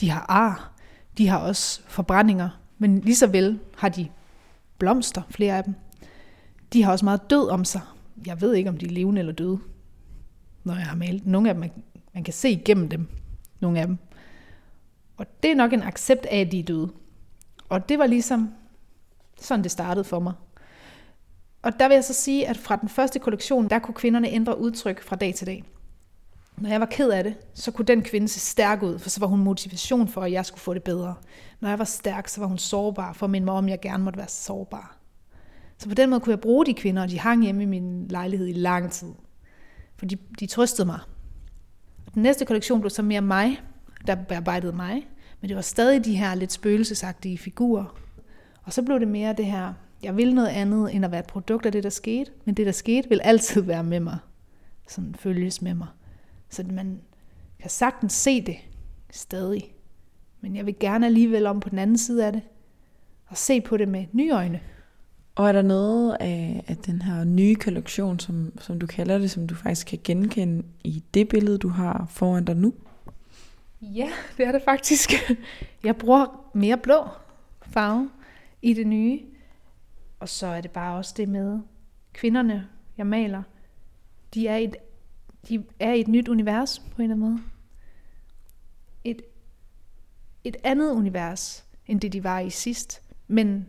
de 0.00 0.10
har 0.10 0.26
ar, 0.28 0.74
de 1.18 1.28
har 1.28 1.38
også 1.38 1.80
forbrændinger, 1.86 2.48
men 2.78 3.00
lige 3.00 3.16
så 3.16 3.26
vel 3.26 3.58
har 3.76 3.88
de 3.88 4.08
blomster, 4.78 5.22
flere 5.30 5.56
af 5.56 5.64
dem. 5.64 5.74
De 6.72 6.82
har 6.82 6.92
også 6.92 7.04
meget 7.04 7.30
død 7.30 7.48
om 7.48 7.64
sig. 7.64 7.80
Jeg 8.26 8.40
ved 8.40 8.54
ikke, 8.54 8.70
om 8.70 8.76
de 8.76 8.86
er 8.86 8.90
levende 8.90 9.18
eller 9.18 9.32
døde, 9.32 9.58
når 10.64 10.74
jeg 10.74 10.86
har 10.86 10.96
malet. 10.96 11.26
Nogle 11.26 11.48
af 11.48 11.54
dem, 11.54 11.70
man 12.14 12.24
kan 12.24 12.34
se 12.34 12.50
igennem 12.50 12.88
dem, 12.88 13.08
nogle 13.60 13.80
af 13.80 13.86
dem. 13.86 13.98
Og 15.16 15.26
det 15.42 15.50
er 15.50 15.54
nok 15.54 15.72
en 15.72 15.82
accept 15.82 16.26
af, 16.26 16.38
at 16.38 16.52
de 16.52 16.58
er 16.58 16.64
døde. 16.64 16.90
Og 17.68 17.88
det 17.88 17.98
var 17.98 18.06
ligesom 18.06 18.50
sådan, 19.40 19.62
det 19.62 19.70
startede 19.70 20.04
for 20.04 20.20
mig. 20.20 20.32
Og 21.62 21.80
der 21.80 21.88
vil 21.88 21.94
jeg 21.94 22.04
så 22.04 22.12
sige, 22.12 22.48
at 22.48 22.56
fra 22.56 22.76
den 22.76 22.88
første 22.88 23.18
kollektion, 23.18 23.70
der 23.70 23.78
kunne 23.78 23.94
kvinderne 23.94 24.28
ændre 24.28 24.58
udtryk 24.58 25.02
fra 25.02 25.16
dag 25.16 25.34
til 25.34 25.46
dag. 25.46 25.64
Når 26.56 26.70
jeg 26.70 26.80
var 26.80 26.86
ked 26.86 27.10
af 27.10 27.24
det, 27.24 27.34
så 27.54 27.70
kunne 27.70 27.86
den 27.86 28.02
kvinde 28.02 28.28
se 28.28 28.40
stærk 28.40 28.82
ud, 28.82 28.98
for 28.98 29.10
så 29.10 29.20
var 29.20 29.26
hun 29.26 29.40
motivation 29.40 30.08
for, 30.08 30.22
at 30.22 30.32
jeg 30.32 30.46
skulle 30.46 30.60
få 30.60 30.74
det 30.74 30.82
bedre. 30.82 31.14
Når 31.60 31.68
jeg 31.68 31.78
var 31.78 31.84
stærk, 31.84 32.28
så 32.28 32.40
var 32.40 32.46
hun 32.46 32.58
sårbar, 32.58 33.12
for 33.12 33.26
at 33.26 33.30
minde 33.30 33.44
mig 33.44 33.54
om, 33.54 33.64
at 33.64 33.70
jeg 33.70 33.80
gerne 33.80 34.04
måtte 34.04 34.16
være 34.16 34.28
sårbar. 34.28 34.98
Så 35.78 35.88
på 35.88 35.94
den 35.94 36.10
måde 36.10 36.20
kunne 36.20 36.30
jeg 36.30 36.40
bruge 36.40 36.66
de 36.66 36.74
kvinder, 36.74 37.02
og 37.02 37.10
de 37.10 37.18
hang 37.18 37.42
hjemme 37.42 37.62
i 37.62 37.66
min 37.66 38.08
lejlighed 38.08 38.48
i 38.48 38.52
lang 38.52 38.92
tid. 38.92 39.12
For 39.96 40.06
de, 40.06 40.16
de 40.40 40.46
trøstede 40.46 40.86
mig. 40.86 40.98
Og 42.06 42.14
den 42.14 42.22
næste 42.22 42.44
kollektion 42.44 42.80
blev 42.80 42.90
så 42.90 43.02
mere 43.02 43.20
mig, 43.20 43.60
der 44.06 44.14
bearbejdede 44.14 44.72
mig, 44.72 45.08
men 45.40 45.48
det 45.48 45.56
var 45.56 45.62
stadig 45.62 46.04
de 46.04 46.16
her 46.16 46.34
lidt 46.34 46.52
spøgelsesagtige 46.52 47.38
figurer. 47.38 48.03
Og 48.64 48.72
så 48.72 48.82
blev 48.82 49.00
det 49.00 49.08
mere 49.08 49.32
det 49.32 49.46
her, 49.46 49.72
jeg 50.02 50.16
vil 50.16 50.34
noget 50.34 50.48
andet 50.48 50.94
end 50.94 51.04
at 51.04 51.10
være 51.10 51.20
et 51.20 51.26
produkt 51.26 51.66
af 51.66 51.72
det, 51.72 51.82
der 51.82 51.90
skete, 51.90 52.30
men 52.44 52.54
det, 52.54 52.66
der 52.66 52.72
skete, 52.72 53.08
vil 53.08 53.20
altid 53.24 53.62
være 53.62 53.84
med 53.84 54.00
mig. 54.00 54.18
Sådan 54.88 55.14
følges 55.14 55.62
med 55.62 55.74
mig. 55.74 55.88
Så 56.48 56.64
man 56.70 57.00
kan 57.60 57.70
sagtens 57.70 58.12
se 58.12 58.40
det 58.40 58.56
stadig. 59.10 59.74
Men 60.40 60.56
jeg 60.56 60.66
vil 60.66 60.78
gerne 60.80 61.06
alligevel 61.06 61.46
om 61.46 61.60
på 61.60 61.68
den 61.68 61.78
anden 61.78 61.98
side 61.98 62.26
af 62.26 62.32
det, 62.32 62.42
og 63.26 63.36
se 63.36 63.60
på 63.60 63.76
det 63.76 63.88
med 63.88 64.04
nye 64.12 64.30
øjne. 64.30 64.60
Og 65.34 65.48
er 65.48 65.52
der 65.52 65.62
noget 65.62 66.16
af, 66.20 66.64
af 66.68 66.76
den 66.76 67.02
her 67.02 67.24
nye 67.24 67.54
kollektion, 67.54 68.18
som, 68.18 68.52
som 68.60 68.78
du 68.78 68.86
kalder 68.86 69.18
det, 69.18 69.30
som 69.30 69.46
du 69.46 69.54
faktisk 69.54 69.86
kan 69.86 69.98
genkende 70.04 70.62
i 70.84 71.04
det 71.14 71.28
billede, 71.28 71.58
du 71.58 71.68
har 71.68 72.06
foran 72.10 72.44
dig 72.44 72.56
nu? 72.56 72.74
Ja, 73.82 74.08
det 74.36 74.46
er 74.46 74.52
det 74.52 74.62
faktisk. 74.64 75.12
Jeg 75.84 75.96
bruger 75.96 76.50
mere 76.54 76.76
blå 76.76 77.08
farve 77.62 78.10
i 78.64 78.72
det 78.72 78.86
nye. 78.86 79.20
Og 80.20 80.28
så 80.28 80.46
er 80.46 80.60
det 80.60 80.70
bare 80.70 80.96
også 80.96 81.14
det 81.16 81.28
med 81.28 81.60
kvinderne, 82.12 82.68
jeg 82.98 83.06
maler. 83.06 83.42
De 84.34 84.48
er 84.48 84.56
i 84.56 84.64
et, 84.64 84.76
de 85.48 85.64
er 85.78 85.92
i 85.92 86.00
et 86.00 86.08
nyt 86.08 86.28
univers 86.28 86.78
på 86.78 87.02
en 87.02 87.02
eller 87.02 87.14
anden 87.14 87.30
måde. 87.30 87.42
Et, 89.04 89.22
et 90.44 90.56
andet 90.64 90.92
univers, 90.92 91.64
end 91.86 92.00
det 92.00 92.12
de 92.12 92.24
var 92.24 92.40
i 92.40 92.50
sidst. 92.50 93.02
Men 93.28 93.66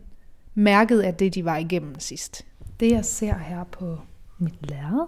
mærket 0.54 1.00
af 1.00 1.14
det, 1.14 1.34
de 1.34 1.44
var 1.44 1.56
igennem 1.56 1.98
sidst. 1.98 2.46
Det 2.80 2.90
jeg 2.90 3.04
ser 3.04 3.38
her 3.38 3.64
på 3.64 3.98
mit 4.38 4.70
lærred, 4.70 5.06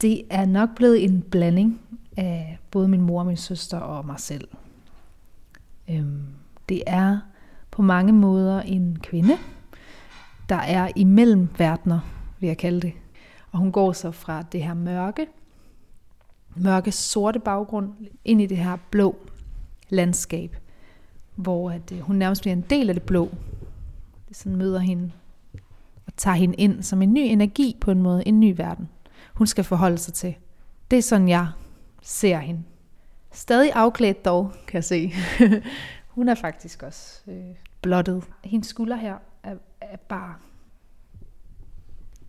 det 0.00 0.22
er 0.30 0.46
nok 0.46 0.76
blevet 0.76 1.04
en 1.04 1.22
blanding 1.22 1.80
af 2.16 2.58
både 2.70 2.88
min 2.88 3.00
mor, 3.00 3.24
min 3.24 3.36
søster 3.36 3.78
og 3.78 4.06
mig 4.06 4.20
selv. 4.20 4.48
Øhm, 5.90 6.26
det 6.68 6.82
er 6.86 7.20
på 7.76 7.82
mange 7.82 8.12
måder 8.12 8.60
en 8.60 8.98
kvinde, 9.02 9.36
der 10.48 10.56
er 10.56 10.90
imellem 10.96 11.48
verdener, 11.58 12.00
vil 12.40 12.46
jeg 12.46 12.58
kalde 12.58 12.80
det. 12.80 12.92
Og 13.52 13.58
hun 13.58 13.72
går 13.72 13.92
så 13.92 14.10
fra 14.10 14.42
det 14.42 14.62
her 14.62 14.74
mørke, 14.74 15.26
mørke 16.54 16.92
sorte 16.92 17.40
baggrund, 17.40 17.92
ind 18.24 18.42
i 18.42 18.46
det 18.46 18.56
her 18.56 18.76
blå 18.90 19.16
landskab, 19.88 20.56
hvor 21.34 21.70
at, 21.70 21.92
øh, 21.92 22.00
hun 22.00 22.16
nærmest 22.16 22.42
bliver 22.42 22.56
en 22.56 22.64
del 22.70 22.88
af 22.88 22.94
det 22.94 23.02
blå. 23.02 23.30
Det 24.28 24.36
sådan 24.36 24.56
møder 24.56 24.78
hende 24.78 25.12
og 26.06 26.12
tager 26.16 26.34
hende 26.34 26.54
ind 26.54 26.82
som 26.82 27.02
en 27.02 27.14
ny 27.14 27.20
energi 27.20 27.76
på 27.80 27.90
en 27.90 28.02
måde, 28.02 28.28
en 28.28 28.40
ny 28.40 28.54
verden. 28.56 28.88
Hun 29.34 29.46
skal 29.46 29.64
forholde 29.64 29.98
sig 29.98 30.14
til. 30.14 30.34
Det 30.90 30.98
er 30.98 31.02
sådan, 31.02 31.28
jeg 31.28 31.48
ser 32.02 32.38
hende. 32.38 32.62
Stadig 33.32 33.72
afklædt 33.74 34.24
dog, 34.24 34.52
kan 34.66 34.74
jeg 34.74 34.84
se. 34.84 35.12
hun 36.16 36.28
er 36.28 36.34
faktisk 36.34 36.82
også 36.82 37.22
øh, 37.28 37.65
blottet. 37.82 38.24
Hendes 38.44 38.68
skulder 38.68 38.96
her 38.96 39.16
er, 39.42 39.56
er 39.80 39.96
bare... 39.96 40.34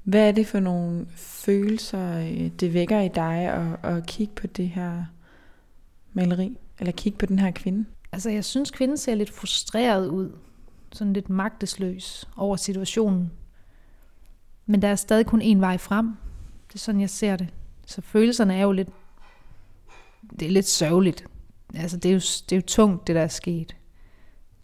Hvad 0.04 0.28
er 0.28 0.32
det 0.32 0.48
for 0.48 0.60
nogle 0.60 1.08
følelser, 1.16 2.20
øh, 2.20 2.52
det 2.60 2.74
vækker 2.74 3.02
i 3.02 3.08
dig 3.08 3.36
at, 3.36 3.96
at 3.96 4.06
kigge 4.06 4.34
på 4.34 4.48
det 4.48 4.70
her 4.70 5.06
maleri? 6.14 6.58
Eller 6.80 6.92
kigge 6.92 7.18
på 7.18 7.26
den 7.26 7.40
her 7.40 7.52
kvinde? 7.52 7.86
Altså, 8.12 8.30
jeg 8.30 8.46
synes, 8.46 8.72
kvinden 8.72 8.98
ser 8.98 9.16
lidt 9.16 9.32
frustreret 9.34 10.08
ud. 10.08 10.32
Sådan 10.92 11.14
lidt 11.14 11.30
magtesløs 11.30 12.30
over 12.38 12.56
situationen. 12.56 13.32
Men 14.66 14.82
der 14.82 14.88
er 14.88 14.96
stadig 14.96 15.26
kun 15.26 15.42
én 15.42 15.60
vej 15.60 15.78
frem. 15.78 16.08
Det 16.68 16.76
er 16.76 16.80
sådan, 16.80 17.02
jeg 17.02 17.10
ser 17.10 17.36
det. 17.36 17.48
Så 17.86 18.02
følelserne 18.02 18.56
er 18.56 18.62
jo 18.62 18.72
lidt... 18.72 18.90
Det 20.40 20.46
er 20.46 20.52
lidt 20.52 20.68
sørgeligt. 20.68 21.26
Altså, 21.74 21.98
det 21.98 22.10
er 22.10 22.14
jo, 22.14 22.20
det 22.20 22.52
er 22.52 22.56
jo 22.56 22.62
tungt, 22.68 23.08
det 23.08 23.16
der 23.16 23.22
er 23.22 23.28
sket. 23.28 23.76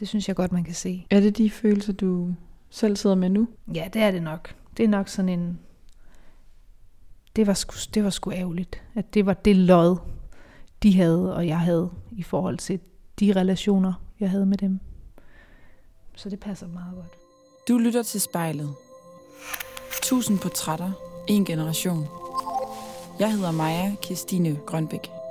Det 0.04 0.10
synes 0.10 0.28
jeg 0.28 0.36
godt, 0.36 0.52
man 0.52 0.64
kan 0.64 0.74
se. 0.74 1.06
Er 1.10 1.20
det 1.20 1.38
de 1.38 1.50
følelser, 1.50 1.94
du 1.94 2.34
selv 2.70 2.96
sidder 2.96 3.16
med 3.16 3.30
nu? 3.30 3.48
Ja, 3.74 3.90
det 3.94 4.02
er 4.02 4.12
det 4.12 4.24
nok. 4.24 4.56
Det 4.78 4.84
er 4.84 4.88
nok 4.88 5.08
sådan 5.08 5.30
en... 5.30 5.60
Det 7.36 7.48
var 7.48 7.54
sgu, 7.54 7.76
det 7.94 8.04
var 8.04 8.10
sgu 8.10 8.32
ærgerligt, 8.32 8.82
at 8.96 9.14
det 9.14 9.26
var 9.26 9.34
det 9.34 9.56
lod, 9.56 9.98
de 10.84 10.96
havde, 10.96 11.36
og 11.36 11.48
jeg 11.48 11.60
havde, 11.60 11.92
i 12.12 12.24
forhold 12.24 12.58
til 12.58 12.80
de 13.20 13.34
relationer, 13.34 13.94
jeg 14.20 14.30
havde 14.30 14.46
med 14.46 14.58
dem. 14.58 14.80
Så 16.16 16.30
det 16.30 16.40
passer 16.40 16.68
meget 16.68 16.96
godt. 16.96 17.12
Du 17.68 17.78
lytter 17.78 18.04
til 18.04 18.22
spejlet. 18.22 18.70
Tusind 20.04 20.40
portrætter. 20.40 20.92
En 21.28 21.46
generation. 21.46 22.06
Jeg 23.20 23.32
hedder 23.32 23.52
Maja 23.52 23.96
Kirstine 24.02 24.60
Grønbæk. 24.66 25.23